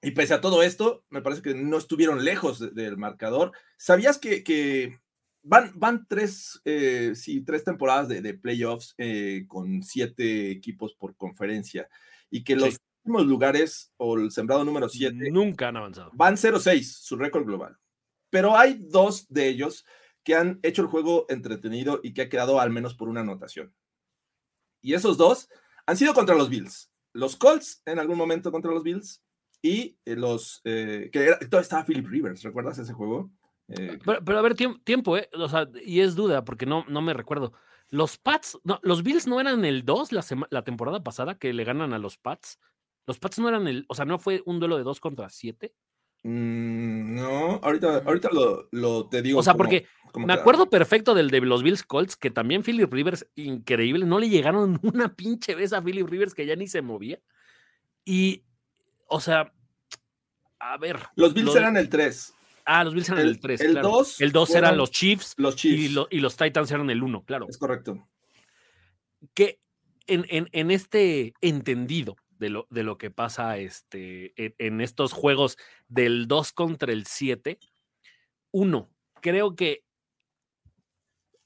Y 0.00 0.12
pese 0.12 0.34
a 0.34 0.40
todo 0.40 0.62
esto, 0.62 1.04
me 1.10 1.22
parece 1.22 1.42
que 1.42 1.54
no 1.54 1.76
estuvieron 1.76 2.24
lejos 2.24 2.58
de- 2.60 2.70
del 2.70 2.96
marcador. 2.96 3.52
¿Sabías 3.76 4.16
que, 4.18 4.42
que 4.44 5.00
van, 5.42 5.72
van 5.74 6.06
tres, 6.08 6.60
eh, 6.64 7.12
sí, 7.14 7.42
tres 7.42 7.64
temporadas 7.64 8.08
de, 8.08 8.22
de 8.22 8.34
playoffs 8.34 8.94
eh, 8.96 9.44
con 9.48 9.82
siete 9.82 10.50
equipos 10.50 10.94
por 10.94 11.16
conferencia? 11.16 11.88
Y 12.30 12.44
que 12.44 12.56
los 12.56 12.74
Sí. 12.74 12.78
últimos 13.04 13.26
lugares 13.26 13.92
o 13.96 14.16
el 14.16 14.30
sembrado 14.30 14.64
número 14.64 14.88
siete 14.88 15.30
Nunca 15.30 15.68
han 15.68 15.76
avanzado. 15.76 16.10
van 16.14 16.36
0-6, 16.36 16.82
su 16.84 17.16
récord 17.16 17.44
global. 17.44 17.76
Pero 18.30 18.56
hay 18.56 18.74
dos 18.80 19.26
de 19.28 19.48
ellos 19.48 19.84
que 20.24 20.34
han 20.34 20.60
hecho 20.62 20.82
el 20.82 20.88
juego 20.88 21.26
entretenido 21.28 22.00
y 22.02 22.12
que 22.14 22.22
ha 22.22 22.28
quedado 22.28 22.60
al 22.60 22.70
menos 22.70 22.94
por 22.94 23.08
una 23.08 23.20
anotación. 23.20 23.74
Y 24.82 24.94
esos 24.94 25.16
dos 25.16 25.48
han 25.86 25.96
sido 25.96 26.14
contra 26.14 26.34
los 26.36 26.48
Bills. 26.48 26.90
Los 27.12 27.36
Colts 27.36 27.82
en 27.86 27.98
algún 27.98 28.18
momento 28.18 28.52
contra 28.52 28.70
los 28.72 28.82
Bills 28.82 29.22
y 29.62 29.98
eh, 30.04 30.14
los 30.16 30.60
eh, 30.64 31.08
que 31.12 31.24
era, 31.24 31.38
todo 31.50 31.60
estaba 31.60 31.84
Philip 31.84 32.06
Rivers, 32.06 32.42
¿recuerdas 32.42 32.78
ese 32.78 32.92
juego? 32.92 33.30
Eh, 33.68 33.98
Pero, 34.04 34.24
pero 34.24 34.38
a 34.38 34.42
ver, 34.42 34.54
tiemp- 34.54 34.82
tiempo, 34.84 35.16
¿eh? 35.16 35.28
Y 35.84 36.00
es 36.00 36.14
duda 36.14 36.44
porque 36.44 36.64
no, 36.66 36.84
no 36.88 37.02
me 37.02 37.12
recuerdo. 37.14 37.52
Los 37.90 38.18
Pats, 38.18 38.58
no, 38.64 38.78
los 38.82 39.02
Bills 39.02 39.26
no 39.26 39.40
eran 39.40 39.64
el 39.64 39.84
2 39.84 40.12
la, 40.12 40.24
la 40.50 40.62
temporada 40.62 41.02
pasada 41.02 41.38
que 41.38 41.52
le 41.52 41.64
ganan 41.64 41.92
a 41.92 41.98
los 41.98 42.18
Pats. 42.18 42.58
Los 43.06 43.18
Pats 43.18 43.38
no 43.38 43.48
eran 43.48 43.66
el, 43.66 43.84
o 43.88 43.94
sea, 43.94 44.04
no 44.04 44.18
fue 44.18 44.42
un 44.44 44.60
duelo 44.60 44.76
de 44.76 44.84
2 44.84 45.00
contra 45.00 45.28
7. 45.30 45.74
Mm, 46.22 47.14
no, 47.14 47.60
ahorita, 47.62 47.98
ahorita 48.04 48.28
lo, 48.32 48.68
lo 48.72 49.08
te 49.08 49.22
digo. 49.22 49.40
O 49.40 49.42
sea, 49.42 49.52
cómo- 49.52 49.58
porque 49.64 49.86
cómo 50.12 50.26
me 50.26 50.32
quedaron. 50.32 50.40
acuerdo 50.42 50.70
perfecto 50.70 51.14
del 51.14 51.30
de 51.30 51.40
los 51.40 51.62
Bills 51.62 51.82
Colts, 51.82 52.16
que 52.16 52.30
también 52.30 52.62
Philip 52.62 52.92
Rivers, 52.92 53.26
increíble, 53.36 54.04
no 54.06 54.18
le 54.18 54.28
llegaron 54.28 54.78
una 54.82 55.14
pinche 55.14 55.54
vez 55.54 55.72
a 55.72 55.82
Philip 55.82 56.08
Rivers 56.08 56.34
que 56.34 56.46
ya 56.46 56.56
ni 56.56 56.66
se 56.66 56.82
movía. 56.82 57.18
Y, 58.04 58.44
o 59.06 59.20
sea, 59.20 59.52
a 60.58 60.76
ver. 60.78 60.98
Los 61.14 61.34
Bills 61.34 61.46
lo- 61.54 61.56
eran 61.58 61.76
el 61.76 61.88
3, 61.88 62.34
Ah, 62.70 62.84
los 62.84 62.92
Bills 62.94 63.08
eran 63.08 63.20
el- 63.22 63.28
el 63.28 63.40
3. 63.40 63.60
el 63.62 63.74
dos 63.80 64.20
El 64.20 64.30
2 64.32 64.50
eran 64.54 64.76
los 64.76 64.90
Chiefs, 64.90 65.34
los 65.38 65.56
Chiefs. 65.56 65.82
y, 65.82 65.88
lo- 65.88 66.06
y 66.10 66.18
los 66.20 66.36
Titans 66.36 66.70
eran 66.70 66.90
el 66.90 67.02
1, 67.02 67.22
claro. 67.24 67.46
Es 67.48 67.56
correcto. 67.58 68.06
que 69.34 69.58
en, 70.06 70.24
en- 70.28 70.48
en 70.52 70.70
este 70.70 71.32
entendido 71.40 72.16
de 72.38 72.50
lo, 72.50 72.66
de 72.70 72.82
lo 72.82 72.98
que 72.98 73.10
pasa 73.10 73.58
este, 73.58 74.32
en, 74.42 74.54
en 74.58 74.80
estos 74.80 75.12
juegos 75.12 75.56
del 75.88 76.26
2 76.28 76.52
contra 76.52 76.92
el 76.92 77.06
7, 77.06 77.58
uno, 78.52 78.88
creo 79.20 79.54
que 79.56 79.84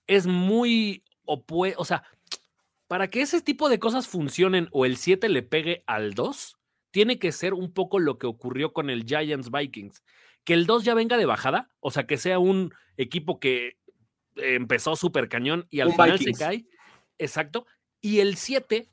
es 0.06 0.26
muy 0.26 1.04
opue- 1.24 1.74
o 1.76 1.84
sea, 1.84 2.04
para 2.88 3.08
que 3.08 3.22
ese 3.22 3.40
tipo 3.40 3.68
de 3.68 3.78
cosas 3.78 4.06
funcionen 4.08 4.68
o 4.72 4.84
el 4.84 4.96
7 4.96 5.28
le 5.28 5.42
pegue 5.42 5.82
al 5.86 6.14
2, 6.14 6.56
tiene 6.90 7.18
que 7.18 7.32
ser 7.32 7.54
un 7.54 7.72
poco 7.72 7.98
lo 7.98 8.18
que 8.18 8.26
ocurrió 8.26 8.72
con 8.72 8.90
el 8.90 9.04
Giants 9.04 9.50
Vikings, 9.50 10.02
que 10.44 10.54
el 10.54 10.66
2 10.66 10.84
ya 10.84 10.94
venga 10.94 11.16
de 11.16 11.24
bajada, 11.24 11.70
o 11.80 11.90
sea, 11.90 12.06
que 12.06 12.18
sea 12.18 12.38
un 12.38 12.74
equipo 12.96 13.40
que 13.40 13.78
empezó 14.36 14.96
súper 14.96 15.28
cañón 15.28 15.66
y 15.70 15.80
al 15.80 15.88
Un 15.88 15.94
final 15.94 16.12
Vikings. 16.18 16.38
se 16.38 16.44
cae. 16.44 16.66
Exacto. 17.18 17.66
Y 18.00 18.18
el 18.20 18.36
7 18.36 18.88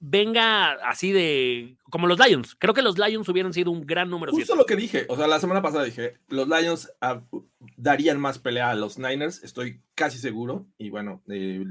venga 0.00 0.72
así 0.88 1.12
de. 1.12 1.76
Como 1.90 2.06
los 2.06 2.18
Lions. 2.18 2.56
Creo 2.58 2.74
que 2.74 2.82
los 2.82 2.98
Lions 2.98 3.28
hubieran 3.28 3.52
sido 3.52 3.70
un 3.70 3.86
gran 3.86 4.10
número 4.10 4.32
7. 4.32 4.42
Justo 4.42 4.56
lo 4.56 4.66
que 4.66 4.76
dije, 4.76 5.06
o 5.08 5.16
sea, 5.16 5.26
la 5.26 5.40
semana 5.40 5.62
pasada 5.62 5.84
dije, 5.84 6.18
los 6.28 6.48
Lions 6.48 6.92
ah, 7.00 7.22
darían 7.76 8.20
más 8.20 8.38
pelea 8.38 8.70
a 8.70 8.74
los 8.74 8.98
Niners, 8.98 9.42
estoy 9.42 9.80
casi 9.94 10.18
seguro, 10.18 10.66
y 10.76 10.90
bueno, 10.90 11.22
eh, 11.28 11.64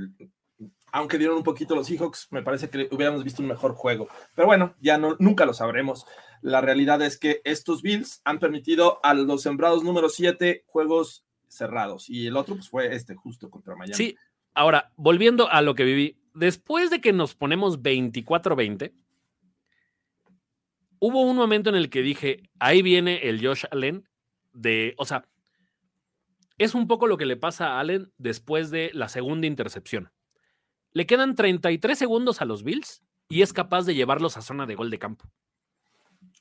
aunque 0.91 1.17
dieron 1.17 1.37
un 1.37 1.43
poquito 1.43 1.75
los 1.75 1.87
Seahawks, 1.87 2.27
me 2.31 2.41
parece 2.41 2.69
que 2.69 2.87
hubiéramos 2.91 3.23
visto 3.23 3.41
un 3.41 3.47
mejor 3.47 3.73
juego, 3.73 4.07
pero 4.35 4.47
bueno, 4.47 4.75
ya 4.79 4.97
no, 4.97 5.15
nunca 5.19 5.45
lo 5.45 5.53
sabremos. 5.53 6.05
La 6.41 6.61
realidad 6.61 7.01
es 7.01 7.17
que 7.17 7.41
estos 7.43 7.81
Bills 7.81 8.21
han 8.23 8.39
permitido 8.39 8.99
a 9.03 9.13
los 9.13 9.41
sembrados 9.41 9.83
número 9.83 10.09
7 10.09 10.63
juegos 10.65 11.25
cerrados, 11.47 12.09
y 12.09 12.27
el 12.27 12.37
otro 12.37 12.55
pues 12.55 12.69
fue 12.69 12.95
este 12.95 13.15
justo 13.15 13.49
contra 13.49 13.75
Miami. 13.75 13.95
Sí. 13.95 14.15
Ahora, 14.53 14.91
volviendo 14.95 15.51
a 15.51 15.61
lo 15.61 15.75
que 15.75 15.83
viví, 15.83 16.17
después 16.37 16.89
de 16.89 17.01
que 17.01 17.13
nos 17.13 17.35
ponemos 17.35 17.81
24-20, 17.81 18.93
hubo 20.99 21.21
un 21.21 21.35
momento 21.35 21.69
en 21.69 21.75
el 21.75 21.89
que 21.89 22.01
dije, 22.01 22.49
ahí 22.59 22.81
viene 22.81 23.27
el 23.29 23.45
Josh 23.45 23.65
Allen 23.71 24.07
de, 24.53 24.95
o 24.97 25.05
sea, 25.05 25.27
es 26.57 26.73
un 26.73 26.87
poco 26.87 27.05
lo 27.07 27.17
que 27.17 27.25
le 27.25 27.37
pasa 27.37 27.73
a 27.73 27.79
Allen 27.79 28.11
después 28.17 28.71
de 28.71 28.89
la 28.93 29.09
segunda 29.09 29.45
intercepción. 29.45 30.11
Le 30.93 31.05
quedan 31.05 31.35
33 31.35 31.97
segundos 31.97 32.41
a 32.41 32.45
los 32.45 32.63
Bills 32.63 33.03
y 33.29 33.41
es 33.43 33.53
capaz 33.53 33.85
de 33.85 33.93
llevarlos 33.93 34.37
a 34.37 34.41
zona 34.41 34.65
de 34.65 34.73
gol 34.75 34.89
de 34.89 34.97
campo. 34.97 35.29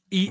Y 0.08 0.28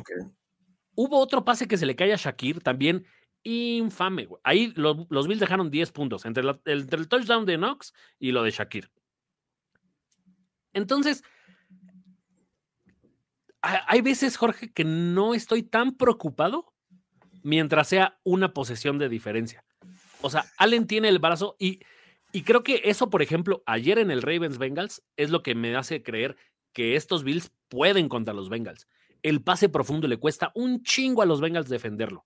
hubo 0.95 1.19
otro 1.19 1.45
pase 1.45 1.67
que 1.67 1.77
se 1.77 1.85
le 1.85 1.95
cae 1.95 2.13
a 2.13 2.17
Shakir, 2.17 2.61
también 2.61 3.05
infame. 3.43 4.27
Ahí 4.43 4.73
lo- 4.75 5.05
los 5.11 5.27
Bills 5.27 5.39
dejaron 5.41 5.69
10 5.69 5.91
puntos 5.91 6.25
entre, 6.25 6.43
la- 6.43 6.59
entre 6.65 6.99
el 6.99 7.07
touchdown 7.07 7.45
de 7.45 7.57
Knox 7.57 7.93
y 8.17 8.31
lo 8.31 8.41
de 8.41 8.49
Shakir. 8.51 8.89
Entonces, 10.75 11.23
ha- 13.61 13.83
hay 13.87 14.01
veces, 14.01 14.37
Jorge, 14.37 14.71
que 14.71 14.83
no 14.83 15.33
estoy 15.33 15.63
tan 15.63 15.95
preocupado 15.97 16.71
mientras 17.43 17.87
sea 17.89 18.19
una 18.23 18.53
posesión 18.53 18.97
de 18.99 19.09
diferencia. 19.09 19.63
O 20.21 20.29
sea, 20.29 20.45
Allen 20.57 20.87
tiene 20.87 21.09
el 21.09 21.19
brazo 21.19 21.55
y, 21.59 21.79
y 22.31 22.43
creo 22.43 22.63
que 22.63 22.81
eso, 22.85 23.09
por 23.09 23.21
ejemplo, 23.21 23.63
ayer 23.65 23.99
en 23.99 24.11
el 24.11 24.21
Ravens 24.21 24.57
Bengals 24.57 25.03
es 25.17 25.29
lo 25.29 25.43
que 25.43 25.55
me 25.55 25.75
hace 25.75 26.03
creer 26.03 26.35
que 26.73 26.95
estos 26.95 27.23
Bills 27.23 27.51
pueden 27.69 28.09
contra 28.09 28.33
los 28.33 28.49
Bengals. 28.49 28.87
El 29.23 29.41
pase 29.41 29.69
profundo 29.69 30.07
le 30.07 30.17
cuesta 30.17 30.51
un 30.55 30.83
chingo 30.83 31.21
a 31.21 31.25
los 31.25 31.41
Bengals 31.41 31.69
defenderlo. 31.69 32.25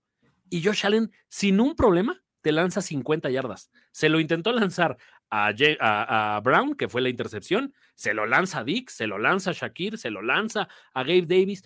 Y 0.50 0.62
Josh 0.64 0.84
Allen, 0.84 1.10
sin 1.28 1.60
un 1.60 1.76
problema, 1.76 2.22
te 2.42 2.52
lanza 2.52 2.80
50 2.82 3.30
yardas. 3.30 3.70
Se 3.92 4.08
lo 4.08 4.20
intentó 4.20 4.52
lanzar 4.52 4.96
a, 5.30 5.50
Ye- 5.52 5.78
a- 5.80 6.36
a 6.36 6.40
Brown, 6.40 6.74
que 6.74 6.88
fue 6.88 7.00
la 7.02 7.08
intercepción, 7.08 7.74
se 7.94 8.14
lo 8.14 8.26
lanza 8.26 8.60
a 8.60 8.64
Dick, 8.64 8.88
se 8.90 9.06
lo 9.06 9.18
lanza 9.18 9.50
a 9.50 9.54
Shakir, 9.54 9.98
se 9.98 10.10
lo 10.10 10.22
lanza 10.22 10.68
a 10.94 11.02
Gabe 11.02 11.22
Davis. 11.26 11.62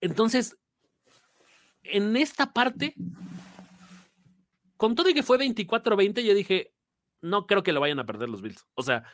Entonces, 0.00 0.56
en 1.82 2.16
esta 2.16 2.52
parte, 2.52 2.94
con 4.76 4.94
todo 4.94 5.08
y 5.08 5.14
que 5.14 5.22
fue 5.22 5.38
24-20, 5.38 6.22
yo 6.22 6.34
dije, 6.34 6.72
no 7.22 7.46
creo 7.46 7.62
que 7.62 7.72
lo 7.72 7.80
vayan 7.80 7.98
a 7.98 8.06
perder 8.06 8.28
los 8.28 8.42
Bills. 8.42 8.66
O 8.74 8.82
sea, 8.82 9.04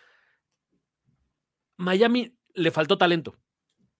Miami 1.77 2.37
le 2.55 2.71
faltó 2.71 2.99
talento. 2.99 3.37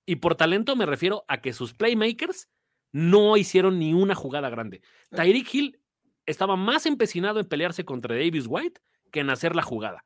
Y 0.05 0.17
por 0.17 0.37
talento 0.37 0.77
me 0.77 0.87
refiero 0.87 1.25
a 1.29 1.41
que 1.41 1.53
sus 1.53 1.75
playmakers 1.75 2.49
no 2.93 3.37
hicieron 3.37 3.79
ni 3.79 3.93
una 3.93 4.15
jugada 4.15 4.49
grande. 4.49 4.81
Tyreek 5.11 5.53
Hill 5.53 5.81
estaba 6.27 6.57
más 6.57 6.87
empecinado 6.87 7.41
en 7.41 7.47
pelearse 7.47 7.85
contra 7.85 8.15
Davis 8.15 8.47
White 8.49 8.81
que 9.11 9.21
en 9.21 9.31
hacer 9.31 9.57
la 9.57 9.63
jugada. 9.63 10.05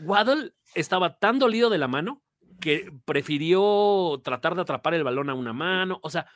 Waddle 0.00 0.54
estaba 0.74 1.18
tan 1.18 1.38
dolido 1.38 1.70
de 1.70 1.78
la 1.78 1.88
mano 1.88 2.22
que 2.60 2.92
prefirió 3.04 4.20
tratar 4.24 4.54
de 4.54 4.62
atrapar 4.62 4.94
el 4.94 5.04
balón 5.04 5.30
a 5.30 5.34
una 5.34 5.52
mano. 5.52 5.98
O 6.02 6.10
sea, 6.10 6.26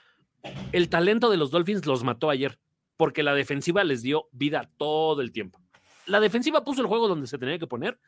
el 0.73 0.89
talento 0.89 1.31
de 1.31 1.37
los 1.37 1.51
Dolphins 1.51 1.87
los 1.87 2.05
mató 2.05 2.31
ayer 2.31 2.59
porque 2.97 3.23
la 3.23 3.35
defensiva 3.35 3.85
les 3.85 4.03
dio 4.03 4.29
vida 4.33 4.71
todo 4.77 5.23
el 5.23 5.33
tiempo. 5.33 5.61
La 6.07 6.21
defensiva 6.21 6.65
puso 6.65 6.83
el 6.83 6.87
juego 6.87 7.09
donde 7.09 7.27
se 7.27 7.39
tenía 7.39 7.59
que 7.59 7.67
poner 7.67 7.99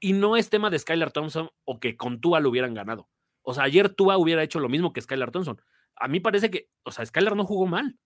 y 0.00 0.12
no 0.12 0.36
es 0.36 0.50
tema 0.50 0.70
de 0.70 0.78
Skylar 0.78 1.12
Thompson 1.12 1.50
o 1.64 1.80
que 1.80 1.96
con 1.96 2.20
Tua 2.20 2.40
lo 2.40 2.50
hubieran 2.50 2.74
ganado. 2.74 3.08
O 3.42 3.54
sea, 3.54 3.64
ayer 3.64 3.88
Tua 3.88 4.18
hubiera 4.18 4.42
hecho 4.42 4.60
lo 4.60 4.68
mismo 4.68 4.92
que 4.92 5.00
Skylar 5.00 5.30
Thompson. 5.30 5.60
A 5.96 6.08
mí 6.08 6.20
parece 6.20 6.50
que, 6.50 6.68
o 6.84 6.92
sea, 6.92 7.04
Skylar 7.04 7.36
no 7.36 7.44
jugó 7.44 7.66
mal. 7.66 7.98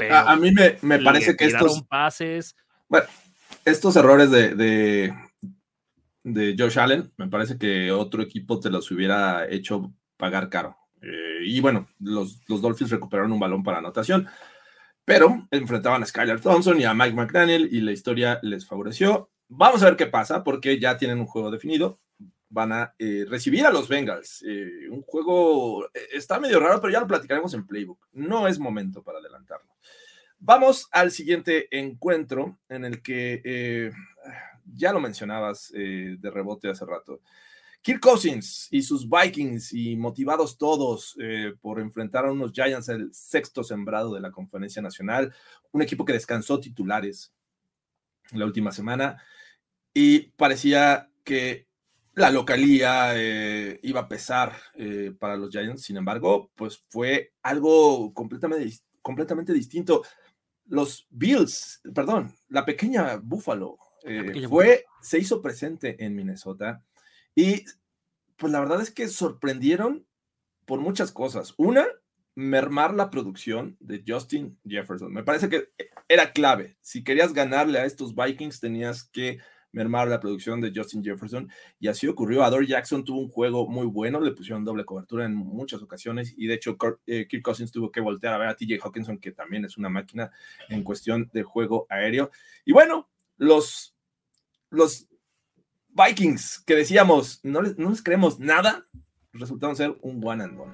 Pero 0.00 0.14
A, 0.14 0.32
a 0.32 0.36
mí 0.36 0.52
me, 0.52 0.76
me 0.82 0.98
parece 0.98 1.36
que 1.36 1.46
estos, 1.46 1.82
pases. 1.82 2.56
Bueno, 2.88 3.06
estos 3.64 3.96
errores 3.96 4.30
de, 4.30 4.54
de, 4.54 5.14
de 6.24 6.56
Josh 6.58 6.78
Allen, 6.78 7.12
me 7.16 7.28
parece 7.28 7.58
que 7.58 7.92
otro 7.92 8.22
equipo 8.22 8.60
te 8.60 8.70
los 8.70 8.90
hubiera 8.90 9.48
hecho 9.48 9.92
pagar 10.16 10.48
caro. 10.48 10.76
Eh, 11.02 11.40
y 11.44 11.60
bueno, 11.60 11.88
los, 11.98 12.40
los 12.48 12.60
Dolphins 12.60 12.90
recuperaron 12.90 13.32
un 13.32 13.40
balón 13.40 13.62
para 13.62 13.78
anotación, 13.78 14.28
pero 15.04 15.46
enfrentaban 15.50 16.02
a 16.02 16.06
Skylar 16.06 16.40
Thompson 16.40 16.80
y 16.80 16.84
a 16.84 16.94
Mike 16.94 17.14
McDaniel 17.14 17.68
y 17.72 17.80
la 17.80 17.92
historia 17.92 18.38
les 18.42 18.66
favoreció. 18.66 19.30
Vamos 19.48 19.82
a 19.82 19.86
ver 19.86 19.96
qué 19.96 20.06
pasa, 20.06 20.44
porque 20.44 20.78
ya 20.78 20.96
tienen 20.96 21.18
un 21.18 21.26
juego 21.26 21.50
definido. 21.50 22.00
Van 22.50 22.72
a 22.72 22.94
eh, 22.98 23.24
recibir 23.28 23.64
a 23.64 23.70
los 23.70 23.88
Bengals. 23.88 24.44
Eh, 24.46 24.88
un 24.90 25.02
juego 25.02 25.86
eh, 25.86 26.08
está 26.12 26.38
medio 26.38 26.60
raro, 26.60 26.80
pero 26.80 26.92
ya 26.92 27.00
lo 27.00 27.06
platicaremos 27.06 27.54
en 27.54 27.66
Playbook. 27.66 28.08
No 28.12 28.46
es 28.46 28.58
momento 28.58 29.02
para 29.02 29.18
adelantarlo. 29.18 29.70
Vamos 30.42 30.88
al 30.90 31.10
siguiente 31.10 31.68
encuentro 31.70 32.58
en 32.70 32.86
el 32.86 33.02
que 33.02 33.42
eh, 33.44 33.92
ya 34.64 34.90
lo 34.90 34.98
mencionabas 34.98 35.70
eh, 35.74 36.16
de 36.18 36.30
rebote 36.30 36.70
hace 36.70 36.86
rato. 36.86 37.20
Kirk 37.82 38.00
Cousins 38.00 38.66
y 38.70 38.82
sus 38.82 39.06
Vikings 39.08 39.74
y 39.74 39.96
motivados 39.96 40.56
todos 40.56 41.14
eh, 41.20 41.52
por 41.60 41.78
enfrentar 41.78 42.24
a 42.24 42.32
unos 42.32 42.52
Giants, 42.52 42.88
el 42.88 43.12
sexto 43.12 43.62
sembrado 43.62 44.14
de 44.14 44.20
la 44.20 44.30
conferencia 44.30 44.80
nacional, 44.80 45.34
un 45.72 45.82
equipo 45.82 46.06
que 46.06 46.14
descansó 46.14 46.58
titulares 46.58 47.34
la 48.32 48.46
última 48.46 48.72
semana 48.72 49.22
y 49.92 50.30
parecía 50.32 51.10
que 51.22 51.66
La 52.14 52.30
localía 52.30 53.12
eh, 53.14 53.78
iba 53.82 54.00
a 54.00 54.08
pesar 54.08 54.56
eh, 54.74 55.12
para 55.18 55.36
los 55.36 55.50
Giants, 55.50 55.82
sin 55.82 55.96
embargo, 55.96 56.50
pues 56.56 56.84
fue 56.88 57.32
algo 57.42 58.12
completamente, 58.12 58.78
completamente 59.00 59.52
distinto. 59.52 60.02
Los 60.66 61.06
Bills, 61.10 61.80
perdón, 61.94 62.34
la 62.48 62.64
pequeña 62.64 63.16
Buffalo 63.22 63.78
eh, 64.02 64.24
pequeña 64.24 64.48
fue, 64.48 64.84
se 65.00 65.18
hizo 65.18 65.40
presente 65.40 66.04
en 66.04 66.14
Minnesota 66.14 66.82
y 67.34 67.64
pues 68.36 68.52
la 68.52 68.60
verdad 68.60 68.80
es 68.80 68.90
que 68.90 69.08
sorprendieron 69.08 70.06
por 70.64 70.80
muchas 70.80 71.12
cosas. 71.12 71.54
Una, 71.58 71.86
mermar 72.34 72.94
la 72.94 73.10
producción 73.10 73.76
de 73.80 74.02
Justin 74.06 74.58
Jefferson. 74.66 75.12
Me 75.12 75.22
parece 75.22 75.48
que 75.48 75.68
era 76.08 76.32
clave. 76.32 76.76
Si 76.80 77.04
querías 77.04 77.32
ganarle 77.32 77.78
a 77.78 77.84
estos 77.84 78.14
Vikings, 78.14 78.60
tenías 78.60 79.04
que 79.04 79.38
mermar 79.72 80.08
la 80.08 80.20
producción 80.20 80.60
de 80.60 80.72
Justin 80.74 81.02
Jefferson 81.02 81.50
y 81.78 81.88
así 81.88 82.06
ocurrió. 82.06 82.42
Adore 82.42 82.66
Jackson 82.66 83.04
tuvo 83.04 83.20
un 83.20 83.28
juego 83.28 83.66
muy 83.66 83.86
bueno, 83.86 84.20
le 84.20 84.32
pusieron 84.32 84.64
doble 84.64 84.84
cobertura 84.84 85.24
en 85.24 85.34
muchas 85.34 85.82
ocasiones 85.82 86.34
y 86.36 86.46
de 86.46 86.54
hecho 86.54 86.76
Kirk, 86.76 87.00
eh, 87.06 87.26
Cousins 87.42 87.72
tuvo 87.72 87.90
que 87.90 88.00
voltear 88.00 88.34
a 88.34 88.38
ver 88.38 88.48
a 88.48 88.56
TJ 88.56 88.78
Hawkinson, 88.82 89.18
que 89.18 89.32
también 89.32 89.64
es 89.64 89.76
una 89.76 89.88
máquina 89.88 90.30
en 90.68 90.82
cuestión 90.82 91.30
de 91.32 91.42
juego 91.42 91.86
aéreo. 91.88 92.30
Y 92.64 92.72
bueno, 92.72 93.08
los, 93.36 93.94
los 94.70 95.06
Vikings 95.88 96.62
que 96.66 96.76
decíamos, 96.76 97.40
no 97.42 97.62
les, 97.62 97.78
no 97.78 97.90
les 97.90 98.02
creemos 98.02 98.38
nada, 98.38 98.86
resultaron 99.32 99.76
ser 99.76 99.96
un 100.02 100.20
one 100.24 100.44
and 100.44 100.60
one. 100.60 100.72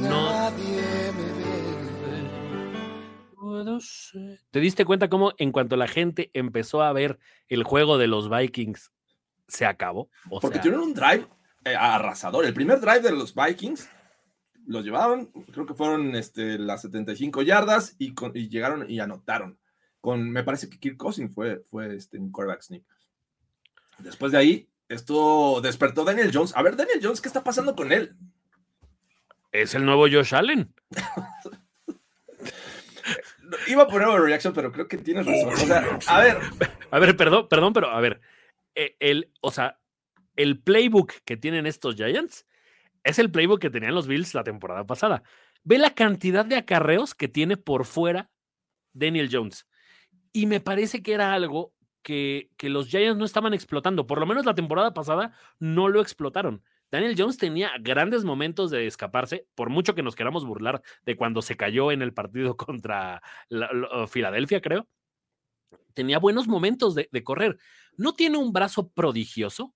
No. 0.00 0.95
¿Te 4.50 4.60
diste 4.60 4.84
cuenta 4.84 5.08
cómo 5.08 5.32
en 5.38 5.52
cuanto 5.52 5.76
la 5.76 5.88
gente 5.88 6.30
empezó 6.34 6.82
a 6.82 6.92
ver 6.92 7.18
el 7.48 7.62
juego 7.64 7.98
de 7.98 8.06
los 8.06 8.28
Vikings 8.30 8.90
se 9.48 9.66
acabó? 9.66 10.10
O 10.30 10.40
Porque 10.40 10.56
sea, 10.56 10.62
tuvieron 10.62 10.82
un 10.88 10.94
drive 10.94 11.26
eh, 11.64 11.74
arrasador. 11.76 12.44
El 12.44 12.54
primer 12.54 12.80
drive 12.80 13.00
de 13.00 13.12
los 13.12 13.34
Vikings 13.34 13.88
los 14.66 14.84
llevaban, 14.84 15.26
creo 15.52 15.64
que 15.66 15.74
fueron 15.74 16.14
este, 16.16 16.58
las 16.58 16.82
75 16.82 17.42
yardas 17.42 17.94
y, 17.98 18.14
con- 18.14 18.32
y 18.34 18.48
llegaron 18.48 18.90
y 18.90 18.98
anotaron. 19.00 19.58
Con, 20.00 20.30
me 20.30 20.42
parece 20.44 20.68
que 20.68 20.78
Kirk 20.78 20.96
Cousins 20.96 21.34
fue, 21.34 21.60
fue 21.70 21.94
este, 21.96 22.18
un 22.18 22.30
quarterback 22.32 22.62
sneak. 22.62 22.84
Después 23.98 24.32
de 24.32 24.38
ahí, 24.38 24.68
esto 24.88 25.60
despertó 25.62 26.04
Daniel 26.04 26.30
Jones. 26.32 26.54
A 26.56 26.62
ver, 26.62 26.76
Daniel 26.76 27.00
Jones, 27.02 27.20
¿qué 27.20 27.28
está 27.28 27.42
pasando 27.44 27.74
con 27.74 27.92
él? 27.92 28.16
es 29.52 29.74
el 29.74 29.86
nuevo 29.86 30.02
Josh 30.02 30.34
Allen. 30.34 30.74
Iba 33.68 33.84
a 33.84 33.86
poner 33.88 34.08
overreaction, 34.08 34.52
pero 34.52 34.72
creo 34.72 34.88
que 34.88 34.98
tienes 34.98 35.26
razón. 35.26 35.72
A 36.06 36.20
ver, 36.20 36.38
A 36.90 36.98
ver, 36.98 37.16
perdón, 37.16 37.48
perdón, 37.48 37.72
pero 37.72 37.90
a 37.90 38.00
ver, 38.00 38.20
eh, 38.74 38.96
el, 39.00 39.32
o 39.40 39.50
sea, 39.50 39.80
el 40.36 40.60
playbook 40.60 41.12
que 41.24 41.36
tienen 41.36 41.66
estos 41.66 41.96
Giants 41.96 42.46
es 43.04 43.18
el 43.18 43.30
playbook 43.30 43.60
que 43.60 43.70
tenían 43.70 43.94
los 43.94 44.06
Bills 44.06 44.34
la 44.34 44.44
temporada 44.44 44.86
pasada. 44.86 45.22
Ve 45.64 45.78
la 45.78 45.94
cantidad 45.94 46.44
de 46.44 46.56
acarreos 46.56 47.14
que 47.14 47.28
tiene 47.28 47.56
por 47.56 47.84
fuera 47.84 48.30
Daniel 48.92 49.28
Jones. 49.30 49.66
Y 50.32 50.46
me 50.46 50.60
parece 50.60 51.02
que 51.02 51.14
era 51.14 51.32
algo 51.32 51.74
que, 52.02 52.50
que 52.56 52.68
los 52.68 52.88
Giants 52.88 53.18
no 53.18 53.24
estaban 53.24 53.54
explotando. 53.54 54.06
Por 54.06 54.20
lo 54.20 54.26
menos 54.26 54.44
la 54.44 54.54
temporada 54.54 54.94
pasada 54.94 55.32
no 55.58 55.88
lo 55.88 56.00
explotaron. 56.00 56.62
Daniel 56.90 57.14
Jones 57.18 57.36
tenía 57.36 57.72
grandes 57.80 58.24
momentos 58.24 58.70
de 58.70 58.86
escaparse, 58.86 59.46
por 59.54 59.70
mucho 59.70 59.94
que 59.94 60.02
nos 60.02 60.14
queramos 60.14 60.44
burlar 60.44 60.82
de 61.04 61.16
cuando 61.16 61.42
se 61.42 61.56
cayó 61.56 61.90
en 61.92 62.02
el 62.02 62.12
partido 62.14 62.56
contra 62.56 63.22
la- 63.48 63.70
la- 63.72 64.06
Filadelfia, 64.06 64.60
creo 64.60 64.86
tenía 65.94 66.18
buenos 66.18 66.46
momentos 66.46 66.94
de, 66.94 67.08
de 67.10 67.24
correr. 67.24 67.58
No 67.96 68.12
tiene 68.12 68.36
un 68.36 68.52
brazo 68.52 68.88
prodigioso, 68.90 69.74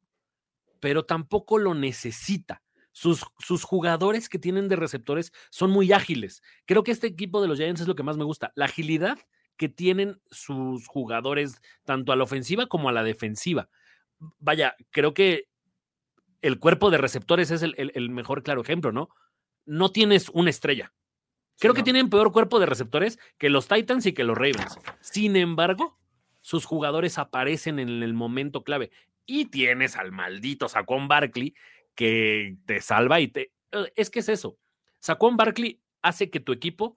pero 0.79 1.05
tampoco 1.05 1.59
lo 1.59 1.75
necesita. 1.75 2.63
Sus, 2.93 3.25
sus 3.39 3.65
jugadores 3.65 4.29
que 4.29 4.39
tienen 4.39 4.69
de 4.69 4.77
receptores 4.77 5.33
son 5.51 5.71
muy 5.71 5.93
ágiles. 5.93 6.43
Creo 6.67 6.83
que 6.83 6.91
este 6.91 7.07
equipo 7.07 7.41
de 7.41 7.49
los 7.49 7.57
Giants 7.59 7.81
es 7.81 7.89
lo 7.89 7.95
que 7.95 8.03
más 8.03 8.17
me 8.19 8.25
gusta. 8.25 8.53
La 8.55 8.67
agilidad 8.67 9.19
que 9.57 9.69
tienen 9.69 10.21
sus 10.31 10.87
jugadores, 10.89 11.61
tanto 11.85 12.13
a 12.13 12.17
la 12.17 12.25
ofensiva 12.25 12.67
como 12.67 12.89
a 12.89 12.93
la 12.93 13.03
defensiva. 13.05 13.69
Vaya, 14.39 14.75
creo 14.91 15.15
que 15.15 15.45
el 16.43 16.59
cuerpo 16.59 16.91
de 16.91 16.99
receptores 16.99 17.51
es 17.51 17.63
el, 17.63 17.75
el- 17.79 17.93
el 17.95 18.11
mejor 18.11 18.43
claro 18.43 18.61
ejemplo, 18.63 18.93
¿no? 18.93 19.09
No 19.67 19.91
tienes 19.93 20.29
una 20.31 20.51
estrella. 20.51 20.93
Creo 21.59 21.75
que 21.75 21.81
no. 21.81 21.85
tienen 21.85 22.09
peor 22.11 22.33
cuerpo 22.33 22.59
de 22.59 22.67
receptores 22.67 23.19
que 23.37 23.51
los 23.51 23.69
Titans 23.69 24.07
y 24.07 24.13
que 24.15 24.25
los 24.25 24.37
Ravens. 24.37 24.79
Sin 25.01 25.37
embargo, 25.37 25.99
sus 26.41 26.65
jugadores 26.65 27.19
aparecen 27.19 27.79
en 27.79 28.03
el 28.03 28.15
momento 28.15 28.65
clave. 28.65 28.91
Y 29.27 29.47
tienes 29.47 29.97
al 29.97 30.11
maldito 30.13 30.69
Saquon 30.69 31.07
Barkley 31.09 31.55
que 31.95 32.57
te 32.65 32.81
salva 32.81 33.21
y 33.21 33.29
te. 33.29 33.53
eh, 33.73 33.93
Es 33.95 34.09
que 34.09 34.21
es 34.21 34.29
eso. 34.31 34.57
Saquon 35.01 35.37
Barkley 35.37 35.81
hace 36.01 36.31
que 36.31 36.41
tu 36.41 36.53
equipo 36.53 36.97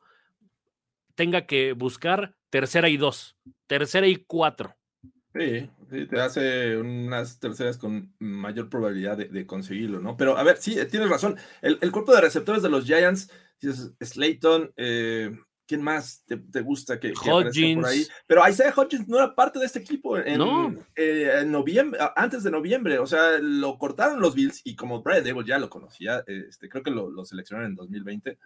tenga 1.16 1.46
que 1.46 1.74
buscar 1.74 2.36
tercera 2.50 2.90
y 2.90 2.98
dos, 2.98 3.36
tercera 3.68 4.08
y 4.08 4.16
cuatro. 4.16 4.76
Sí, 5.36 5.70
sí, 5.94 6.06
te 6.08 6.20
hace 6.20 6.78
unas 6.78 7.40
terceras 7.40 7.78
con 7.78 8.14
mayor 8.20 8.70
probabilidad 8.70 9.16
de, 9.18 9.30
de 9.30 9.46
conseguirlo, 9.46 10.00
¿no? 10.02 10.18
Pero 10.18 10.38
a 10.38 10.44
ver, 10.44 10.58
sí, 10.58 10.78
eh, 10.80 10.86
tienes 10.86 11.10
razón. 11.10 11.38
El, 11.62 11.78
el 11.82 11.92
cuerpo 11.92 12.14
de 12.14 12.22
receptores 12.22 12.62
de 12.64 12.70
los 12.70 12.86
Giants, 12.86 13.30
Slayton, 14.02 14.74
eh, 14.76 15.32
¿quién 15.66 15.82
más 15.82 16.24
te, 16.26 16.38
te 16.38 16.62
gusta 16.62 17.00
que, 17.00 17.14
que 17.14 17.30
aparezca 17.30 17.76
por 17.76 17.86
ahí? 17.86 18.06
Pero 18.28 18.48
Isaiah 18.50 18.74
Hodgins 18.76 19.08
no 19.08 19.18
era 19.18 19.34
parte 19.36 19.60
de 19.60 19.66
este 19.66 19.80
equipo 19.80 20.18
en, 20.18 20.38
No. 20.38 20.76
eh, 20.96 21.32
en 21.42 21.52
noviembre, 21.52 22.00
antes 22.16 22.44
de 22.44 22.52
noviembre, 22.52 23.00
o 23.00 23.08
sea, 23.08 23.38
lo 23.40 23.78
cortaron 23.78 24.20
los 24.20 24.36
Bills 24.36 24.62
y 24.66 24.76
como 24.76 25.02
Brian 25.02 25.24
Dable 25.24 25.46
ya 25.48 25.58
lo 25.60 25.70
conocía, 25.70 26.24
este, 26.28 26.68
creo 26.70 26.84
que 26.84 26.92
lo, 26.92 27.10
lo 27.10 27.24
seleccionaron 27.26 27.72
en 27.72 27.76
2020. 27.76 28.38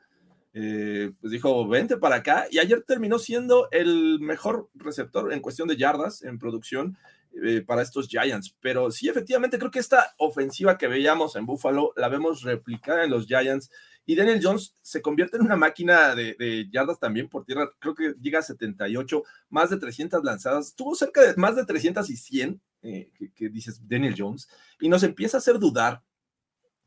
eh, 0.54 1.12
pues 1.22 1.32
dijo, 1.32 1.68
vente 1.68 1.98
para 1.98 2.16
acá. 2.16 2.48
Y 2.50 2.58
ayer 2.58 2.82
terminó 2.82 3.20
siendo 3.20 3.68
el 3.72 4.20
mejor 4.20 4.70
receptor 4.74 5.32
en 5.32 5.40
cuestión 5.40 5.68
de 5.68 5.78
yardas 5.78 6.24
en 6.24 6.40
producción 6.40 6.98
eh, 7.44 7.62
para 7.62 7.82
estos 7.82 8.08
Giants. 8.08 8.56
Pero 8.60 8.92
sí, 8.92 9.10
efectivamente, 9.10 9.58
creo 9.58 9.72
que 9.72 9.80
esta 9.80 10.14
ofensiva 10.18 10.78
que 10.78 10.88
veíamos 10.88 11.36
en 11.36 11.46
Buffalo 11.46 11.94
la 11.96 12.10
vemos 12.10 12.44
replicada 12.44 13.04
en 13.04 13.12
los 13.12 13.26
Giants. 13.26 13.70
Y 14.06 14.16
Daniel 14.16 14.40
Jones 14.42 14.74
se 14.82 15.02
convierte 15.02 15.36
en 15.36 15.44
una 15.44 15.58
máquina 15.58 16.16
de, 16.16 16.36
de 16.40 16.70
yardas 16.72 17.00
también 17.00 17.28
por 17.28 17.44
tierra. 17.44 17.70
Creo 17.80 17.94
que 17.94 18.14
llega 18.22 18.40
a 18.40 18.44
78, 18.44 19.24
más 19.50 19.70
de 19.70 19.78
300 19.78 20.24
lanzadas. 20.24 20.76
Tuvo 20.76 20.96
cerca 20.96 21.22
de 21.22 21.36
más 21.36 21.56
de 21.58 21.66
300 21.66 22.10
y 22.10 22.16
100, 22.16 22.62
eh, 22.84 23.12
que, 23.14 23.32
que 23.34 23.50
dices 23.50 23.82
Daniel 23.86 24.16
Jones. 24.18 24.48
Y 24.80 24.88
nos 24.88 25.04
empieza 25.04 25.38
a 25.38 25.40
hacer 25.40 25.60
dudar 25.60 26.02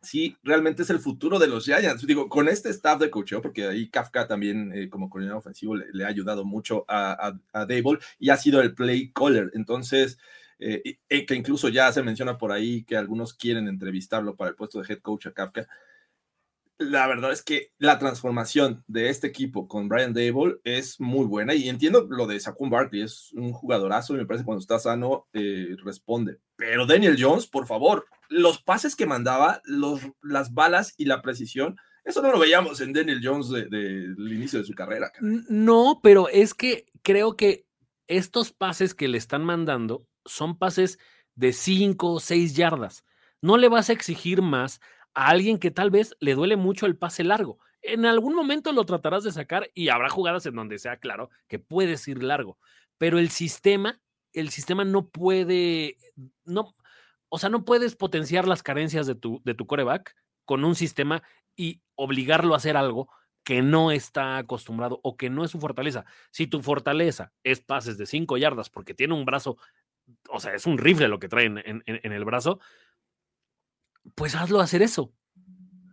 si 0.02 0.36
realmente 0.42 0.82
es 0.82 0.90
el 0.90 0.98
futuro 0.98 1.38
de 1.38 1.46
los 1.46 1.64
Giants. 1.64 2.06
Digo, 2.06 2.28
con 2.28 2.48
este 2.48 2.70
staff 2.70 2.98
de 2.98 3.10
coacheo, 3.10 3.42
porque 3.42 3.66
ahí 3.66 3.88
Kafka 3.90 4.26
también 4.26 4.72
eh, 4.74 4.88
como 4.88 5.10
coordinador 5.10 5.40
ofensivo 5.40 5.74
le, 5.74 5.86
le 5.92 6.04
ha 6.04 6.08
ayudado 6.08 6.44
mucho 6.44 6.84
a, 6.88 7.12
a, 7.12 7.40
a 7.52 7.66
Dable 7.66 7.98
y 8.18 8.30
ha 8.30 8.36
sido 8.36 8.60
el 8.60 8.74
play 8.74 9.12
caller. 9.12 9.50
Entonces, 9.54 10.18
eh, 10.60 10.98
y 11.08 11.26
que 11.26 11.34
incluso 11.34 11.68
ya 11.68 11.90
se 11.90 12.02
menciona 12.02 12.36
por 12.36 12.52
ahí 12.52 12.84
que 12.84 12.96
algunos 12.96 13.32
quieren 13.32 13.66
entrevistarlo 13.66 14.36
para 14.36 14.50
el 14.50 14.56
puesto 14.56 14.80
de 14.80 14.92
head 14.92 15.00
coach 15.00 15.26
a 15.26 15.32
Kafka. 15.32 15.66
La 16.76 17.06
verdad 17.06 17.32
es 17.32 17.42
que 17.42 17.72
la 17.78 17.98
transformación 17.98 18.84
de 18.86 19.10
este 19.10 19.26
equipo 19.26 19.68
con 19.68 19.88
Brian 19.88 20.14
Dable 20.14 20.60
es 20.64 20.98
muy 21.00 21.26
buena 21.26 21.54
y 21.54 21.68
entiendo 21.68 22.06
lo 22.08 22.26
de 22.26 22.40
Saquon 22.40 22.70
Barkley, 22.70 23.02
es 23.02 23.32
un 23.32 23.52
jugadorazo 23.52 24.14
y 24.14 24.18
me 24.18 24.26
parece 24.26 24.42
que 24.42 24.46
cuando 24.46 24.60
está 24.60 24.78
sano 24.78 25.26
eh, 25.32 25.76
responde. 25.84 26.38
Pero 26.56 26.86
Daniel 26.86 27.16
Jones, 27.18 27.46
por 27.46 27.66
favor, 27.66 28.06
los 28.28 28.62
pases 28.62 28.96
que 28.96 29.06
mandaba, 29.06 29.60
los, 29.64 30.00
las 30.22 30.54
balas 30.54 30.94
y 30.96 31.06
la 31.06 31.20
precisión, 31.20 31.76
eso 32.04 32.22
no 32.22 32.32
lo 32.32 32.38
veíamos 32.38 32.80
en 32.80 32.92
Daniel 32.92 33.20
Jones 33.22 33.50
del 33.50 33.68
de, 33.68 34.14
del 34.14 34.32
inicio 34.32 34.58
de 34.58 34.64
su 34.64 34.74
carrera. 34.74 35.12
No, 35.20 36.00
pero 36.02 36.28
es 36.28 36.54
que 36.54 36.86
creo 37.02 37.36
que 37.36 37.66
estos 38.08 38.52
pases 38.52 38.94
que 38.94 39.08
le 39.08 39.18
están 39.18 39.44
mandando 39.44 40.06
son 40.30 40.56
pases 40.56 40.98
de 41.34 41.52
5 41.52 42.12
o 42.12 42.20
6 42.20 42.54
yardas. 42.54 43.04
No 43.40 43.56
le 43.56 43.68
vas 43.68 43.90
a 43.90 43.92
exigir 43.92 44.42
más 44.42 44.80
a 45.14 45.28
alguien 45.28 45.58
que 45.58 45.70
tal 45.70 45.90
vez 45.90 46.14
le 46.20 46.34
duele 46.34 46.56
mucho 46.56 46.86
el 46.86 46.96
pase 46.96 47.24
largo. 47.24 47.58
En 47.82 48.04
algún 48.04 48.34
momento 48.34 48.72
lo 48.72 48.84
tratarás 48.84 49.24
de 49.24 49.32
sacar 49.32 49.70
y 49.74 49.88
habrá 49.88 50.10
jugadas 50.10 50.44
en 50.46 50.54
donde 50.54 50.78
sea 50.78 50.98
claro 50.98 51.30
que 51.48 51.58
puedes 51.58 52.06
ir 52.08 52.22
largo, 52.22 52.58
pero 52.98 53.18
el 53.18 53.30
sistema, 53.30 54.00
el 54.34 54.50
sistema 54.50 54.84
no 54.84 55.08
puede, 55.08 55.96
no, 56.44 56.74
o 57.30 57.38
sea, 57.38 57.48
no 57.48 57.64
puedes 57.64 57.96
potenciar 57.96 58.46
las 58.46 58.62
carencias 58.62 59.06
de 59.06 59.14
tu, 59.14 59.40
de 59.44 59.54
tu 59.54 59.66
coreback 59.66 60.14
con 60.44 60.64
un 60.64 60.74
sistema 60.74 61.22
y 61.56 61.80
obligarlo 61.94 62.52
a 62.52 62.58
hacer 62.58 62.76
algo 62.76 63.08
que 63.44 63.62
no 63.62 63.90
está 63.90 64.36
acostumbrado 64.36 65.00
o 65.02 65.16
que 65.16 65.30
no 65.30 65.44
es 65.44 65.50
su 65.50 65.58
fortaleza. 65.58 66.04
Si 66.30 66.46
tu 66.46 66.60
fortaleza 66.60 67.32
es 67.42 67.60
pases 67.60 67.96
de 67.96 68.06
5 68.06 68.36
yardas 68.36 68.68
porque 68.68 68.94
tiene 68.94 69.14
un 69.14 69.24
brazo, 69.24 69.56
o 70.28 70.40
sea, 70.40 70.54
es 70.54 70.66
un 70.66 70.78
rifle 70.78 71.08
lo 71.08 71.18
que 71.18 71.28
trae 71.28 71.46
en, 71.46 71.58
en- 71.58 71.82
en 71.86 72.12
el 72.12 72.24
brazo, 72.24 72.60
pues 74.14 74.34
hazlo 74.34 74.60
hacer 74.60 74.82
eso. 74.82 75.12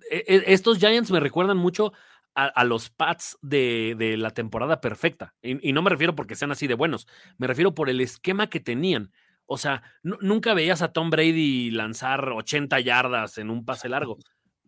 E- 0.09 0.24
e- 0.28 0.53
Estos 0.53 0.80
Giants 0.80 1.11
me 1.11 1.20
recuerdan 1.20 1.57
mucho 1.57 1.93
a, 2.36 2.45
a 2.45 2.63
los 2.63 2.89
Pats 2.89 3.38
de, 3.41 3.95
de 3.97 4.15
la 4.18 4.32
temporada 4.32 4.80
perfecta. 4.80 5.36
Y, 5.41 5.70
y 5.70 5.74
no 5.74 5.82
me 5.82 5.89
refiero 5.89 6.15
porque 6.15 6.36
sean 6.36 6.51
así 6.51 6.68
de 6.68 6.76
buenos, 6.76 7.07
me 7.38 7.47
refiero 7.47 7.74
por 7.74 7.89
el 7.89 7.99
esquema 8.01 8.47
que 8.49 8.59
tenían. 8.59 9.11
O 9.45 9.57
sea, 9.57 9.82
nu- 10.03 10.18
nunca 10.22 10.53
veías 10.53 10.82
a 10.82 10.91
Tom 10.91 11.09
Brady 11.09 11.72
lanzar 11.72 12.30
80 12.30 12.80
yardas 12.82 13.38
en 13.38 13.49
un 13.49 13.65
pase 13.65 13.89
largo. 13.89 14.18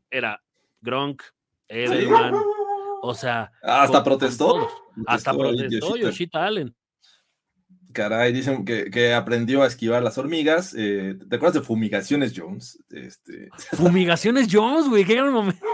Era 0.09 0.41
Gronk, 0.81 1.21
Edelman, 1.67 2.33
o 3.01 3.13
sea. 3.13 3.51
Hasta 3.61 3.85
con- 3.87 3.93
con 3.93 4.03
protestó. 4.03 4.47
todos. 4.47 4.73
Hasta 5.05 5.33
Protestó 5.33 5.87
protestó. 5.87 5.95
Yoshita 5.97 6.45
Allen. 6.45 6.75
Caray, 7.93 8.31
dicen 8.31 8.65
que, 8.65 8.91
que 8.91 9.13
aprendió 9.13 9.63
a 9.63 9.67
esquivar 9.67 10.03
las 10.03 10.17
hormigas. 10.17 10.75
eh, 10.77 11.15
¿Te 11.29 11.35
acuerdas 11.37 11.55
de 11.55 11.61
Fumigaciones 11.67 12.33
Jones? 12.35 12.77
Este, 12.91 13.49
Fumigaciones 13.77 14.47
Jones, 14.51 14.87
güey, 14.87 15.05
qué 15.05 15.15
gran 15.15 15.31
momento. 15.33 15.65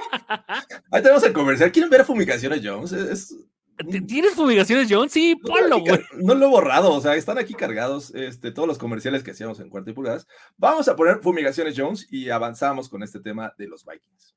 ahí 0.91 1.01
tenemos 1.01 1.23
el 1.23 1.33
comercial. 1.33 1.71
¿Quieren 1.71 1.89
ver 1.89 2.01
a 2.01 2.05
Fumigaciones 2.05 2.61
Jones? 2.63 2.91
Es- 2.93 3.09
es- 3.09 3.35
¿T- 3.77 3.99
¿Tienes 4.03 4.35
fumigaciones 4.35 4.87
Jones? 4.89 5.11
Sí, 5.11 5.35
ponlo, 5.35 5.79
güey. 5.81 5.99
No 6.23 6.33
lo 6.33 6.45
he 6.45 6.49
borrado, 6.49 6.93
o 6.93 7.01
sea, 7.01 7.13
están 7.17 7.37
aquí 7.37 7.53
cargados 7.53 8.13
este, 8.15 8.51
todos 8.53 8.69
los 8.69 8.77
comerciales 8.77 9.21
que 9.21 9.31
hacíamos 9.31 9.59
en 9.59 9.67
cuarta 9.69 9.89
y 9.91 9.93
pulgadas. 9.93 10.27
Vamos 10.55 10.87
a 10.87 10.95
poner 10.95 11.19
Fumigaciones 11.21 11.73
Jones 11.77 12.07
y 12.09 12.29
avanzamos 12.29 12.87
con 12.87 13.03
este 13.03 13.19
tema 13.19 13.53
de 13.57 13.67
los 13.67 13.83
Vikings. 13.83 14.33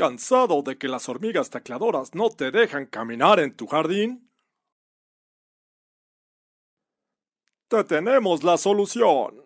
¿Cansado 0.00 0.62
de 0.62 0.78
que 0.78 0.88
las 0.88 1.10
hormigas 1.10 1.50
tacleadoras 1.50 2.14
no 2.14 2.30
te 2.30 2.50
dejan 2.50 2.86
caminar 2.86 3.38
en 3.38 3.54
tu 3.54 3.66
jardín? 3.66 4.32
Te 7.68 7.84
tenemos 7.84 8.42
la 8.42 8.56
solución. 8.56 9.44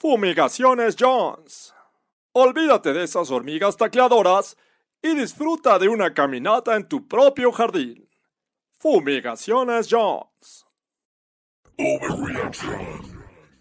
Fumigaciones 0.00 0.96
Jones. 0.98 1.72
Olvídate 2.32 2.92
de 2.92 3.04
esas 3.04 3.30
hormigas 3.30 3.76
tacleadoras 3.76 4.56
y 5.00 5.14
disfruta 5.14 5.78
de 5.78 5.88
una 5.88 6.12
caminata 6.12 6.74
en 6.74 6.88
tu 6.88 7.06
propio 7.06 7.52
jardín. 7.52 8.10
Fumigaciones 8.80 9.86
Jones. 9.88 10.66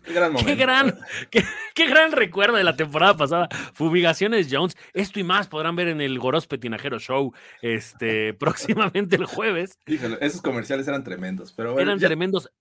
Qué 0.09 0.15
gran 0.15 0.33
momento. 0.33 0.47
Qué 0.49 0.55
gran, 0.55 0.99
qué, 1.29 1.43
qué 1.75 1.85
gran 1.87 2.11
recuerdo 2.11 2.57
de 2.57 2.63
la 2.63 2.75
temporada 2.75 3.15
pasada. 3.15 3.47
Fumigaciones 3.73 4.47
Jones. 4.51 4.75
Esto 4.93 5.19
y 5.19 5.23
más 5.23 5.47
podrán 5.47 5.75
ver 5.75 5.87
en 5.87 6.01
el 6.01 6.17
Gorospe 6.17 6.57
Tinajero 6.57 6.97
Show 6.97 7.31
este, 7.61 8.33
próximamente 8.39 9.17
el 9.17 9.25
jueves. 9.25 9.77
Híjole, 9.85 10.17
esos 10.21 10.41
comerciales 10.41 10.87
eran 10.87 11.03
tremendos, 11.03 11.53
pero 11.53 11.73
bueno, 11.73 11.91
Eran 11.91 11.99
ya 11.99 12.07
tremendos. 12.07 12.51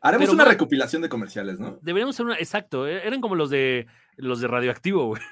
Haremos 0.00 0.26
pero 0.26 0.32
una 0.34 0.44
recopilación 0.44 1.02
de 1.02 1.08
comerciales, 1.08 1.58
¿no? 1.58 1.78
Deberíamos 1.82 2.14
hacer 2.14 2.26
una. 2.26 2.36
Exacto, 2.36 2.86
eh, 2.88 3.02
eran 3.04 3.20
como 3.20 3.34
los 3.34 3.50
de 3.50 3.86
los 4.16 4.40
de 4.40 4.48
radioactivo, 4.48 5.06
güey. 5.06 5.22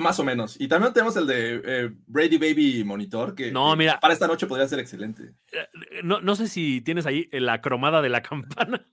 Más 0.00 0.18
o 0.18 0.24
menos. 0.24 0.58
Y 0.60 0.68
también 0.68 0.92
tenemos 0.94 1.16
el 1.16 1.26
de 1.26 1.62
eh, 1.64 1.90
Brady 2.06 2.38
Baby 2.38 2.84
Monitor, 2.84 3.34
que, 3.34 3.50
No, 3.52 3.74
mira. 3.76 4.00
para 4.00 4.12
esta 4.14 4.26
noche 4.26 4.46
podría 4.46 4.66
ser 4.68 4.80
excelente. 4.80 5.34
Eh, 5.52 6.00
No, 6.02 6.20
no 6.20 6.36
sé 6.36 6.48
si 6.48 6.80
tienes 6.80 7.06
ahí 7.06 7.28
la 7.32 7.60
cromada 7.60 8.02
de 8.02 8.08
la 8.08 8.22
campana. 8.22 8.86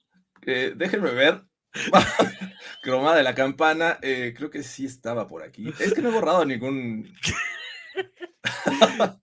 Eh, 0.46 0.74
déjenme 0.76 1.12
ver. 1.12 1.44
Cromada 2.82 3.18
de 3.18 3.24
la 3.24 3.36
campana, 3.36 4.00
eh, 4.02 4.34
creo 4.36 4.50
que 4.50 4.64
sí 4.64 4.86
estaba 4.86 5.28
por 5.28 5.44
aquí. 5.44 5.72
Es 5.80 5.94
que 5.94 6.02
no 6.02 6.10
he 6.10 6.14
borrado 6.14 6.46
ningún. 6.46 7.12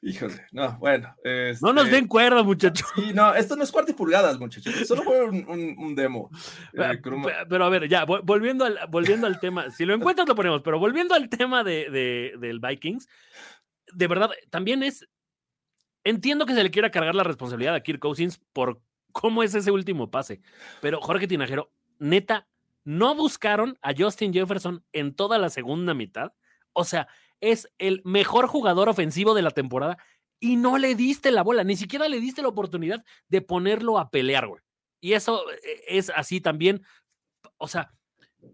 Híjole, 0.00 0.46
no, 0.52 0.78
bueno. 0.78 1.14
No 1.60 1.72
nos 1.72 1.84
este, 1.84 1.96
den 1.96 2.06
cuerda, 2.06 2.42
muchachos. 2.42 2.86
Sí, 2.94 3.12
no, 3.12 3.34
esto 3.34 3.56
no 3.56 3.64
es 3.64 3.72
cuarta 3.72 3.90
y 3.90 3.94
pulgadas, 3.94 4.38
muchachos. 4.38 4.74
Solo 4.86 5.02
fue 5.02 5.24
un, 5.24 5.44
un- 5.48 5.74
un 5.78 5.94
demo. 5.94 6.30
Eh, 6.72 7.00
croma- 7.02 7.26
Pe- 7.26 7.46
Pero 7.48 7.64
a 7.64 7.68
ver, 7.68 7.88
ya, 7.88 8.06
vol- 8.06 8.22
volviendo 8.24 8.64
al, 8.64 8.78
volviendo 8.88 9.26
al 9.26 9.40
tema, 9.40 9.70
si 9.70 9.84
lo 9.84 9.94
encuentras 9.94 10.26
lo 10.28 10.34
ponemos, 10.34 10.62
pero 10.62 10.78
volviendo 10.78 11.14
al 11.14 11.28
tema 11.28 11.64
de, 11.64 11.90
de- 11.90 12.34
del 12.38 12.60
Vikings, 12.60 13.08
de 13.92 14.06
verdad, 14.06 14.30
también 14.50 14.82
es, 14.82 15.06
entiendo 16.04 16.46
que 16.46 16.54
se 16.54 16.62
le 16.62 16.70
quiera 16.70 16.90
cargar 16.90 17.14
la 17.14 17.24
responsabilidad 17.24 17.74
a 17.74 17.80
Kirk 17.82 17.98
Cousins 18.00 18.40
por 18.52 18.80
cómo 19.12 19.42
es 19.42 19.54
ese 19.54 19.70
último 19.70 20.10
pase, 20.10 20.40
pero 20.80 21.00
Jorge 21.00 21.26
Tinajero, 21.26 21.72
neta, 21.98 22.48
no 22.84 23.14
buscaron 23.14 23.78
a 23.82 23.92
Justin 23.96 24.32
Jefferson 24.32 24.84
en 24.92 25.14
toda 25.14 25.38
la 25.38 25.50
segunda 25.50 25.94
mitad, 25.94 26.32
o 26.72 26.84
sea, 26.84 27.08
es 27.40 27.68
el 27.78 28.02
mejor 28.04 28.46
jugador 28.46 28.88
ofensivo 28.88 29.34
de 29.34 29.42
la 29.42 29.50
temporada 29.50 29.98
y 30.40 30.56
no 30.56 30.78
le 30.78 30.94
diste 30.94 31.30
la 31.30 31.42
bola, 31.42 31.64
ni 31.64 31.76
siquiera 31.76 32.08
le 32.08 32.20
diste 32.20 32.42
la 32.42 32.48
oportunidad 32.48 33.04
de 33.28 33.42
ponerlo 33.42 33.98
a 33.98 34.10
pelear, 34.10 34.46
güey. 34.46 34.62
Y 35.00 35.12
eso 35.12 35.50
eh, 35.50 35.84
es 35.88 36.10
así 36.14 36.40
también. 36.40 36.82
O 37.56 37.68
sea, 37.68 37.92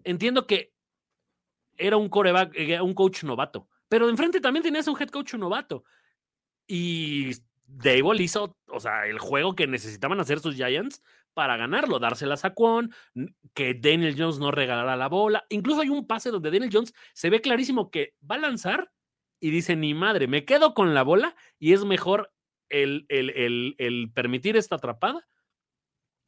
entiendo 0.04 0.46
que 0.46 0.72
era 1.76 1.96
un 1.96 2.08
coreback, 2.08 2.52
eh, 2.54 2.80
un 2.80 2.94
coach 2.94 3.24
novato, 3.24 3.68
pero 3.88 4.06
de 4.06 4.12
enfrente 4.12 4.40
también 4.40 4.62
tenías 4.62 4.88
un 4.88 5.00
head 5.00 5.08
coach 5.08 5.34
novato. 5.34 5.84
Y 6.66 7.32
Dable 7.66 8.22
hizo, 8.22 8.56
o 8.68 8.80
sea, 8.80 9.06
el 9.06 9.18
juego 9.18 9.54
que 9.54 9.66
necesitaban 9.66 10.20
hacer 10.20 10.40
sus 10.40 10.54
Giants 10.54 11.02
para 11.34 11.56
ganarlo, 11.56 11.98
dársela 11.98 12.34
a 12.34 12.36
Saquon, 12.38 12.94
que 13.52 13.74
Daniel 13.74 14.14
Jones 14.16 14.38
no 14.38 14.50
regalara 14.50 14.96
la 14.96 15.08
bola. 15.08 15.44
Incluso 15.50 15.80
hay 15.82 15.88
un 15.90 16.06
pase 16.06 16.30
donde 16.30 16.50
Daniel 16.50 16.70
Jones 16.72 16.94
se 17.12 17.28
ve 17.30 17.40
clarísimo 17.40 17.90
que 17.90 18.14
va 18.28 18.36
a 18.36 18.38
lanzar 18.38 18.90
y 19.40 19.50
dice, 19.50 19.76
ni 19.76 19.92
madre, 19.94 20.26
me 20.28 20.44
quedo 20.44 20.72
con 20.74 20.94
la 20.94 21.02
bola 21.02 21.36
y 21.58 21.72
es 21.74 21.84
mejor 21.84 22.32
el, 22.70 23.04
el- 23.08 23.74
el- 23.78 24.10
permitir 24.14 24.56
esta 24.56 24.76
atrapada 24.76 25.26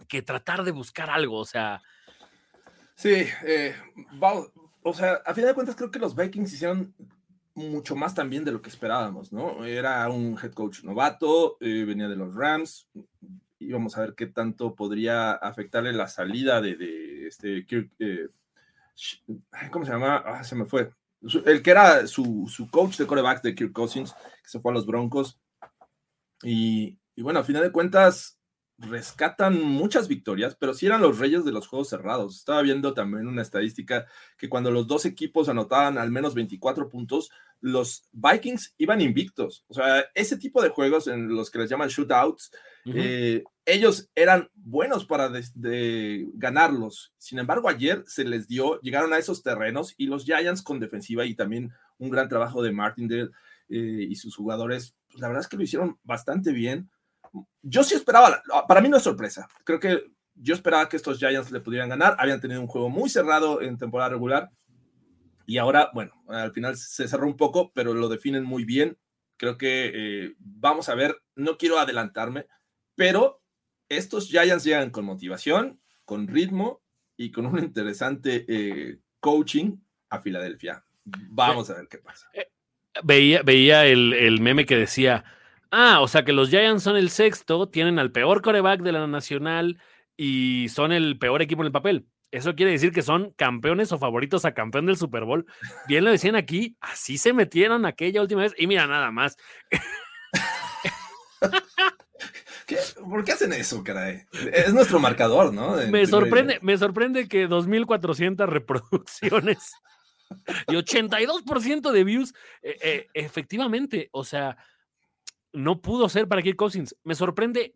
que 0.09 0.20
tratar 0.22 0.64
de 0.64 0.72
buscar 0.72 1.09
algo. 1.09 1.38
O 1.38 1.44
sea, 1.46 1.82
Sí, 2.94 3.26
eh, 3.46 3.74
o 4.82 4.94
sea, 4.94 5.14
a 5.26 5.34
final 5.34 5.48
de 5.50 5.54
cuentas 5.54 5.76
creo 5.76 5.90
que 5.90 5.98
los 5.98 6.14
Vikings 6.16 6.52
hicieron 6.52 6.94
mucho 7.54 7.94
más 7.96 8.14
también 8.14 8.44
de 8.44 8.52
lo 8.52 8.61
que 8.62 8.68
esperábamos, 8.70 9.32
¿no? 9.32 9.64
Era 9.64 10.09
un 10.09 10.38
head 10.42 10.52
coach 10.52 10.82
novato, 10.82 11.57
eh, 11.61 11.84
venía 11.86 12.09
de 12.09 12.16
los 12.16 12.34
Rams, 12.34 12.88
y 13.59 13.72
vamos 13.72 13.96
a 13.96 14.02
ver 14.02 14.14
qué 14.14 14.26
tanto 14.26 14.74
podría 14.74 15.32
afectarle 15.32 15.92
la 15.92 16.09
salida 16.09 16.61
de, 16.61 16.76
de 16.76 17.26
este 17.26 17.66
Kirk, 17.66 17.90
eh, 17.98 18.28
¿cómo 19.70 19.84
se 19.84 19.92
llama? 19.92 20.22
Ah, 20.24 20.44
se 20.44 20.54
me 20.54 20.64
fue. 20.64 20.90
El 21.44 21.62
que 21.62 21.70
era 21.70 22.07
su, 22.07 22.46
su 22.48 22.70
coach 22.70 22.98
de 22.98 23.07
corebacks 23.07 23.42
de 23.42 23.54
Kirk 23.54 23.72
Cousins, 23.72 24.12
que 24.12 24.48
se 24.48 24.61
fue 24.61 24.70
a 24.72 24.74
los 24.74 24.86
Broncos. 24.86 25.40
Y, 26.42 26.98
y 27.14 27.22
bueno, 27.22 27.40
a 27.40 27.44
final 27.44 27.62
de 27.62 27.72
cuentas, 27.72 28.36
rescatan 28.78 29.62
muchas 29.62 30.08
victorias, 30.08 30.56
pero 30.58 30.74
sí 30.74 30.86
eran 30.86 31.00
los 31.00 31.18
reyes 31.18 31.44
de 31.44 31.52
los 31.52 31.66
juegos 31.66 31.88
cerrados. 31.88 32.36
Estaba 32.36 32.62
viendo 32.62 32.94
también 32.94 33.26
una 33.26 33.42
estadística 33.42 34.06
que 34.36 34.48
cuando 34.48 34.70
los 34.70 34.86
dos 34.86 35.06
equipos 35.06 35.48
anotaban 35.48 35.98
al 35.98 36.10
menos 36.10 36.34
24 36.34 36.88
puntos, 36.88 37.30
los 37.60 38.04
Vikings 38.12 38.74
iban 38.78 39.00
invictos. 39.00 39.64
O 39.68 39.74
sea, 39.74 40.04
ese 40.14 40.36
tipo 40.36 40.62
de 40.62 40.68
juegos 40.68 41.06
en 41.08 41.28
los 41.28 41.50
que 41.50 41.58
les 41.58 41.70
llaman 41.70 41.88
shootouts, 41.88 42.52
eh, 42.84 43.42
ellos 43.64 44.10
eran 44.14 44.48
buenos 44.54 45.04
para 45.06 45.28
de 45.28 46.28
ganarlos. 46.34 47.14
Sin 47.18 47.38
embargo, 47.38 47.68
ayer 47.68 48.04
se 48.06 48.24
les 48.24 48.46
dio, 48.46 48.80
llegaron 48.80 49.12
a 49.12 49.18
esos 49.18 49.42
terrenos 49.42 49.94
y 49.96 50.06
los 50.06 50.24
Giants 50.24 50.62
con 50.62 50.78
defensiva 50.78 51.24
y 51.24 51.34
también 51.34 51.72
un 51.98 52.10
gran 52.10 52.28
trabajo 52.28 52.62
de 52.62 52.72
Martindale 52.72 53.30
eh, 53.68 54.06
y 54.08 54.14
sus 54.14 54.36
jugadores, 54.36 54.94
pues, 55.08 55.20
la 55.20 55.28
verdad 55.28 55.42
es 55.42 55.48
que 55.48 55.56
lo 55.56 55.64
hicieron 55.64 55.98
bastante 56.04 56.52
bien. 56.52 56.90
Yo 57.62 57.82
sí 57.84 57.94
esperaba, 57.94 58.42
la- 58.46 58.66
para 58.66 58.80
mí 58.80 58.88
no 58.88 58.96
es 58.96 59.02
sorpresa. 59.02 59.48
Creo 59.64 59.80
que 59.80 60.04
yo 60.34 60.54
esperaba 60.54 60.88
que 60.88 60.96
estos 60.96 61.18
Giants 61.18 61.50
le 61.50 61.60
pudieran 61.60 61.88
ganar. 61.88 62.16
Habían 62.18 62.40
tenido 62.40 62.60
un 62.60 62.66
juego 62.66 62.88
muy 62.88 63.08
cerrado 63.08 63.60
en 63.62 63.78
temporada 63.78 64.10
regular 64.10 64.50
y 65.46 65.58
ahora, 65.58 65.90
bueno, 65.94 66.12
al 66.28 66.52
final 66.52 66.76
se 66.76 67.06
cerró 67.08 67.26
un 67.26 67.36
poco, 67.36 67.72
pero 67.72 67.94
lo 67.94 68.08
definen 68.08 68.44
muy 68.44 68.64
bien. 68.64 68.98
Creo 69.36 69.56
que 69.58 69.92
eh, 69.94 70.34
vamos 70.38 70.88
a 70.88 70.94
ver, 70.94 71.16
no 71.34 71.56
quiero 71.58 71.78
adelantarme, 71.78 72.46
pero 72.94 73.42
estos 73.88 74.28
Giants 74.28 74.64
llegan 74.64 74.90
con 74.90 75.04
motivación, 75.04 75.80
con 76.04 76.26
ritmo 76.26 76.82
y 77.16 77.30
con 77.30 77.46
un 77.46 77.58
interesante 77.58 78.44
eh, 78.48 78.98
coaching 79.20 79.76
a 80.10 80.20
Filadelfia. 80.20 80.84
Vamos 81.04 81.70
a 81.70 81.74
ver 81.74 81.86
qué 81.88 81.98
pasa. 81.98 82.28
veía, 83.04 83.42
veía 83.42 83.86
el, 83.86 84.12
el 84.14 84.40
meme 84.40 84.66
que 84.66 84.76
decía, 84.76 85.24
ah, 85.70 86.00
o 86.00 86.08
sea 86.08 86.24
que 86.24 86.32
los 86.32 86.48
Giants 86.50 86.82
son 86.82 86.96
el 86.96 87.10
sexto, 87.10 87.68
tienen 87.68 87.98
al 87.98 88.12
peor 88.12 88.42
coreback 88.42 88.80
de 88.82 88.92
la 88.92 89.06
nacional 89.06 89.78
y 90.16 90.68
son 90.70 90.92
el 90.92 91.18
peor 91.18 91.42
equipo 91.42 91.62
en 91.62 91.66
el 91.66 91.72
papel. 91.72 92.06
Eso 92.32 92.54
quiere 92.54 92.72
decir 92.72 92.92
que 92.92 93.02
son 93.02 93.30
campeones 93.36 93.92
o 93.92 93.98
favoritos 93.98 94.44
a 94.44 94.52
campeón 94.52 94.86
del 94.86 94.96
Super 94.96 95.24
Bowl. 95.24 95.46
Bien 95.86 96.04
lo 96.04 96.10
decían 96.10 96.34
aquí, 96.36 96.76
así 96.80 97.18
se 97.18 97.32
metieron 97.32 97.86
aquella 97.86 98.20
última 98.20 98.42
vez. 98.42 98.52
Y 98.58 98.66
mira, 98.66 98.86
nada 98.86 99.10
más. 99.10 99.36
¿Qué? 102.66 102.78
¿Por 103.08 103.24
qué 103.24 103.32
hacen 103.32 103.52
eso, 103.52 103.84
caray? 103.84 104.22
Es 104.52 104.74
nuestro 104.74 104.98
marcador, 104.98 105.52
¿no? 105.54 105.76
De- 105.76 105.86
Me 105.88 106.00
de- 106.00 106.06
sorprende, 106.06 106.58
me 106.62 106.76
sorprende 106.76 107.28
que 107.28 107.48
2.400 107.48 108.46
reproducciones 108.48 109.72
y 110.68 110.74
82% 110.74 111.92
de 111.92 112.04
views, 112.04 112.34
eh, 112.62 112.76
eh, 112.82 113.06
efectivamente, 113.14 114.08
o 114.10 114.24
sea, 114.24 114.56
no 115.57 115.80
pudo 115.80 116.09
ser 116.09 116.28
para 116.28 116.42
Kirk 116.42 116.57
Cousins. 116.57 116.96
Me 117.02 117.14
sorprende 117.14 117.74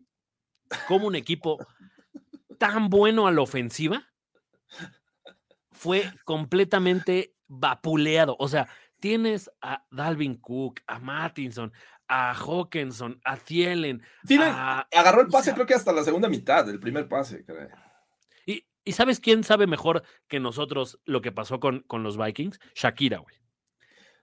cómo 0.87 1.07
un 1.07 1.15
equipo 1.15 1.57
tan 2.57 2.89
bueno 2.89 3.27
a 3.27 3.31
la 3.31 3.41
ofensiva 3.41 4.07
fue 5.71 6.11
completamente 6.25 7.35
vapuleado. 7.47 8.35
O 8.39 8.47
sea, 8.47 8.67
tienes 8.99 9.49
a 9.61 9.85
Dalvin 9.91 10.35
Cook, 10.35 10.81
a 10.87 10.99
Mattinson, 10.99 11.73
a 12.07 12.33
Hawkinson, 12.33 13.19
a 13.23 13.37
Thielen. 13.37 14.01
A- 14.41 14.87
agarró 14.95 15.21
el 15.21 15.27
pase, 15.27 15.53
creo 15.53 15.65
que 15.65 15.73
hasta 15.73 15.91
la 15.91 16.03
segunda 16.03 16.29
mitad, 16.29 16.69
el 16.69 16.79
primer 16.79 17.07
pase. 17.07 17.43
caray. 17.45 17.67
Y, 18.45 18.67
y 18.83 18.91
¿sabes 18.91 19.19
quién 19.19 19.43
sabe 19.43 19.65
mejor 19.65 20.03
que 20.27 20.39
nosotros 20.39 20.99
lo 21.05 21.21
que 21.21 21.31
pasó 21.31 21.59
con, 21.59 21.81
con 21.81 22.03
los 22.03 22.17
Vikings? 22.17 22.59
Shakira, 22.75 23.17
güey. 23.19 23.35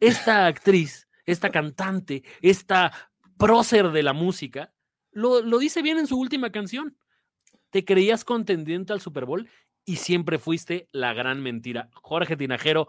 Esta 0.00 0.46
actriz, 0.46 1.08
esta 1.26 1.50
cantante, 1.50 2.22
esta 2.40 2.92
prócer 3.38 3.90
de 3.90 4.02
la 4.02 4.12
música, 4.12 4.72
lo, 5.12 5.40
lo 5.40 5.58
dice 5.58 5.82
bien 5.82 5.98
en 5.98 6.06
su 6.06 6.18
última 6.18 6.50
canción. 6.52 6.96
Te 7.70 7.84
creías 7.84 8.24
contendiente 8.24 8.92
al 8.92 9.00
Super 9.00 9.24
Bowl 9.24 9.48
y 9.84 9.96
siempre 9.96 10.38
fuiste 10.38 10.88
la 10.92 11.14
gran 11.14 11.42
mentira. 11.42 11.88
Jorge 11.94 12.36
Tinajero, 12.36 12.88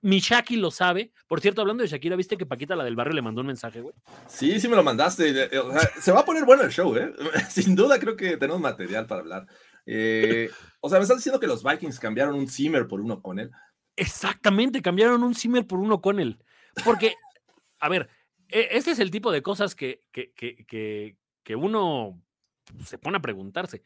mi 0.00 0.20
Shaki 0.20 0.56
lo 0.56 0.70
sabe. 0.70 1.12
Por 1.26 1.40
cierto, 1.40 1.60
hablando 1.60 1.82
de 1.82 1.88
Shakira, 1.88 2.16
¿viste 2.16 2.36
que 2.36 2.46
Paquita, 2.46 2.76
la 2.76 2.84
del 2.84 2.96
barrio, 2.96 3.14
le 3.14 3.22
mandó 3.22 3.40
un 3.40 3.46
mensaje, 3.48 3.80
güey? 3.80 3.94
Sí, 4.26 4.60
sí 4.60 4.68
me 4.68 4.76
lo 4.76 4.82
mandaste. 4.82 5.30
eh, 5.30 5.58
o 5.58 5.72
sea, 5.72 5.90
se 6.00 6.12
va 6.12 6.20
a 6.20 6.24
poner 6.24 6.44
bueno 6.44 6.62
el 6.62 6.70
show, 6.70 6.94
¿eh? 6.96 7.12
Sin 7.48 7.74
duda 7.74 7.98
creo 7.98 8.16
que 8.16 8.36
tenemos 8.36 8.60
material 8.60 9.06
para 9.06 9.22
hablar. 9.22 9.46
Eh, 9.86 10.50
o 10.80 10.88
sea, 10.88 10.98
me 10.98 11.02
estás 11.02 11.18
diciendo 11.18 11.40
que 11.40 11.46
los 11.46 11.64
Vikings 11.64 11.98
cambiaron 11.98 12.34
un 12.34 12.48
Zimmer 12.48 12.86
por 12.86 13.00
uno 13.00 13.22
con 13.22 13.38
él. 13.38 13.50
Exactamente, 13.96 14.82
cambiaron 14.82 15.22
un 15.22 15.34
Zimmer 15.34 15.66
por 15.66 15.78
uno 15.78 16.00
con 16.00 16.20
él. 16.20 16.38
Porque, 16.84 17.14
a 17.80 17.88
ver, 17.88 18.08
este 18.48 18.90
es 18.92 18.98
el 18.98 19.10
tipo 19.10 19.30
de 19.32 19.42
cosas 19.42 19.74
que, 19.74 20.02
que, 20.12 20.32
que, 20.32 21.16
que, 21.44 21.56
uno 21.56 22.22
se 22.84 22.98
pone 22.98 23.18
a 23.18 23.22
preguntarse. 23.22 23.82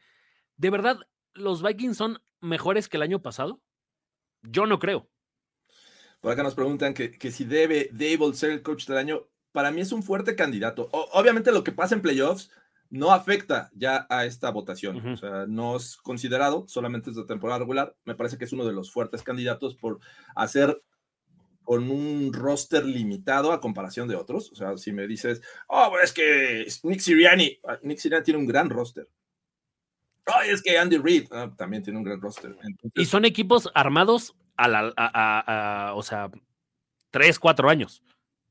¿De 0.57 0.69
verdad 0.69 0.99
los 1.33 1.63
Vikings 1.63 1.97
son 1.97 2.21
mejores 2.41 2.89
que 2.89 2.97
el 2.97 3.03
año 3.03 3.21
pasado? 3.21 3.61
Yo 4.41 4.65
no 4.65 4.79
creo. 4.79 5.09
Por 6.21 6.31
acá 6.31 6.43
nos 6.43 6.55
preguntan 6.55 6.93
que, 6.93 7.11
que 7.11 7.31
si 7.31 7.43
debe 7.43 7.89
Dable 7.91 8.33
ser 8.33 8.51
el 8.51 8.61
coach 8.61 8.85
del 8.85 8.97
año. 8.97 9.27
Para 9.51 9.71
mí 9.71 9.81
es 9.81 9.91
un 9.91 10.03
fuerte 10.03 10.35
candidato. 10.35 10.89
O- 10.91 11.09
obviamente 11.13 11.51
lo 11.51 11.63
que 11.63 11.71
pasa 11.71 11.95
en 11.95 12.01
playoffs 12.01 12.49
no 12.89 13.11
afecta 13.11 13.71
ya 13.73 14.05
a 14.09 14.25
esta 14.25 14.49
votación. 14.51 15.05
O 15.07 15.17
sea, 15.17 15.45
no 15.47 15.75
es 15.75 15.97
considerado, 15.97 16.65
solamente 16.67 17.09
es 17.09 17.15
de 17.15 17.25
temporada 17.25 17.59
regular. 17.59 17.95
Me 18.05 18.15
parece 18.15 18.37
que 18.37 18.45
es 18.45 18.53
uno 18.53 18.65
de 18.65 18.73
los 18.73 18.91
fuertes 18.91 19.23
candidatos 19.23 19.75
por 19.75 19.99
hacer 20.35 20.81
con 21.63 21.89
un 21.89 22.31
roster 22.33 22.85
limitado 22.85 23.51
a 23.51 23.59
comparación 23.61 24.07
de 24.07 24.15
otros. 24.15 24.51
O 24.51 24.55
sea, 24.55 24.77
si 24.77 24.91
me 24.91 25.07
dices, 25.07 25.41
oh, 25.67 25.91
es 26.03 26.11
que 26.13 26.65
Nick 26.83 26.99
Siriani, 26.99 27.59
ah, 27.67 27.79
Nick 27.83 27.99
Siriani 27.99 28.23
tiene 28.23 28.39
un 28.39 28.45
gran 28.47 28.69
roster. 28.69 29.07
Ay, 30.25 30.51
es 30.51 30.61
que 30.61 30.77
Andy 30.77 30.97
Reid 30.97 31.27
ah, 31.31 31.53
también 31.57 31.83
tiene 31.83 31.99
un 31.99 32.05
gran 32.05 32.21
roster. 32.21 32.55
Y 32.95 33.05
son 33.05 33.25
equipos 33.25 33.69
armados 33.73 34.35
a 34.55 34.67
la, 34.67 34.93
a- 34.95 35.11
a- 35.13 35.87
a- 35.89 35.93
o 35.95 36.03
sea, 36.03 36.29
tres, 37.11 37.39
cuatro 37.39 37.69
años. 37.69 38.01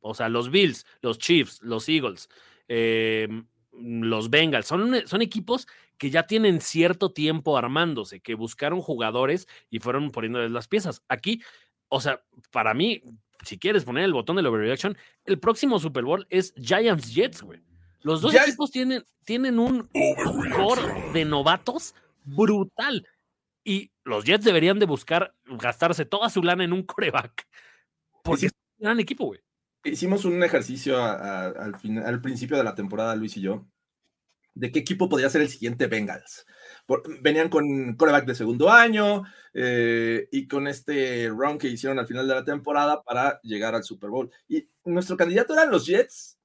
O 0.01 0.15
sea, 0.15 0.29
los 0.29 0.51
Bills, 0.51 0.85
los 1.01 1.19
Chiefs, 1.19 1.61
los 1.63 1.89
Eagles, 1.89 2.29
eh, 2.69 3.29
los 3.73 4.29
Bengals, 4.31 4.67
son, 4.67 5.07
son 5.07 5.23
equipos 5.23 5.67
que 5.97 6.11
ya 6.11 6.27
tienen 6.27 6.61
cierto 6.61 7.13
tiempo 7.13 7.57
armándose, 7.57 8.21
que 8.21 8.35
buscaron 8.35 8.81
jugadores 8.81 9.47
y 9.71 9.79
fueron 9.79 10.11
poniéndoles 10.11 10.51
las 10.51 10.67
piezas. 10.67 11.03
Aquí, 11.09 11.41
o 11.95 12.01
sea, 12.01 12.23
para 12.51 12.73
mí, 12.75 13.03
si 13.45 13.59
quieres 13.59 13.85
poner 13.85 14.05
el 14.05 14.13
botón 14.13 14.37
de 14.37 14.43
la 14.43 14.49
overreaction, 14.49 14.97
el 15.25 15.39
próximo 15.39 15.79
Super 15.79 16.05
Bowl 16.05 16.27
es 16.31 16.55
Giants 16.57 17.13
Jets, 17.15 17.43
güey. 17.43 17.61
Los 18.01 18.21
dos 18.21 18.33
equipos 18.49 18.71
tienen, 18.71 19.05
tienen 19.25 19.59
un 19.59 19.89
core 20.57 21.13
de 21.13 21.25
novatos 21.25 21.95
brutal. 22.25 23.07
Y 23.65 23.93
los 24.05 24.25
Jets 24.25 24.45
deberían 24.45 24.79
de 24.79 24.87
buscar 24.87 25.35
gastarse 25.45 26.05
toda 26.05 26.29
su 26.31 26.43
lana 26.43 26.65
en 26.65 26.73
un 26.73 26.83
coreback. 26.83 27.47
Porque 28.25 28.47
es 28.47 28.53
un 28.79 28.85
gran 28.85 28.99
equipo, 29.01 29.27
güey. 29.27 29.41
Hicimos 29.85 30.25
un 30.25 30.43
ejercicio 30.43 30.97
a- 30.97 31.13
a- 31.15 31.47
al, 31.49 31.77
fin- 31.77 31.99
al 31.99 32.21
principio 32.21 32.57
de 32.57 32.65
la 32.65 32.75
temporada, 32.75 33.15
Luis 33.17 33.37
y 33.37 33.41
yo, 33.43 33.67
de 34.55 34.71
qué 34.71 34.81
equipo 34.81 35.09
podría 35.09 35.31
ser 35.31 35.41
el 35.43 35.49
siguiente 35.49 35.87
Bengals. 35.87 36.47
Por- 36.87 37.21
venían 37.23 37.49
con 37.49 37.95
coreback 37.97 38.27
de 38.27 38.35
segundo 38.35 38.71
año 38.71 39.23
eh, 39.55 40.29
y 40.33 40.47
con 40.49 40.67
este 40.69 41.29
run 41.29 41.59
que 41.59 41.69
hicieron 41.69 41.99
al 41.99 42.07
final 42.07 42.27
de 42.29 42.35
la 42.35 42.45
temporada 42.45 43.03
para 43.03 43.41
llegar 43.43 43.75
al 43.75 43.85
Super 43.85 44.11
Bowl. 44.11 44.31
Y 44.49 44.69
nuestro 44.85 45.17
candidato 45.17 45.53
eran 45.55 45.71
los 45.71 45.87
Jets, 45.87 46.39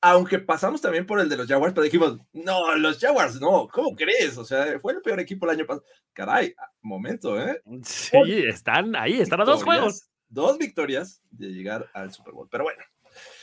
aunque 0.00 0.38
pasamos 0.38 0.80
también 0.82 1.06
por 1.06 1.20
el 1.20 1.28
de 1.28 1.36
los 1.36 1.46
Jaguars, 1.46 1.72
pero 1.72 1.84
dijimos, 1.84 2.18
no, 2.32 2.74
los 2.76 2.98
Jaguars, 2.98 3.40
no, 3.40 3.68
¿cómo 3.68 3.94
crees? 3.94 4.36
O 4.36 4.44
sea, 4.44 4.78
fue 4.80 4.92
el 4.94 5.00
peor 5.02 5.20
equipo 5.20 5.46
el 5.46 5.52
año 5.56 5.66
pasado. 5.66 5.84
Caray, 6.12 6.54
momento, 6.82 7.40
¿eh? 7.40 7.62
Sí, 7.82 8.18
están 8.46 8.94
ahí, 8.96 9.20
están 9.20 9.40
a 9.40 9.44
dos 9.44 9.62
juegos. 9.64 10.08
Dos 10.28 10.58
victorias 10.58 11.22
de 11.30 11.48
llegar 11.48 11.88
al 11.94 12.12
Super 12.12 12.34
Bowl. 12.34 12.48
Pero 12.50 12.64
bueno, 12.64 12.82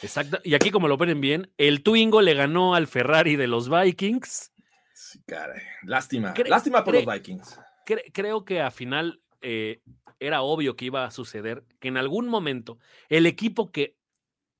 Exacto. 0.01 0.39
Y 0.43 0.53
aquí, 0.55 0.71
como 0.71 0.87
lo 0.87 0.97
ponen 0.97 1.21
bien, 1.21 1.51
el 1.57 1.83
Twingo 1.83 2.21
le 2.21 2.33
ganó 2.33 2.75
al 2.75 2.87
Ferrari 2.87 3.35
de 3.35 3.47
los 3.47 3.69
Vikings. 3.69 4.51
sí, 4.93 5.21
caray, 5.25 5.61
lástima. 5.83 6.33
Cre- 6.33 6.49
lástima 6.49 6.83
por 6.83 6.93
los 6.95 7.05
Vikings. 7.05 7.59
Cre- 7.85 8.11
creo 8.13 8.45
que 8.45 8.61
a 8.61 8.71
final 8.71 9.21
eh, 9.41 9.81
era 10.19 10.41
obvio 10.43 10.75
que 10.75 10.85
iba 10.85 11.05
a 11.05 11.11
suceder 11.11 11.63
que 11.79 11.87
en 11.87 11.97
algún 11.97 12.27
momento 12.27 12.77
el 13.09 13.25
equipo 13.25 13.71
que 13.71 13.97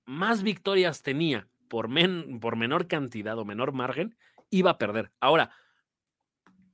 más 0.06 0.42
victorias 0.44 1.02
tenía 1.04 1.48
por, 1.68 1.88
men- 1.88 2.40
por 2.40 2.56
menor 2.56 2.88
cantidad 2.88 3.38
o 3.38 3.46
menor 3.46 3.72
margen 3.72 4.18
iba 4.50 4.72
a 4.72 4.78
perder. 4.78 5.12
Ahora, 5.20 5.52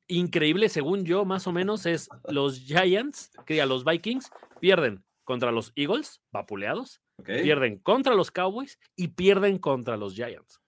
increíble, 0.08 0.70
según 0.70 1.06
yo, 1.06 1.26
más 1.26 1.48
o 1.48 1.52
menos, 1.52 1.86
es 1.86 2.10
los 2.30 2.60
Giants, 2.62 3.32
que 3.46 3.56
diga, 3.56 3.66
los 3.66 3.84
Vikings, 3.84 4.32
pierden 4.60 5.04
contra 5.24 5.52
los 5.52 5.74
Eagles, 5.76 6.22
vapuleados, 6.32 7.02
pierden 7.24 7.80
contra 7.80 8.13
los 8.13 8.32
Cowboys 8.32 8.80
y 8.95 9.09
pierden 9.09 9.57
contra 9.57 9.97
los 9.97 10.13
Giants. 10.13 10.61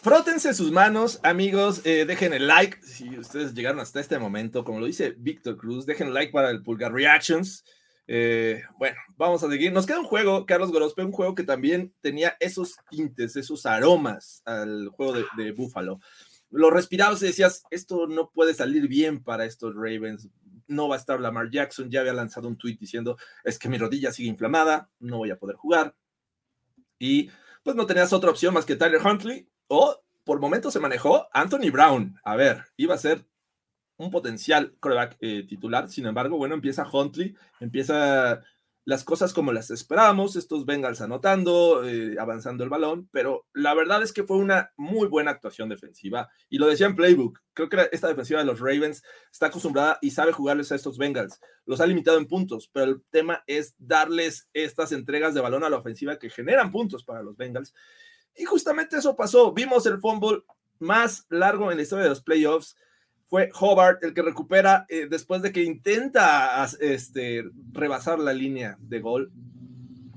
Frótense 0.00 0.54
sus 0.54 0.70
manos, 0.70 1.18
amigos. 1.24 1.84
eh, 1.84 2.04
dejen 2.06 2.32
el 2.32 2.46
like 2.46 2.80
si 2.82 3.18
ustedes 3.18 3.52
llegaron 3.52 3.80
hasta 3.80 4.00
este 4.00 4.18
momento. 4.18 4.64
Como 4.64 4.80
lo 4.80 4.86
dice 4.86 5.14
Víctor 5.18 5.56
Cruz, 5.56 5.86
dejen 5.86 6.14
like 6.14 6.32
para 6.32 6.50
el 6.50 6.62
Pulgar 6.62 6.92
Reactions. 6.92 7.64
Eh, 8.06 8.62
bueno, 8.78 8.96
vamos 9.16 9.42
a 9.42 9.50
seguir. 9.50 9.72
Nos 9.72 9.86
queda 9.86 9.98
un 9.98 10.06
juego, 10.06 10.46
Carlos 10.46 10.70
Gorospe, 10.70 11.02
un 11.02 11.12
juego 11.12 11.34
que 11.34 11.42
también 11.42 11.92
tenía 12.00 12.36
esos 12.38 12.76
tintes, 12.88 13.36
esos 13.36 13.66
aromas 13.66 14.40
al 14.44 14.88
juego 14.88 15.14
de, 15.14 15.24
de 15.36 15.52
Buffalo. 15.52 16.00
Lo 16.50 16.70
respirabas 16.70 17.20
y 17.22 17.26
decías, 17.26 17.64
esto 17.70 18.06
no 18.06 18.30
puede 18.30 18.54
salir 18.54 18.88
bien 18.88 19.22
para 19.22 19.44
estos 19.44 19.74
Ravens. 19.74 20.28
No 20.68 20.88
va 20.88 20.94
a 20.94 20.98
estar 20.98 21.20
Lamar 21.20 21.50
Jackson. 21.50 21.90
Ya 21.90 22.00
había 22.00 22.12
lanzado 22.12 22.48
un 22.48 22.56
tweet 22.56 22.76
diciendo, 22.78 23.18
es 23.42 23.58
que 23.58 23.68
mi 23.68 23.78
rodilla 23.78 24.12
sigue 24.12 24.28
inflamada, 24.28 24.90
no 25.00 25.18
voy 25.18 25.30
a 25.30 25.38
poder 25.38 25.56
jugar. 25.56 25.96
Y 26.98 27.30
pues 27.62 27.76
no 27.76 27.86
tenías 27.86 28.12
otra 28.12 28.30
opción 28.30 28.54
más 28.54 28.64
que 28.64 28.76
Tyler 28.76 29.04
Huntley 29.04 29.48
o 29.66 30.02
por 30.24 30.40
momentos 30.40 30.72
se 30.72 30.80
manejó 30.80 31.28
Anthony 31.32 31.70
Brown. 31.72 32.20
A 32.22 32.36
ver, 32.36 32.64
iba 32.76 32.94
a 32.94 32.98
ser 32.98 33.24
un 33.96 34.10
potencial 34.10 34.76
coreback 34.80 35.16
eh, 35.20 35.44
titular. 35.48 35.88
Sin 35.88 36.06
embargo, 36.06 36.36
bueno, 36.36 36.54
empieza 36.54 36.88
Huntley, 36.90 37.34
empieza 37.60 38.42
las 38.88 39.04
cosas 39.04 39.34
como 39.34 39.52
las 39.52 39.70
esperábamos, 39.70 40.34
estos 40.34 40.64
Bengals 40.64 41.02
anotando, 41.02 41.86
eh, 41.86 42.16
avanzando 42.18 42.64
el 42.64 42.70
balón, 42.70 43.06
pero 43.12 43.44
la 43.52 43.74
verdad 43.74 44.02
es 44.02 44.14
que 44.14 44.24
fue 44.24 44.38
una 44.38 44.72
muy 44.78 45.08
buena 45.08 45.30
actuación 45.30 45.68
defensiva. 45.68 46.30
Y 46.48 46.56
lo 46.56 46.66
decía 46.68 46.86
en 46.86 46.96
Playbook, 46.96 47.38
creo 47.52 47.68
que 47.68 47.90
esta 47.92 48.08
defensiva 48.08 48.40
de 48.40 48.46
los 48.46 48.60
Ravens 48.60 49.02
está 49.30 49.48
acostumbrada 49.48 49.98
y 50.00 50.12
sabe 50.12 50.32
jugarles 50.32 50.72
a 50.72 50.74
estos 50.74 50.96
Bengals. 50.96 51.38
Los 51.66 51.82
ha 51.82 51.86
limitado 51.86 52.16
en 52.16 52.28
puntos, 52.28 52.70
pero 52.72 52.86
el 52.86 53.02
tema 53.10 53.44
es 53.46 53.74
darles 53.76 54.48
estas 54.54 54.92
entregas 54.92 55.34
de 55.34 55.42
balón 55.42 55.64
a 55.64 55.68
la 55.68 55.76
ofensiva 55.76 56.18
que 56.18 56.30
generan 56.30 56.72
puntos 56.72 57.04
para 57.04 57.22
los 57.22 57.36
Bengals. 57.36 57.74
Y 58.34 58.46
justamente 58.46 58.96
eso 58.96 59.14
pasó. 59.14 59.52
Vimos 59.52 59.84
el 59.84 60.00
fumble 60.00 60.44
más 60.78 61.26
largo 61.28 61.70
en 61.70 61.76
la 61.76 61.82
historia 61.82 62.04
de 62.04 62.08
los 62.08 62.22
playoffs. 62.22 62.74
Fue 63.28 63.50
Hobart 63.60 64.02
el 64.04 64.14
que 64.14 64.22
recupera 64.22 64.86
eh, 64.88 65.06
después 65.08 65.42
de 65.42 65.52
que 65.52 65.62
intenta 65.62 66.66
este, 66.80 67.44
rebasar 67.72 68.18
la 68.18 68.32
línea 68.32 68.76
de 68.80 69.00
gol. 69.00 69.32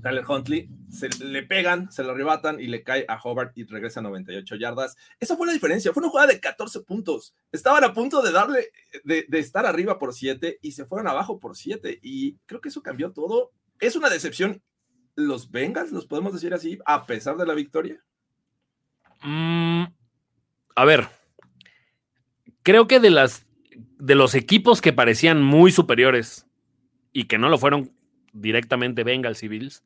Tyler 0.01 0.24
Huntley 0.28 0.70
se 0.91 1.09
le 1.24 1.43
pegan, 1.43 1.91
se 1.91 2.03
lo 2.03 2.12
arrebatan 2.12 2.59
y 2.59 2.68
le 2.68 2.84
cae 2.84 3.05
a 3.07 3.18
Hobart 3.22 3.57
y 3.57 3.64
regresa 3.64 4.01
a 4.01 4.03
98 4.03 4.55
yardas. 4.55 4.97
Esa 5.20 5.38
fue 5.38 5.47
la 5.47 5.53
diferencia. 5.53 5.93
Fue 5.93 6.01
una 6.01 6.09
jugada 6.09 6.28
de 6.28 6.39
14 6.39 6.82
puntos. 6.82 7.34
Estaban 7.51 7.84
a 7.84 7.93
punto 7.93 8.22
de 8.22 8.32
darle, 8.32 8.72
de, 9.03 9.26
estar 9.39 9.66
arriba 9.66 9.97
por 9.97 10.14
7 10.14 10.59
y 10.62 10.72
se 10.74 10.86
fueron 10.86 11.07
abajo 11.07 11.39
por 11.39 11.55
7. 11.55 11.99
Y 12.01 12.36
creo 12.45 12.59
que 12.62 12.70
eso 12.70 12.84
cambió 12.84 13.12
todo. 13.12 13.51
Es 13.80 13.95
una 13.95 14.09
decepción. 14.09 14.62
Los 15.16 15.51
Bengals, 15.51 15.91
los 15.91 16.05
podemos 16.05 16.34
decir 16.34 16.53
así, 16.53 16.80
a 16.86 17.05
pesar 17.05 17.38
de 17.38 17.45
la 17.45 17.53
victoria. 17.53 18.03
Mm, 19.24 19.84
a 20.76 20.86
ver, 20.86 21.07
creo 22.64 22.88
que 22.88 22.99
de 22.99 23.09
las 23.09 23.47
de 23.97 24.16
los 24.16 24.36
equipos 24.36 24.82
que 24.82 24.93
parecían 24.93 25.41
muy 25.41 25.72
superiores 25.72 26.47
y 27.14 27.26
que 27.26 27.38
no 27.38 27.49
lo 27.49 27.57
fueron 27.57 27.93
directamente 28.34 29.03
Bengals 29.03 29.43
y 29.43 29.47
Bills, 29.47 29.84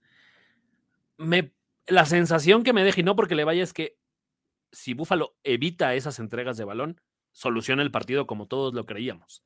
me, 1.18 1.54
la 1.88 2.06
sensación 2.06 2.64
que 2.64 2.74
me 2.74 2.84
deja, 2.84 3.02
y 3.02 3.04
no 3.04 3.16
porque 3.16 3.36
le 3.36 3.44
vaya, 3.44 3.64
es 3.64 3.74
que 3.74 3.98
si 4.72 4.94
Buffalo 4.94 5.36
evita 5.44 5.94
esas 5.96 6.20
entregas 6.20 6.58
de 6.58 6.64
balón, 6.66 7.00
soluciona 7.32 7.82
el 7.84 7.92
partido 7.92 8.26
como 8.28 8.48
todos 8.48 8.74
lo 8.74 8.86
creíamos. 8.86 9.44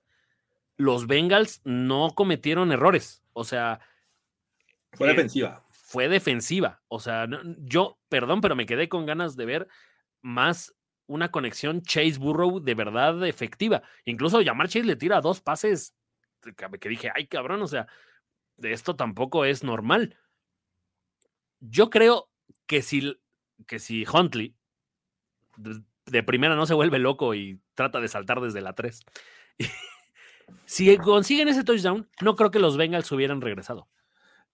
Los 0.78 1.08
Bengals 1.08 1.62
no 1.66 2.12
cometieron 2.16 2.72
errores, 2.72 3.24
o 3.34 3.44
sea, 3.44 3.80
Fue 4.94 5.08
Eh, 5.08 5.12
defensiva. 5.12 5.66
fue 5.72 6.08
defensiva. 6.10 6.82
O 6.88 7.00
sea, 7.00 7.28
no- 7.28 7.42
yo, 7.60 8.00
perdón, 8.10 8.42
pero 8.42 8.56
me 8.56 8.66
quedé 8.66 8.90
con 8.90 9.06
ganas 9.06 9.36
de 9.36 9.46
ver 9.46 9.68
más 10.22 10.74
una 11.10 11.32
conexión 11.32 11.82
Chase 11.82 12.20
Burrow 12.20 12.60
de 12.60 12.76
verdad 12.76 13.26
efectiva. 13.26 13.82
Incluso 14.06 14.42
Yamar 14.42 14.68
Chase 14.70 14.86
le 14.86 14.96
tira 14.96 15.22
dos 15.22 15.42
pases 15.42 15.96
que 16.80 16.90
dije, 16.90 17.12
ay 17.14 17.28
cabrón, 17.28 17.62
o 17.64 17.68
sea, 17.68 17.88
esto 18.62 18.96
tampoco 18.96 19.44
es 19.44 19.64
normal. 19.64 20.18
Yo 21.60 21.90
creo 21.90 22.30
que 22.68 22.82
si, 22.84 23.20
que 23.66 23.80
si 23.80 24.06
Huntley 24.06 24.56
de, 25.58 25.82
de 26.06 26.24
primera 26.24 26.56
no 26.56 26.68
se 26.68 26.76
vuelve 26.76 27.00
loco 27.00 27.34
y 27.34 27.60
trata 27.74 28.00
de 28.00 28.08
saltar 28.08 28.40
desde 28.40 28.62
la 28.62 28.74
3, 28.74 29.04
si 30.66 30.96
consiguen 30.98 31.48
ese 31.48 31.64
touchdown, 31.64 32.08
no 32.22 32.36
creo 32.36 32.52
que 32.52 32.60
los 32.60 32.78
Bengals 32.78 33.12
hubieran 33.12 33.42
regresado. 33.42 33.90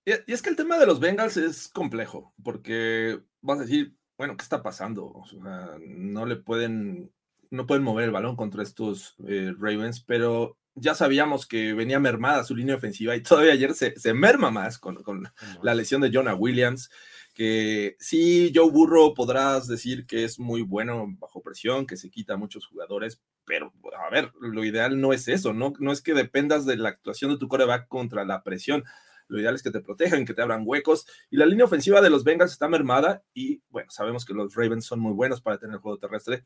Y 0.05 0.31
es 0.31 0.41
que 0.41 0.49
el 0.49 0.55
tema 0.55 0.77
de 0.77 0.85
los 0.85 0.99
Bengals 0.99 1.35
es 1.35 1.67
complejo, 1.67 2.33
porque 2.43 3.19
vas 3.41 3.59
a 3.59 3.63
decir, 3.63 3.97
bueno, 4.17 4.37
¿qué 4.37 4.43
está 4.43 4.63
pasando? 4.63 5.07
O 5.07 5.25
sea, 5.25 5.77
no 5.79 6.25
le 6.25 6.37
pueden, 6.37 7.11
no 7.49 7.65
pueden 7.65 7.83
mover 7.83 8.05
el 8.05 8.11
balón 8.11 8.35
contra 8.35 8.63
estos 8.63 9.15
eh, 9.27 9.53
Ravens, 9.57 10.01
pero 10.01 10.57
ya 10.75 10.93
sabíamos 10.93 11.45
que 11.45 11.73
venía 11.73 11.99
mermada 11.99 12.43
su 12.43 12.55
línea 12.55 12.75
ofensiva 12.75 13.15
y 13.15 13.23
todavía 13.23 13.53
ayer 13.53 13.73
se, 13.73 13.97
se 13.97 14.13
merma 14.13 14.51
más 14.51 14.77
con, 14.77 15.01
con 15.03 15.31
la 15.61 15.73
lesión 15.73 16.01
de 16.01 16.11
Jonah 16.13 16.35
Williams, 16.35 16.89
que 17.33 17.95
sí, 17.99 18.51
Joe 18.53 18.71
Burrow 18.71 19.13
podrás 19.13 19.67
decir 19.67 20.05
que 20.05 20.23
es 20.23 20.39
muy 20.39 20.61
bueno 20.61 21.05
bajo 21.19 21.41
presión, 21.41 21.85
que 21.85 21.97
se 21.97 22.09
quita 22.09 22.33
a 22.33 22.37
muchos 22.37 22.65
jugadores, 22.67 23.21
pero 23.45 23.73
a 24.05 24.09
ver, 24.09 24.31
lo 24.39 24.63
ideal 24.63 24.99
no 24.99 25.13
es 25.13 25.27
eso, 25.27 25.53
no, 25.53 25.73
no 25.79 25.91
es 25.91 26.01
que 26.01 26.13
dependas 26.13 26.65
de 26.65 26.77
la 26.77 26.89
actuación 26.89 27.31
de 27.31 27.37
tu 27.37 27.47
coreback 27.47 27.87
contra 27.87 28.25
la 28.25 28.43
presión. 28.43 28.83
Lo 29.27 29.39
ideal 29.39 29.55
es 29.55 29.63
que 29.63 29.71
te 29.71 29.81
protejan, 29.81 30.25
que 30.25 30.33
te 30.33 30.41
abran 30.41 30.63
huecos. 30.65 31.05
Y 31.29 31.37
la 31.37 31.45
línea 31.45 31.65
ofensiva 31.65 32.01
de 32.01 32.09
los 32.09 32.23
Bengals 32.23 32.51
está 32.51 32.67
mermada. 32.67 33.23
Y 33.33 33.61
bueno, 33.69 33.89
sabemos 33.91 34.25
que 34.25 34.33
los 34.33 34.53
Ravens 34.55 34.85
son 34.85 34.99
muy 34.99 35.13
buenos 35.13 35.41
para 35.41 35.57
tener 35.57 35.77
juego 35.77 35.97
terrestre. 35.97 36.45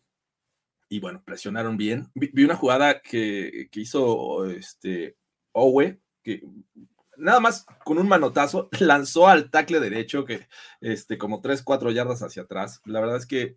Y 0.87 0.99
bueno, 0.99 1.21
presionaron 1.23 1.77
bien. 1.77 2.09
Vi, 2.15 2.31
vi 2.33 2.43
una 2.43 2.55
jugada 2.55 3.01
que, 3.01 3.67
que, 3.71 3.81
hizo 3.81 4.45
este 4.45 5.17
Owe, 5.51 5.99
que 6.23 6.41
nada 7.19 7.39
más 7.39 7.65
con 7.83 7.99
un 7.99 8.07
manotazo 8.07 8.69
lanzó 8.79 9.27
al 9.27 9.51
tackle 9.51 9.79
derecho, 9.79 10.25
que 10.25 10.47
este, 10.81 11.17
como 11.17 11.41
3, 11.41 11.61
4 11.61 11.91
yardas 11.91 12.23
hacia 12.23 12.43
atrás. 12.43 12.81
La 12.85 13.01
verdad 13.01 13.17
es 13.17 13.27
que 13.27 13.55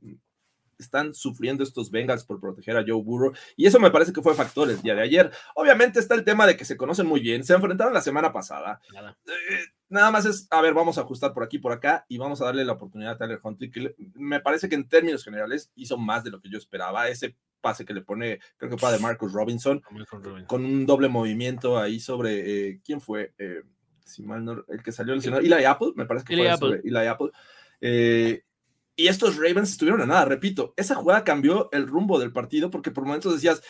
están 0.78 1.14
sufriendo 1.14 1.62
estos 1.62 1.90
Bengals 1.90 2.24
por 2.24 2.40
proteger 2.40 2.76
a 2.76 2.84
Joe 2.86 3.02
Burrow 3.02 3.32
y 3.56 3.66
eso 3.66 3.78
me 3.80 3.90
parece 3.90 4.12
que 4.12 4.22
fue 4.22 4.34
factor 4.34 4.70
el 4.70 4.80
día 4.82 4.94
de 4.94 5.02
ayer. 5.02 5.30
Obviamente 5.54 6.00
está 6.00 6.14
el 6.14 6.24
tema 6.24 6.46
de 6.46 6.56
que 6.56 6.64
se 6.64 6.76
conocen 6.76 7.06
muy 7.06 7.20
bien, 7.20 7.44
se 7.44 7.54
enfrentaron 7.54 7.94
la 7.94 8.00
semana 8.00 8.32
pasada. 8.32 8.80
Nada. 8.92 9.16
Eh, 9.26 9.64
nada 9.88 10.10
más 10.10 10.26
es, 10.26 10.48
a 10.50 10.60
ver, 10.60 10.74
vamos 10.74 10.98
a 10.98 11.02
ajustar 11.02 11.32
por 11.32 11.44
aquí, 11.44 11.58
por 11.58 11.72
acá 11.72 12.04
y 12.08 12.18
vamos 12.18 12.40
a 12.40 12.46
darle 12.46 12.64
la 12.64 12.72
oportunidad 12.72 13.12
a 13.12 13.18
Tyler 13.18 13.40
Huntley, 13.42 13.70
que 13.70 13.94
me 14.14 14.40
parece 14.40 14.68
que 14.68 14.74
en 14.74 14.88
términos 14.88 15.24
generales 15.24 15.70
hizo 15.74 15.98
más 15.98 16.24
de 16.24 16.30
lo 16.30 16.40
que 16.40 16.50
yo 16.50 16.58
esperaba. 16.58 17.08
Ese 17.08 17.36
pase 17.60 17.84
que 17.84 17.94
le 17.94 18.02
pone, 18.02 18.40
creo 18.56 18.70
que 18.70 18.76
fue 18.76 18.92
de 18.92 18.98
Marcus 18.98 19.32
Robinson, 19.32 19.80
Robinson. 19.88 20.44
con 20.46 20.64
un 20.64 20.84
doble 20.84 21.08
movimiento 21.08 21.78
ahí 21.78 22.00
sobre, 22.00 22.70
eh, 22.70 22.80
¿quién 22.84 23.00
fue? 23.00 23.32
Eh, 23.38 23.62
si 24.04 24.22
mal 24.22 24.44
no, 24.44 24.64
el 24.68 24.82
que 24.82 24.92
salió 24.92 25.14
lesionado, 25.14 25.42
Eli 25.42 25.64
Apple, 25.64 25.92
me 25.94 26.06
parece 26.06 26.26
que 26.26 26.34
Eli 26.34 26.42
fue 26.42 26.50
Apple. 26.50 26.68
sobre 26.68 26.88
Eli 26.88 27.06
Apple. 27.06 27.30
Eh, 27.80 28.42
y 28.96 29.08
estos 29.08 29.36
Ravens 29.36 29.70
estuvieron 29.70 30.02
a 30.02 30.06
nada, 30.06 30.24
repito, 30.24 30.74
esa 30.76 30.94
jugada 30.94 31.24
cambió 31.24 31.70
el 31.72 31.86
rumbo 31.86 32.18
del 32.18 32.32
partido 32.32 32.70
porque 32.70 32.90
por 32.90 33.04
momentos 33.04 33.32
decías, 33.32 33.62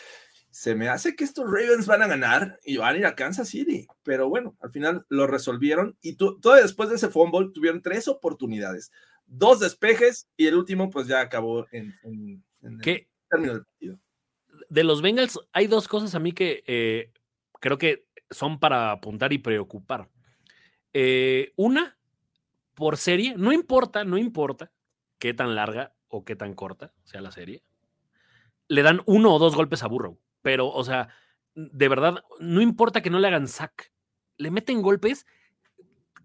se 0.49 0.75
me 0.75 0.89
hace 0.89 1.15
que 1.15 1.23
estos 1.23 1.45
Ravens 1.45 1.87
van 1.87 2.01
a 2.01 2.07
ganar 2.07 2.59
y 2.63 2.77
van 2.77 2.95
a 2.95 2.97
ir 2.99 3.05
a 3.05 3.15
Kansas 3.15 3.49
City, 3.49 3.87
pero 4.03 4.29
bueno, 4.29 4.55
al 4.61 4.71
final 4.71 5.05
lo 5.09 5.25
resolvieron 5.25 5.97
y 6.01 6.15
tú, 6.15 6.39
todo 6.39 6.55
después 6.55 6.89
de 6.89 6.95
ese 6.95 7.09
fumble 7.09 7.51
tuvieron 7.53 7.81
tres 7.81 8.07
oportunidades, 8.07 8.91
dos 9.25 9.59
despejes 9.59 10.27
y 10.37 10.47
el 10.47 10.55
último 10.55 10.89
pues 10.89 11.07
ya 11.07 11.21
acabó 11.21 11.65
en, 11.71 11.95
en, 12.03 12.43
el 12.61 13.07
término 13.29 13.53
del 13.53 13.65
partido. 13.65 13.99
De 14.69 14.83
los 14.83 15.01
Bengals 15.01 15.39
hay 15.53 15.67
dos 15.67 15.87
cosas 15.87 16.13
a 16.15 16.19
mí 16.19 16.33
que 16.33 16.63
eh, 16.67 17.11
creo 17.59 17.77
que 17.77 18.05
son 18.29 18.59
para 18.59 18.91
apuntar 18.91 19.33
y 19.33 19.37
preocupar. 19.37 20.09
Eh, 20.93 21.53
una, 21.55 21.97
por 22.75 22.97
serie, 22.97 23.35
no 23.37 23.51
importa, 23.51 24.03
no 24.03 24.17
importa 24.17 24.71
qué 25.23 25.33
tan 25.33 25.55
larga 25.55 25.95
o 26.09 26.25
qué 26.25 26.35
tan 26.35 26.53
corta 26.53 26.91
sea 27.05 27.21
la 27.21 27.31
serie, 27.31 27.63
le 28.67 28.83
dan 28.83 29.01
uno 29.05 29.33
o 29.33 29.39
dos 29.39 29.55
golpes 29.55 29.81
a 29.81 29.87
Burrow. 29.87 30.19
Pero, 30.41 30.67
o 30.67 30.83
sea, 30.83 31.07
de 31.55 31.87
verdad, 31.87 32.25
no 32.41 32.59
importa 32.59 33.01
que 33.01 33.09
no 33.09 33.19
le 33.19 33.29
hagan 33.29 33.47
sack, 33.47 33.93
le 34.35 34.51
meten 34.51 34.81
golpes 34.81 35.25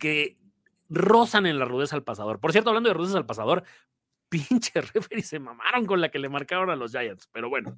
que 0.01 0.36
rozan 0.88 1.46
en 1.46 1.61
la 1.61 1.64
rudeza 1.64 1.94
al 1.94 2.03
pasador. 2.03 2.40
Por 2.40 2.51
cierto, 2.51 2.70
hablando 2.70 2.88
de 2.88 2.94
rudeza 2.94 3.18
al 3.18 3.24
pasador, 3.24 3.62
pinche 4.28 4.80
referee 4.80 5.22
se 5.22 5.38
mamaron 5.38 5.86
con 5.86 6.01
la 6.01 6.09
que 6.09 6.18
le 6.18 6.28
marcaron 6.28 6.68
a 6.68 6.74
los 6.74 6.90
Giants, 6.90 7.28
pero 7.30 7.49
bueno. 7.49 7.76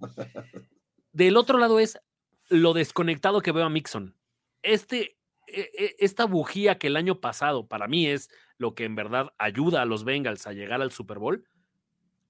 Del 1.13 1.37
otro 1.37 1.59
lado 1.59 1.81
es 1.81 2.01
lo 2.49 2.73
desconectado 2.73 3.43
que 3.43 3.53
veo 3.53 3.67
a 3.67 3.69
Mixon. 3.69 4.17
Este, 4.63 5.19
e, 5.49 5.97
esta 5.99 6.25
bujía 6.25 6.79
que 6.79 6.87
el 6.87 6.97
año 6.97 7.21
pasado 7.21 7.69
para 7.69 7.89
mí 7.89 8.07
es 8.07 8.31
lo 8.61 8.75
que 8.75 8.85
en 8.85 8.95
verdad 8.95 9.33
ayuda 9.39 9.81
a 9.81 9.87
los 9.87 10.05
Bengals 10.05 10.47
a 10.47 10.53
llegar 10.53 10.83
al 10.83 10.93
Super 10.93 11.19
Bowl, 11.19 11.47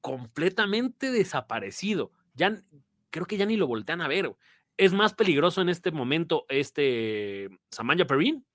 completamente 0.01 1.11
desaparecido. 1.11 2.12
Ya 2.35 2.62
creo 3.11 3.26
que 3.26 3.37
ya 3.37 3.47
ni 3.47 3.57
lo 3.57 3.66
voltean 3.66 4.01
a 4.01 4.07
ver. 4.07 4.33
Es 4.76 4.93
más 4.93 5.12
peligroso 5.12 5.61
en 5.61 5.68
este 5.68 5.91
momento 5.91 6.47
este 6.49 7.51
Samanja 7.70 8.07
Perrin 8.07 8.47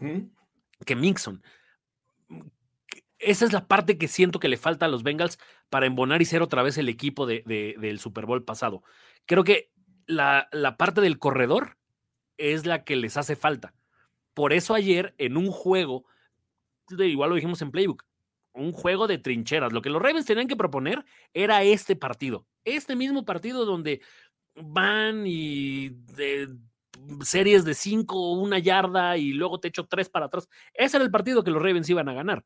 ¿Mm? 0.00 0.30
que 0.86 0.96
Mixon. 0.96 1.42
Esa 3.18 3.44
es 3.44 3.52
la 3.52 3.68
parte 3.68 3.98
que 3.98 4.08
siento 4.08 4.40
que 4.40 4.48
le 4.48 4.56
falta 4.56 4.86
a 4.86 4.88
los 4.88 5.02
Bengals 5.02 5.38
para 5.68 5.84
embonar 5.84 6.22
y 6.22 6.24
ser 6.24 6.40
otra 6.40 6.62
vez 6.62 6.78
el 6.78 6.88
equipo 6.88 7.26
de, 7.26 7.42
de, 7.44 7.76
del 7.78 7.98
Super 7.98 8.24
Bowl 8.24 8.46
pasado. 8.46 8.82
Creo 9.26 9.44
que 9.44 9.70
la, 10.06 10.48
la, 10.52 10.78
parte 10.78 11.02
del 11.02 11.18
corredor 11.18 11.76
es 12.38 12.64
la 12.64 12.82
que 12.82 12.96
les 12.96 13.18
hace 13.18 13.36
falta. 13.36 13.74
Por 14.32 14.54
eso 14.54 14.72
ayer 14.72 15.14
en 15.18 15.36
un 15.36 15.50
juego, 15.50 16.06
igual 16.98 17.30
lo 17.30 17.36
dijimos 17.36 17.62
en 17.62 17.70
Playbook, 17.70 18.04
un 18.52 18.72
juego 18.72 19.06
de 19.06 19.18
trincheras. 19.18 19.72
Lo 19.72 19.82
que 19.82 19.90
los 19.90 20.02
Ravens 20.02 20.26
tenían 20.26 20.48
que 20.48 20.56
proponer 20.56 21.04
era 21.32 21.62
este 21.62 21.96
partido. 21.96 22.46
Este 22.64 22.96
mismo 22.96 23.24
partido 23.24 23.64
donde 23.64 24.00
van 24.54 25.26
y 25.26 25.90
de 25.90 26.48
series 27.22 27.64
de 27.64 27.74
cinco, 27.74 28.32
una 28.32 28.58
yarda 28.58 29.16
y 29.16 29.32
luego 29.32 29.60
te 29.60 29.68
echo 29.68 29.86
tres 29.86 30.08
para 30.08 30.26
atrás. 30.26 30.48
Ese 30.74 30.96
era 30.96 31.04
el 31.04 31.10
partido 31.10 31.44
que 31.44 31.50
los 31.50 31.62
Ravens 31.62 31.88
iban 31.88 32.08
a 32.08 32.14
ganar. 32.14 32.44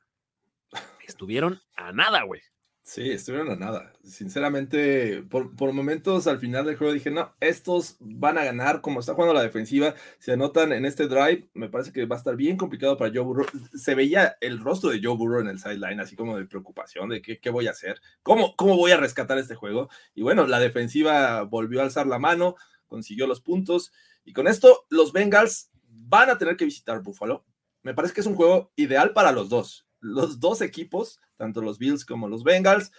Estuvieron 1.07 1.61
a 1.77 1.93
nada, 1.93 2.23
güey. 2.23 2.41
Sí, 2.87 3.11
estuvieron 3.11 3.51
a 3.51 3.57
nada. 3.57 3.95
Sinceramente, 4.03 5.22
por, 5.30 5.57
por, 5.57 5.72
momentos 5.72 6.26
al 6.26 6.39
final 6.39 6.66
del 6.66 6.76
juego 6.76 6.93
dije, 6.93 7.11
no, 7.11 7.35
estos 7.41 7.97
van 7.99 8.37
a 8.37 8.45
ganar 8.45 8.82
como 8.82 9.01
está 9.01 9.14
jugando 9.14 9.32
la 9.32 9.43
defensiva. 9.43 9.95
Se 10.18 10.32
anotan 10.32 10.70
en 10.70 10.85
este 10.85 11.09
drive, 11.09 11.49
me 11.55 11.70
parece 11.70 11.93
que 11.93 12.05
va 12.05 12.16
a 12.16 12.18
estar 12.18 12.37
bien 12.37 12.59
complicado 12.59 12.99
para 12.99 13.11
Joe 13.11 13.22
Burrow. 13.22 13.47
Se 13.74 13.95
veía 13.95 14.37
el 14.43 14.59
rostro 14.62 14.91
de 14.91 15.01
Joe 15.03 15.16
Burrow 15.16 15.41
en 15.41 15.49
el 15.49 15.59
sideline, 15.59 15.99
así 15.99 16.14
como 16.14 16.37
de 16.37 16.45
preocupación 16.45 17.09
de 17.09 17.22
qué, 17.22 17.41
qué 17.41 17.49
voy 17.49 17.68
a 17.68 17.70
hacer, 17.70 18.03
¿Cómo, 18.22 18.55
cómo 18.55 18.76
voy 18.76 18.93
a 18.93 18.99
rescatar 18.99 19.39
este 19.39 19.55
juego. 19.55 19.89
Y 20.14 20.20
bueno, 20.20 20.47
la 20.47 20.61
defensiva 20.61 21.41
volvió 21.43 21.80
a 21.80 21.85
alzar 21.85 22.07
la 22.07 22.18
mano, 22.18 22.55
consiguió 22.87 23.26
los 23.26 23.41
puntos. 23.41 23.93
Y 24.26 24.35
con 24.35 24.47
esto, 24.47 24.85
los 24.91 25.14
Bengals 25.14 25.70
van 25.89 26.28
a 26.28 26.37
tener 26.37 26.59
que 26.59 26.66
visitar 26.66 27.03
Buffalo. 27.03 27.47
Me 27.82 27.95
parece 27.95 28.12
que 28.12 28.20
es 28.20 28.26
un 28.26 28.35
juego 28.35 28.72
ideal 28.76 29.14
para 29.14 29.32
los 29.32 29.49
dos. 29.49 29.84
Los 30.05 30.39
dos 30.39 30.61
equipos, 30.61 31.21
tanto 31.37 31.63
los 31.63 31.79
Bills 31.79 32.05
como 32.05 32.29
los 32.29 32.45
Bengals, 32.45 32.93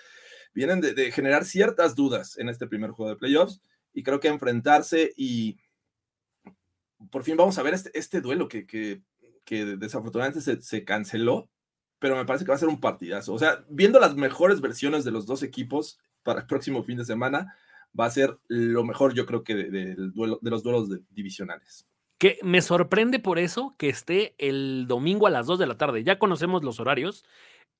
vienen 0.55 0.81
de, 0.81 1.11
generar 1.11 1.45
ciertas 1.45 1.95
dudas 1.95 2.37
en 2.39 2.49
este 2.49 2.65
primer 2.65 2.89
juego 2.91 3.11
de 3.11 3.17
playoffs 3.17 3.61
y 3.93 4.01
creo 4.01 4.19
que 4.19 4.29
enfrentarse 4.29 5.13
y 5.15 5.57
por 7.11 7.23
fin 7.23 7.37
vamos 7.37 7.57
a 7.59 7.63
ver 7.63 7.75
este, 7.75 7.91
este 7.93 8.21
duelo 8.21 8.47
que, 8.47 9.01
desafortunadamente 9.45 10.61
se, 10.61 10.83
canceló, 10.83 11.49
pero 11.99 12.15
me 12.15 12.25
parece 12.25 12.45
que 12.45 12.49
va 12.49 12.55
a 12.55 12.59
ser 12.59 12.69
un 12.69 12.79
partidazo. 12.79 13.33
O 13.33 13.39
sea, 13.39 13.63
viendo 13.69 13.99
las 13.99 14.15
mejores 14.15 14.61
versiones 14.61 15.03
de 15.03 15.11
los 15.11 15.27
dos 15.27 15.43
equipos 15.43 15.99
para 16.23 16.41
el 16.41 16.47
próximo 16.47 16.83
fin 16.83 16.97
de 16.97 17.05
semana, 17.05 17.55
va 17.97 18.05
a 18.05 18.11
ser 18.11 18.37
lo 18.47 18.83
mejor 18.83 19.13
yo 19.13 19.25
creo 19.25 19.43
que 19.43 19.53
de, 19.55 19.69
de, 19.69 19.95
de 19.95 20.49
los 20.49 20.63
duelos 20.63 20.89
divisionales. 21.11 21.85
Que 22.25 22.39
me 22.41 22.63
sorprende 22.63 23.19
por 23.19 23.37
eso 23.37 23.75
que 23.77 23.87
esté 23.87 24.33
el 24.39 24.87
domingo 24.87 25.27
a 25.27 25.29
las 25.29 25.45
2 25.45 25.59
de 25.59 25.67
la 25.67 25.77
tarde. 25.77 26.03
Ya 26.03 26.17
conocemos 26.17 26.63
los 26.63 26.79
horarios. 26.79 27.23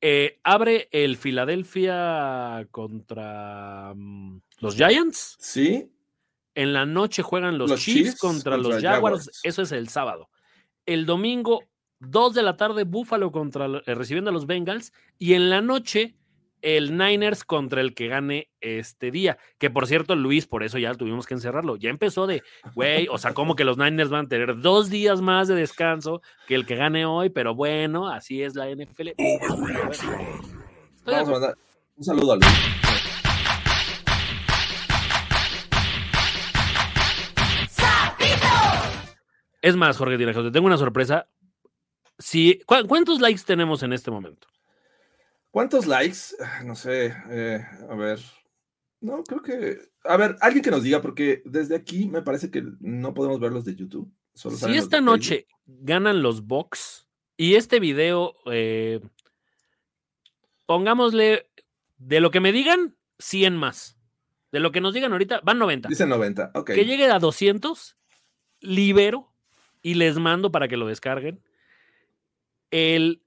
Eh, 0.01 0.39
abre 0.43 0.87
el 0.91 1.17
Filadelfia 1.17 2.67
contra 2.69 3.93
um, 3.95 4.39
los 4.59 4.75
Giants. 4.75 5.35
Sí. 5.39 5.89
En 6.53 6.73
la 6.73 6.85
noche 6.85 7.23
juegan 7.23 7.57
los, 7.57 7.71
los 7.71 7.79
Chiefs, 7.79 8.01
Chiefs, 8.01 8.19
contra, 8.19 8.51
contra 8.51 8.73
los 8.73 8.83
Jaguars. 8.83 9.21
Jaguars. 9.23 9.41
Eso 9.41 9.63
es 9.63 9.71
el 9.71 9.89
sábado. 9.89 10.29
El 10.85 11.07
domingo, 11.07 11.63
2 12.01 12.35
de 12.35 12.43
la 12.43 12.55
tarde, 12.55 12.83
Buffalo 12.83 13.31
contra, 13.31 13.65
eh, 13.65 13.95
recibiendo 13.95 14.29
a 14.29 14.33
los 14.33 14.45
Bengals. 14.45 14.93
Y 15.17 15.33
en 15.33 15.49
la 15.49 15.61
noche, 15.61 16.13
el 16.65 16.97
Niners 16.97 17.43
contra 17.43 17.79
el 17.79 17.93
que 17.93 18.07
gane 18.07 18.49
este 18.59 19.11
día. 19.11 19.37
Que 19.59 19.69
por 19.69 19.85
cierto, 19.85 20.15
Luis, 20.15 20.47
por 20.47 20.63
eso 20.63 20.79
ya 20.79 20.93
tuvimos 20.95 21.27
que 21.27 21.35
encerrarlo. 21.35 21.75
Ya 21.75 21.91
empezó 21.91 22.25
de, 22.25 22.41
güey, 22.73 23.07
o 23.11 23.19
sea, 23.19 23.33
como 23.35 23.55
que 23.55 23.63
los 23.63 23.77
Niners 23.77 24.09
van 24.09 24.25
a 24.25 24.29
tener 24.29 24.59
dos 24.59 24.89
días 24.89 25.21
más 25.21 25.47
de 25.47 25.53
descanso 25.55 26.21
que 26.47 26.55
el 26.55 26.65
que 26.65 26.75
gane 26.75 27.05
hoy, 27.05 27.29
pero 27.29 27.53
bueno, 27.53 28.07
así 28.07 28.41
es 28.41 28.55
la 28.55 28.67
NFL. 28.69 29.09
Vamos 31.05 31.27
a 31.29 31.31
mandar 31.31 31.55
un 31.97 32.03
saludo 32.03 32.31
a 32.33 32.35
Luis. 32.37 32.47
Es 39.61 39.75
más, 39.75 39.97
Jorge 39.97 40.17
te 40.17 40.51
tengo 40.51 40.67
una 40.67 40.77
sorpresa. 40.77 41.27
Si, 42.19 42.59
¿cu- 42.65 42.87
¿Cuántos 42.87 43.19
likes 43.19 43.41
tenemos 43.45 43.83
en 43.83 43.93
este 43.93 44.11
momento? 44.11 44.47
¿Cuántos 45.55 45.87
likes? 45.87 46.35
Ah, 46.41 46.63
No 46.65 46.75
sé, 46.75 47.15
eh, 47.29 47.65
a 47.89 47.95
ver. 47.95 48.19
No, 48.99 49.23
creo 49.23 49.41
que. 49.41 49.77
A 50.03 50.17
ver, 50.17 50.35
alguien 50.41 50.61
que 50.61 50.69
nos 50.69 50.83
diga, 50.83 51.01
porque 51.01 51.43
desde 51.45 51.77
aquí 51.77 52.09
me 52.09 52.21
parece 52.21 52.51
que 52.51 52.61
no 52.81 53.13
podemos 53.13 53.39
ver 53.39 53.53
los 53.53 53.63
de 53.63 53.73
YouTube. 53.73 54.11
Solo 54.33 54.57
Si 54.57 54.65
esta 54.75 54.97
Facebook. 54.97 55.05
noche 55.05 55.47
ganan 55.65 56.21
los 56.21 56.45
Bucks 56.45 57.07
y 57.37 57.55
este 57.55 57.79
video, 57.79 58.35
eh, 58.51 58.99
pongámosle, 60.65 61.49
de 61.99 62.19
lo 62.19 62.31
que 62.31 62.41
me 62.41 62.51
digan, 62.51 62.97
100 63.19 63.55
más. 63.55 63.97
De 64.51 64.59
lo 64.59 64.73
que 64.73 64.81
nos 64.81 64.93
digan 64.93 65.13
ahorita, 65.13 65.39
van 65.41 65.57
90. 65.57 65.87
Dice 65.87 66.05
90, 66.05 66.51
ok. 66.53 66.71
Que 66.71 66.83
llegue 66.83 67.05
a 67.05 67.19
200, 67.19 67.95
libero 68.59 69.33
y 69.81 69.93
les 69.93 70.17
mando 70.17 70.51
para 70.51 70.67
que 70.67 70.75
lo 70.75 70.85
descarguen. 70.85 71.41
El 72.71 73.24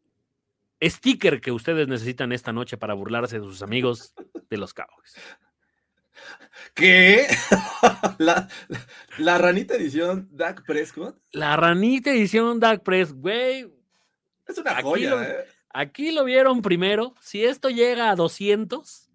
sticker 0.82 1.40
que 1.40 1.52
ustedes 1.52 1.88
necesitan 1.88 2.32
esta 2.32 2.52
noche 2.52 2.76
para 2.76 2.94
burlarse 2.94 3.40
de 3.40 3.46
sus 3.46 3.62
amigos 3.62 4.14
de 4.50 4.56
los 4.56 4.74
Cowboys. 4.74 5.14
¿Qué? 6.74 7.26
la, 8.18 8.48
la 9.18 9.38
ranita 9.38 9.74
edición 9.74 10.28
Dak 10.32 10.64
Prescott 10.66 11.16
La 11.32 11.56
ranita 11.56 12.10
edición 12.10 12.58
Dark 12.60 12.82
Press, 12.82 13.12
güey. 13.12 13.68
es 14.46 14.58
una 14.58 14.72
Aquí 14.72 14.82
joya, 14.82 15.10
lo- 15.10 15.22
¿eh? 15.22 15.36
Aquí 15.70 16.10
lo 16.12 16.24
vieron 16.24 16.62
primero. 16.62 17.14
Si 17.20 17.44
esto 17.44 17.68
llega 17.68 18.10
a 18.10 18.16
200, 18.16 19.10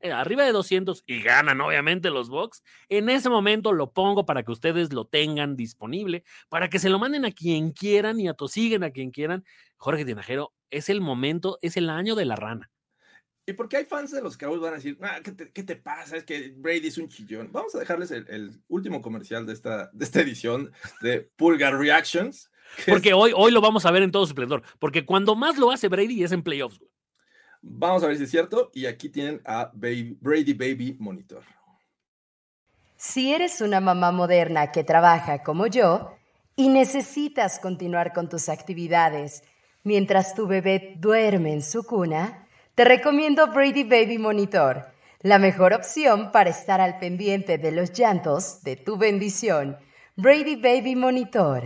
eh, 0.00 0.12
arriba 0.12 0.44
de 0.44 0.52
200 0.52 1.02
y 1.06 1.20
ganan 1.20 1.60
obviamente 1.60 2.08
los 2.10 2.30
Bucks, 2.30 2.62
en 2.88 3.10
ese 3.10 3.28
momento 3.28 3.72
lo 3.72 3.92
pongo 3.92 4.24
para 4.24 4.42
que 4.44 4.52
ustedes 4.52 4.92
lo 4.92 5.06
tengan 5.06 5.56
disponible, 5.56 6.22
para 6.48 6.70
que 6.70 6.78
se 6.78 6.88
lo 6.88 6.98
manden 7.00 7.24
a 7.24 7.32
quien 7.32 7.72
quieran 7.72 8.20
y 8.20 8.28
atosiguen 8.28 8.84
a 8.84 8.90
quien 8.90 9.10
quieran. 9.10 9.44
Jorge 9.76 10.04
Tinajero, 10.04 10.54
es 10.70 10.88
el 10.88 11.00
momento, 11.00 11.58
es 11.62 11.76
el 11.76 11.90
año 11.90 12.14
de 12.14 12.24
la 12.24 12.36
rana. 12.36 12.70
¿Y 13.46 13.54
por 13.54 13.68
qué 13.68 13.78
hay 13.78 13.84
fans 13.86 14.10
de 14.10 14.20
los 14.20 14.36
Cowboys 14.36 14.60
van 14.60 14.74
a 14.74 14.76
decir, 14.76 14.98
"Ah, 15.00 15.20
¿qué, 15.24 15.32
te, 15.32 15.50
qué 15.50 15.62
te 15.62 15.74
pasa? 15.76 16.16
Es 16.18 16.24
que 16.24 16.52
Brady 16.54 16.88
es 16.88 16.98
un 16.98 17.08
chillón. 17.08 17.50
Vamos 17.50 17.74
a 17.74 17.78
dejarles 17.78 18.10
el, 18.10 18.26
el 18.28 18.62
último 18.68 19.00
comercial 19.00 19.46
de 19.46 19.54
esta, 19.54 19.88
de 19.92 20.04
esta 20.04 20.20
edición 20.20 20.70
de 21.00 21.22
Pulgar 21.36 21.74
Reactions. 21.78 22.50
es- 22.78 22.84
Porque 22.86 23.14
hoy, 23.14 23.32
hoy 23.34 23.50
lo 23.50 23.62
vamos 23.62 23.86
a 23.86 23.90
ver 23.90 24.02
en 24.02 24.10
todo 24.10 24.26
su 24.26 24.32
esplendor. 24.32 24.62
Porque 24.78 25.06
cuando 25.06 25.34
más 25.34 25.56
lo 25.56 25.70
hace 25.70 25.88
Brady 25.88 26.22
es 26.24 26.32
en 26.32 26.42
playoffs. 26.42 26.78
güey. 26.78 26.90
Vamos 27.62 28.02
a 28.04 28.08
ver 28.08 28.18
si 28.18 28.24
es 28.24 28.30
cierto. 28.30 28.70
Y 28.74 28.84
aquí 28.84 29.08
tienen 29.08 29.40
a 29.46 29.70
Baby- 29.74 30.18
Brady 30.20 30.52
Baby 30.52 30.96
Monitor. 30.98 31.42
Si 32.96 33.32
eres 33.32 33.60
una 33.60 33.80
mamá 33.80 34.10
moderna 34.12 34.72
que 34.72 34.84
trabaja 34.84 35.42
como 35.42 35.66
yo 35.68 36.14
y 36.56 36.68
necesitas 36.68 37.58
continuar 37.60 38.12
con 38.12 38.28
tus 38.28 38.48
actividades 38.48 39.42
mientras 39.88 40.34
tu 40.34 40.46
bebé 40.46 40.96
duerme 40.98 41.54
en 41.54 41.62
su 41.62 41.82
cuna, 41.82 42.46
te 42.74 42.84
recomiendo 42.84 43.46
Brady 43.46 43.84
Baby 43.84 44.18
Monitor, 44.18 44.84
la 45.22 45.38
mejor 45.38 45.72
opción 45.72 46.30
para 46.30 46.50
estar 46.50 46.78
al 46.82 46.98
pendiente 46.98 47.56
de 47.56 47.72
los 47.72 47.92
llantos 47.94 48.62
de 48.62 48.76
tu 48.76 48.98
bendición. 48.98 49.78
Brady 50.14 50.56
Baby 50.56 50.94
Monitor. 50.94 51.64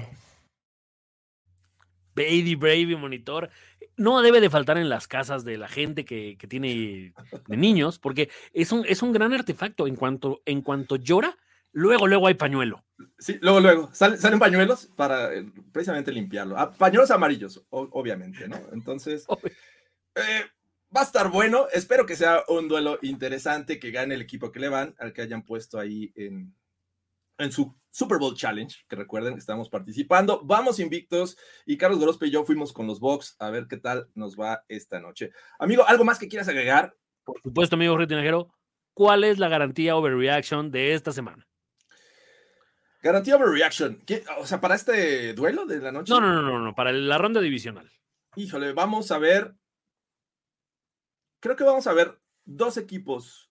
Baby, 2.15 2.55
Brady, 2.55 2.95
monitor. 2.95 3.51
No 3.97 4.21
debe 4.21 4.41
de 4.41 4.51
faltar 4.51 4.79
en 4.79 4.89
las 4.89 5.09
casas 5.09 5.45
de 5.45 5.57
la 5.57 5.67
gente 5.67 6.05
que, 6.05 6.37
que 6.39 6.47
tiene 6.47 7.15
niños, 7.49 7.99
porque 7.99 8.29
es 8.53 8.71
un, 8.71 8.85
es 8.87 9.03
un 9.03 9.13
gran 9.13 9.33
artefacto. 9.33 9.87
En 9.87 9.97
cuanto, 9.97 10.43
en 10.45 10.61
cuanto 10.61 10.97
llora, 10.97 11.37
luego, 11.73 12.07
luego 12.07 12.27
hay 12.29 12.35
pañuelo. 12.35 12.85
Sí, 13.19 13.39
luego, 13.41 13.61
luego, 13.61 13.91
sal- 13.93 14.19
salen 14.19 14.39
pañuelos 14.39 14.87
para 14.97 15.35
eh, 15.35 15.45
precisamente 15.73 16.13
limpiarlo. 16.13 16.57
Ah, 16.59 16.73
pañuelos 16.73 17.11
amarillos, 17.11 17.65
o- 17.71 17.89
obviamente, 17.93 18.47
¿no? 18.49 18.61
Entonces, 18.73 19.27
eh, 20.15 20.45
va 20.95 21.01
a 21.01 21.05
estar 21.05 21.31
bueno. 21.31 21.67
Espero 21.73 22.07
que 22.07 22.17
sea 22.17 22.43
un 22.49 22.69
duelo 22.69 22.99
interesante, 23.03 23.79
que 23.81 23.91
gane 23.91 24.15
el 24.15 24.23
equipo 24.23 24.53
que 24.53 24.61
le 24.61 24.69
van, 24.69 24.95
al 24.99 25.13
que 25.13 25.23
hayan 25.23 25.45
puesto 25.45 25.79
ahí 25.79 26.13
en, 26.15 26.55
en 27.39 27.53
su 27.53 27.75
Super 27.91 28.19
Bowl 28.19 28.35
Challenge, 28.37 28.75
que 28.89 28.97
recuerden 28.97 29.35
que 29.35 29.41
estamos 29.41 29.69
participando. 29.69 30.41
Vamos 30.45 30.79
invictos 30.81 31.37
y 31.67 31.77
Carlos 31.77 31.99
Gorospe 31.99 32.27
y 32.27 32.31
yo 32.31 32.45
fuimos 32.45 32.73
con 32.73 32.87
los 32.87 33.01
Bucks 33.01 33.37
a 33.39 33.51
ver 33.51 33.67
qué 33.69 33.77
tal 33.77 34.09
nos 34.15 34.37
va 34.39 34.65
esta 34.69 35.01
noche. 35.01 35.31
Amigo, 35.59 35.85
¿algo 35.87 36.05
más 36.05 36.19
que 36.19 36.29
quieras 36.29 36.49
agregar? 36.49 36.95
Por 37.25 37.41
supuesto, 37.43 37.77
amigo 37.77 37.93
Jorge 37.93 38.07
Tinajero, 38.07 38.53
¿cuál 38.95 39.25
es 39.25 39.39
la 39.39 39.49
garantía 39.49 39.97
overreaction 39.97 40.71
de 40.71 40.95
esta 40.95 41.13
semana? 41.13 41.47
Garantía 43.03 43.37
overreaction. 43.37 43.97
¿Qué- 44.07 44.25
O 44.39 44.47
sea, 44.47 44.61
para 44.61 44.75
este 44.77 45.35
duelo 45.35 45.67
de 45.67 45.79
la 45.81 45.91
noche. 45.93 46.13
No, 46.13 46.21
no, 46.21 46.35
no, 46.35 46.43
no, 46.43 46.59
no, 46.61 46.75
para 46.75 46.93
la 46.93 47.19
ronda 47.19 47.41
divisional. 47.41 47.91
Híjole, 48.37 48.73
vamos 48.73 49.11
a 49.11 49.19
ver. 49.19 49.55
Creo 51.41 51.57
que 51.57 51.65
vamos 51.65 51.87
a 51.89 51.93
ver 51.93 52.19
dos 52.45 52.77
equipos, 52.77 53.51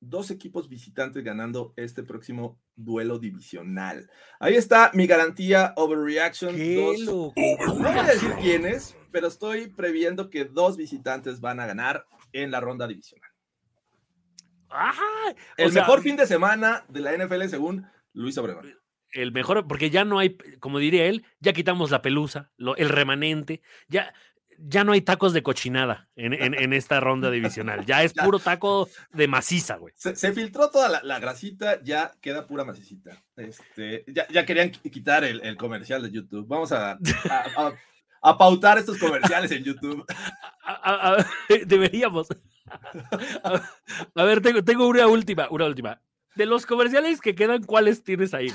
dos 0.00 0.30
equipos 0.32 0.68
visitantes 0.68 1.22
ganando 1.22 1.72
este 1.76 2.02
próximo 2.02 2.60
duelo 2.74 3.18
divisional. 3.20 4.10
Ahí 4.40 4.56
está 4.56 4.90
mi 4.94 5.06
garantía 5.06 5.72
overreaction. 5.76 6.56
dos- 6.56 7.00
No 7.36 7.74
voy 7.90 7.98
a 7.98 8.02
decir 8.02 8.32
quiénes, 8.40 8.96
pero 9.12 9.28
estoy 9.28 9.68
previendo 9.68 10.30
que 10.30 10.44
dos 10.44 10.76
visitantes 10.76 11.40
van 11.40 11.60
a 11.60 11.66
ganar 11.66 12.04
en 12.32 12.50
la 12.50 12.60
ronda 12.60 12.88
divisional. 12.88 13.30
¡Ah! 14.70 14.92
El 15.56 15.68
O 15.68 15.70
sea, 15.70 15.82
mejor 15.82 16.02
fin 16.02 16.16
de 16.16 16.26
semana 16.26 16.84
de 16.88 17.00
la 17.00 17.12
NFL 17.14 17.48
según 17.48 17.86
Luis 18.12 18.36
Obregón. 18.36 18.74
El 19.12 19.32
mejor, 19.32 19.66
porque 19.66 19.90
ya 19.90 20.04
no 20.04 20.18
hay, 20.18 20.36
como 20.60 20.78
diría 20.78 21.06
él, 21.06 21.24
ya 21.40 21.52
quitamos 21.52 21.90
la 21.90 22.02
pelusa, 22.02 22.50
lo- 22.56 22.76
el 22.76 22.88
remanente, 22.88 23.62
ya, 23.88 24.12
ya 24.58 24.82
no 24.84 24.92
hay 24.92 25.00
tacos 25.02 25.32
de 25.32 25.42
cochinada 25.42 26.08
en, 26.16 26.32
en- 26.32 26.54
en 26.54 26.72
esta 26.72 26.98
ronda 27.00 27.30
divisional. 27.30 27.86
Ya 27.86 28.02
es 28.02 28.12
Ya. 28.14 28.24
puro 28.24 28.38
taco 28.38 28.88
de 29.12 29.28
maciza, 29.28 29.76
güey. 29.76 29.94
Se, 29.96 30.16
se 30.16 30.32
filtró 30.32 30.70
toda 30.70 30.88
la, 30.88 31.00
la 31.04 31.18
grasita, 31.20 31.80
ya 31.82 32.12
queda 32.20 32.46
pura 32.46 32.64
macicita. 32.64 33.22
Este, 33.36 34.04
ya, 34.08 34.26
ya 34.28 34.44
querían 34.44 34.72
qui- 34.72 34.90
quitar 34.90 35.22
el, 35.24 35.40
el 35.42 35.56
comercial 35.56 36.02
de 36.02 36.10
YouTube. 36.10 36.46
Vamos 36.48 36.72
a, 36.72 36.92
a- 36.92 36.96
a- 37.56 37.72
a 38.20 38.36
pautar 38.36 38.78
estos 38.78 38.98
comerciales 38.98 39.52
en 39.52 39.62
YouTube. 39.62 40.04
Deberíamos. 41.66 42.28
A, 43.44 43.62
a 44.14 44.24
ver, 44.24 44.40
tengo, 44.40 44.62
tengo 44.64 44.86
una 44.88 45.06
última, 45.06 45.48
una 45.50 45.66
última. 45.66 46.00
De 46.34 46.46
los 46.46 46.66
comerciales 46.66 47.20
que 47.20 47.34
quedan, 47.34 47.62
¿cuáles 47.64 48.02
tienes 48.02 48.34
ahí? 48.34 48.52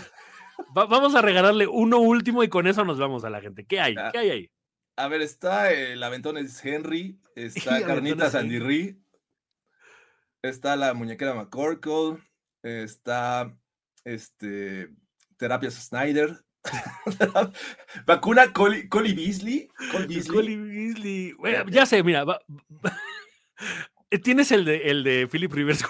Va- 0.78 0.86
vamos 0.86 1.16
a 1.16 1.22
regalarle 1.22 1.68
uno 1.68 2.00
último 2.00 2.44
y 2.44 2.50
con 2.50 2.68
eso 2.68 2.84
nos 2.86 3.00
vamos 3.00 3.24
a 3.24 3.30
la 3.30 3.42
gente. 3.42 3.66
¿Qué 3.66 3.80
hay? 3.80 3.96
Ah. 3.98 4.10
¿Qué 4.12 4.18
hay 4.20 4.30
ahí? 4.30 4.52
A 4.96 5.08
ver, 5.08 5.22
está 5.22 5.72
el 5.72 6.02
Aventones 6.04 6.64
Henry, 6.64 7.20
está 7.36 7.82
Carnitas 7.86 8.34
Ree, 8.34 8.98
está 10.42 10.76
la 10.76 10.94
muñequera 10.94 11.34
McCorkle, 11.34 12.18
está 12.62 13.56
este 14.04 14.90
Terapias 15.38 15.74
Snyder, 15.74 16.44
vacuna 18.06 18.54
Coli, 18.54 18.88
Coli 18.88 19.14
Beasley, 19.14 19.68
Cole 19.92 20.08
Beasley. 20.58 21.34
Ya 21.72 21.86
sé, 21.86 22.04
mira. 22.04 22.24
va- 22.24 22.40
Tienes 24.24 24.52
el 24.52 24.64
de, 24.66 24.90
el 24.92 25.04
de 25.04 25.28
Philip 25.28 25.52
Rivers. 25.52 25.84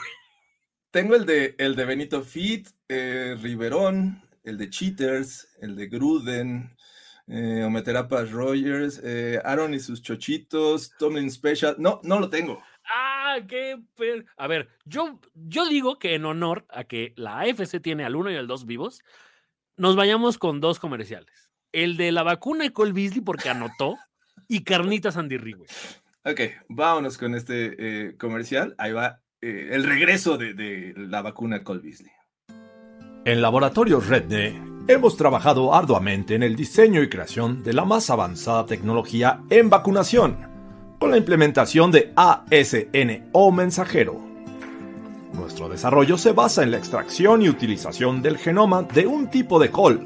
Tengo 0.92 1.16
el 1.16 1.26
de, 1.26 1.56
el 1.58 1.76
de 1.76 1.86
Benito 1.86 2.24
Fit, 2.24 2.70
eh, 2.88 3.36
Riverón, 3.42 4.22
el 4.44 4.57
de 4.57 4.70
Cheaters, 4.70 5.48
el 5.61 5.76
de 5.76 5.88
Gruden, 5.88 6.76
eh, 7.28 7.64
Ometerapas 7.65 8.32
Rogers, 8.32 8.99
eh, 9.03 9.40
Aaron 9.44 9.74
y 9.74 9.80
sus 9.80 10.02
chochitos, 10.02 10.91
Tomlin 10.98 11.32
Special. 11.32 11.76
No, 11.78 11.99
no 12.03 12.20
lo 12.20 12.30
tengo. 12.30 12.61
Ah, 12.94 13.38
qué. 13.48 13.82
per- 13.95 14.26
A 14.38 14.48
ver, 14.48 14.70
yo, 14.86 15.20
yo 15.34 15.68
digo 15.70 15.98
que 15.99 16.15
en 16.15 16.26
honor 16.26 16.65
a 16.70 16.84
que 16.84 17.14
la 17.15 17.40
AFC 17.40 17.80
tiene 17.82 18.03
al 18.03 18.15
1 18.15 18.32
y 18.32 18.36
al 18.36 18.48
2 18.48 18.65
vivos, 18.65 19.02
nos 19.78 19.95
vayamos 19.95 20.38
con 20.38 20.60
dos 20.60 20.80
comerciales. 20.80 21.49
El 21.72 21.98
de 21.98 22.11
la 22.11 22.24
vacuna 22.24 22.65
de 22.65 22.74
Cole 22.74 22.91
Beasley 22.91 23.22
porque 23.22 23.49
anotó 23.49 23.98
y 24.48 24.64
Carnitas 24.64 25.18
Andy 25.18 25.38
güey. 25.38 25.70
Ok, 26.26 26.41
vámonos 26.68 27.18
con 27.18 27.34
este 27.36 27.76
eh, 27.80 28.18
comercial. 28.18 28.76
Ahí 28.78 28.91
va 28.91 29.22
eh, 29.41 29.70
el 29.72 29.84
regreso 29.84 30.38
de, 30.38 30.53
de 30.53 30.94
la 30.95 31.22
vacuna 31.22 31.64
Cole 31.64 31.82
Beasley. 31.82 32.11
En 33.26 33.41
Laboratorios 33.41 34.08
Redne 34.08 34.62
hemos 34.86 35.16
trabajado 35.16 35.74
arduamente 35.74 36.36
en 36.36 36.44
el 36.44 36.58
diseño 36.58 37.02
y 37.02 37.08
creación 37.08 37.64
de 37.64 37.72
la 37.72 37.86
más 37.86 38.10
avanzada 38.10 38.66
tecnología 38.66 39.44
en 39.50 39.70
vacunación, 39.70 40.36
con 41.00 41.12
la 41.12 41.16
implementación 41.16 41.90
de 41.90 42.12
ASN 42.18 43.30
o 43.32 43.50
mensajero. 43.54 44.20
Nuestro 45.32 45.70
desarrollo 45.70 46.18
se 46.18 46.34
basa 46.34 46.64
en 46.64 46.72
la 46.72 46.78
extracción 46.78 47.41
y 47.41 47.48
utilización 47.48 48.22
del 48.22 48.38
genoma 48.38 48.84
de 48.84 49.08
un 49.08 49.30
tipo 49.30 49.58
de 49.58 49.72
col, 49.72 50.06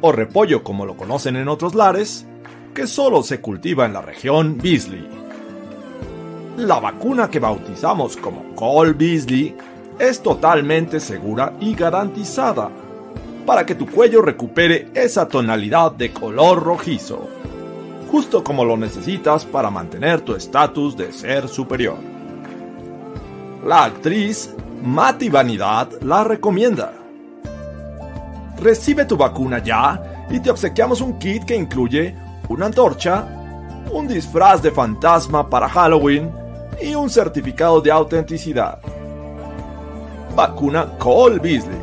o 0.00 0.10
repollo 0.10 0.64
como 0.64 0.86
lo 0.86 0.96
conocen 0.96 1.36
en 1.36 1.46
otros 1.46 1.76
lares, 1.76 2.26
que 2.74 2.88
solo 2.88 3.22
se 3.22 3.40
cultiva 3.40 3.86
en 3.86 3.92
la 3.92 4.02
región 4.02 4.58
Beasley. 4.58 5.08
La 6.56 6.80
vacuna 6.80 7.30
que 7.30 7.38
bautizamos 7.38 8.16
como 8.16 8.56
Col 8.56 8.94
Beasley 8.94 9.54
es 10.00 10.22
totalmente 10.22 10.98
segura 10.98 11.52
y 11.60 11.74
garantizada 11.74 12.70
para 13.44 13.66
que 13.66 13.74
tu 13.74 13.86
cuello 13.86 14.22
recupere 14.22 14.88
esa 14.94 15.28
tonalidad 15.28 15.92
de 15.92 16.10
color 16.10 16.62
rojizo, 16.62 17.28
justo 18.10 18.42
como 18.42 18.64
lo 18.64 18.78
necesitas 18.78 19.44
para 19.44 19.70
mantener 19.70 20.22
tu 20.22 20.34
estatus 20.34 20.96
de 20.96 21.12
ser 21.12 21.48
superior. 21.48 21.98
La 23.66 23.84
actriz 23.84 24.54
Mati 24.82 25.28
Vanidad 25.28 25.90
la 26.00 26.24
recomienda. 26.24 26.94
Recibe 28.58 29.04
tu 29.04 29.18
vacuna 29.18 29.62
ya 29.62 30.26
y 30.30 30.40
te 30.40 30.50
obsequiamos 30.50 31.02
un 31.02 31.18
kit 31.18 31.44
que 31.44 31.56
incluye 31.56 32.14
una 32.48 32.66
antorcha, 32.66 33.26
un 33.92 34.08
disfraz 34.08 34.62
de 34.62 34.70
fantasma 34.70 35.48
para 35.50 35.68
Halloween 35.68 36.30
y 36.80 36.94
un 36.94 37.10
certificado 37.10 37.82
de 37.82 37.90
autenticidad. 37.90 38.80
Vacuna 40.40 40.96
Cole 40.96 41.38
Beasley. 41.38 41.78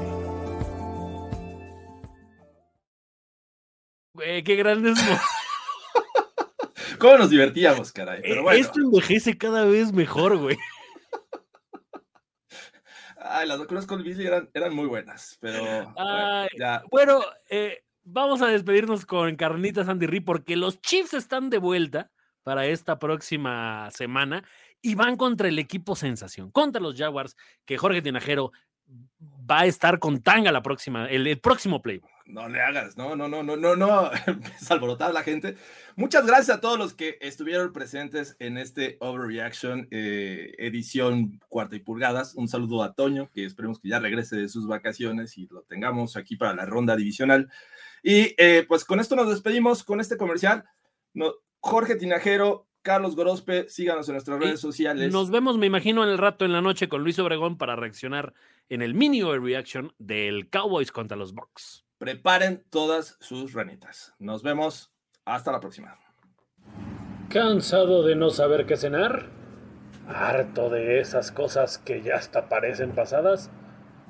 Güey, 4.14 4.44
qué 4.44 4.56
grandes. 4.56 4.98
¿Cómo 7.00 7.20
nos 7.20 7.30
divertíamos, 7.30 7.92
caray? 7.92 8.24
Pero 8.24 8.42
bueno. 8.42 8.60
Esto 8.60 8.80
envejece 8.80 9.38
cada 9.38 9.64
vez 9.64 9.94
mejor, 9.94 10.38
güey. 10.38 10.58
Ay, 13.18 13.48
las 13.48 13.60
vacunas 13.60 13.86
con 13.86 14.04
Beasley 14.04 14.26
eran, 14.26 14.50
eran 14.56 14.74
muy 14.74 14.88
buenas, 14.88 15.38
pero 15.40 15.60
bueno, 15.60 15.94
Ay, 15.96 16.48
ya. 16.58 16.82
Bueno, 16.90 17.22
eh, 17.52 17.84
vamos 18.06 18.42
a 18.42 18.48
despedirnos 18.48 19.06
con 19.06 19.36
Carnitas 19.36 19.88
Andy 19.88 20.08
Ri 20.08 20.22
porque 20.22 20.56
los 20.56 20.82
Chiefs 20.82 21.14
están 21.14 21.52
de 21.52 21.60
vuelta 21.60 22.10
para 22.42 22.66
esta 22.66 22.98
próxima 22.98 23.92
semana 23.92 24.44
y 24.88 24.96
van 24.96 25.18
contra 25.18 25.50
el 25.50 25.60
equipo 25.60 25.98
sensación, 25.98 26.50
contra 26.50 26.82
los 26.82 26.96
Jaguars, 26.96 27.36
que 27.66 27.78
Jorge 27.78 28.02
Tinajero 28.02 28.54
va 29.20 29.60
a 29.60 29.66
estar 29.66 30.00
con 30.00 30.22
tanga 30.22 30.50
la 30.50 30.62
próxima, 30.62 31.10
el, 31.10 31.28
el 31.28 31.42
próximo 31.42 31.82
play. 31.82 32.00
No 32.26 32.48
le 32.48 32.62
hagas, 32.62 32.96
no, 32.96 33.14
no, 33.14 33.28
no, 33.28 33.44
no, 33.44 33.58
no, 33.58 33.76
no, 33.76 34.10
empieza 34.28 34.74
a 34.74 34.76
alborotar 34.76 35.14
la 35.14 35.24
gente. 35.24 35.58
Muchas 35.98 36.26
gracias 36.26 36.56
a 36.56 36.62
todos 36.62 36.80
los 36.80 36.94
que 36.94 37.18
estuvieron 37.20 37.74
presentes 37.74 38.38
en 38.40 38.58
este 38.58 38.96
Overreaction 39.02 39.90
eh, 39.92 40.56
edición 40.58 41.42
cuarta 41.50 41.76
y 41.76 41.80
pulgadas. 41.80 42.34
Un 42.36 42.48
saludo 42.48 42.82
a 42.82 42.94
Toño, 42.94 43.30
que 43.34 43.44
esperemos 43.44 43.82
que 43.82 43.90
ya 43.90 44.00
regrese 44.00 44.38
de 44.38 44.48
sus 44.48 44.68
vacaciones 44.68 45.38
y 45.38 45.48
lo 45.48 45.64
tengamos 45.64 46.16
aquí 46.16 46.38
para 46.38 46.56
la 46.56 46.66
ronda 46.66 46.96
divisional. 46.96 47.50
Y 48.04 48.36
eh, 48.38 48.64
pues 48.66 48.86
con 48.86 49.02
esto 49.02 49.18
nos 49.18 49.28
despedimos 49.28 49.84
con 49.84 50.00
este 50.00 50.16
comercial. 50.16 50.64
No, 51.14 51.34
Jorge 51.60 51.96
Tinajero, 51.96 52.68
Carlos 52.88 53.18
Gorospe, 53.18 53.68
síganos 53.68 54.08
en 54.08 54.14
nuestras 54.14 54.40
redes 54.40 54.62
sociales. 54.62 55.12
Nos 55.12 55.30
vemos, 55.30 55.58
me 55.58 55.66
imagino, 55.66 56.06
en 56.06 56.10
el 56.10 56.18
rato 56.18 56.46
en 56.46 56.54
la 56.54 56.62
noche 56.62 56.88
con 56.88 57.04
Luis 57.04 57.20
Obregón 57.20 57.58
para 57.58 57.76
reaccionar 57.76 58.34
en 58.70 58.82
el 58.82 58.94
mini 58.94 59.22
Overreaction 59.24 59.92
del 60.00 60.50
Cowboys 60.50 60.94
contra 60.94 61.18
los 61.18 61.34
Bucks. 61.34 61.84
Preparen 61.98 62.64
todas 62.70 63.18
sus 63.20 63.52
ranitas. 63.52 64.16
Nos 64.20 64.42
vemos. 64.42 64.90
Hasta 65.26 65.52
la 65.52 65.60
próxima. 65.60 66.00
¿Cansado 67.28 68.04
de 68.04 68.16
no 68.16 68.30
saber 68.30 68.66
qué 68.66 68.78
cenar? 68.78 69.32
¿Harto 70.08 70.70
de 70.70 71.02
esas 71.02 71.34
cosas 71.34 71.80
que 71.80 72.02
ya 72.02 72.16
hasta 72.16 72.48
parecen 72.48 72.92
pasadas? 72.92 73.52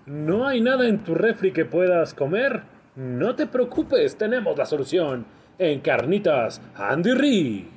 ¿No 0.05 0.45
hay 0.45 0.61
nada 0.61 0.87
en 0.87 1.03
tu 1.03 1.15
refri 1.15 1.51
que 1.51 1.65
puedas 1.65 2.13
comer? 2.13 2.61
No 2.95 3.35
te 3.35 3.47
preocupes, 3.47 4.19
tenemos 4.19 4.55
la 4.55 4.67
solución. 4.67 5.25
En 5.57 5.79
Carnitas 5.79 6.61
Andy 6.75 7.13
Ree. 7.15 7.76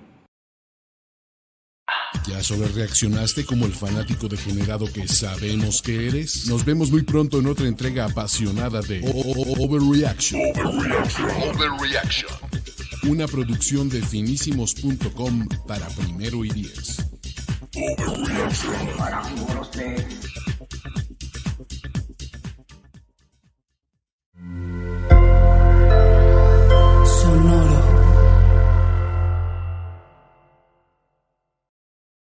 ¿Ya 2.26 2.42
sobre 2.42 2.68
reaccionaste 2.68 3.44
como 3.44 3.66
el 3.66 3.72
fanático 3.72 4.28
degenerado 4.28 4.86
que 4.92 5.09
sabemos 5.09 5.82
que 5.82 6.06
eres? 6.09 6.47
Nos 6.47 6.64
vemos 6.64 6.90
muy 6.90 7.02
pronto 7.02 7.40
en 7.40 7.47
otra 7.47 7.66
entrega 7.66 8.05
apasionada 8.05 8.82
de 8.82 9.01
Overreaction. 9.05 10.40
Overreaction. 10.64 11.30
Overreaction. 11.30 12.30
Una 13.05 13.26
producción 13.26 13.88
de 13.88 14.02
finísimos.com 14.02 15.48
para 15.66 15.88
primero 15.88 16.44
y 16.44 16.51
diez. 16.51 16.98
Overreaction. 17.74 18.74
Para 18.98 19.22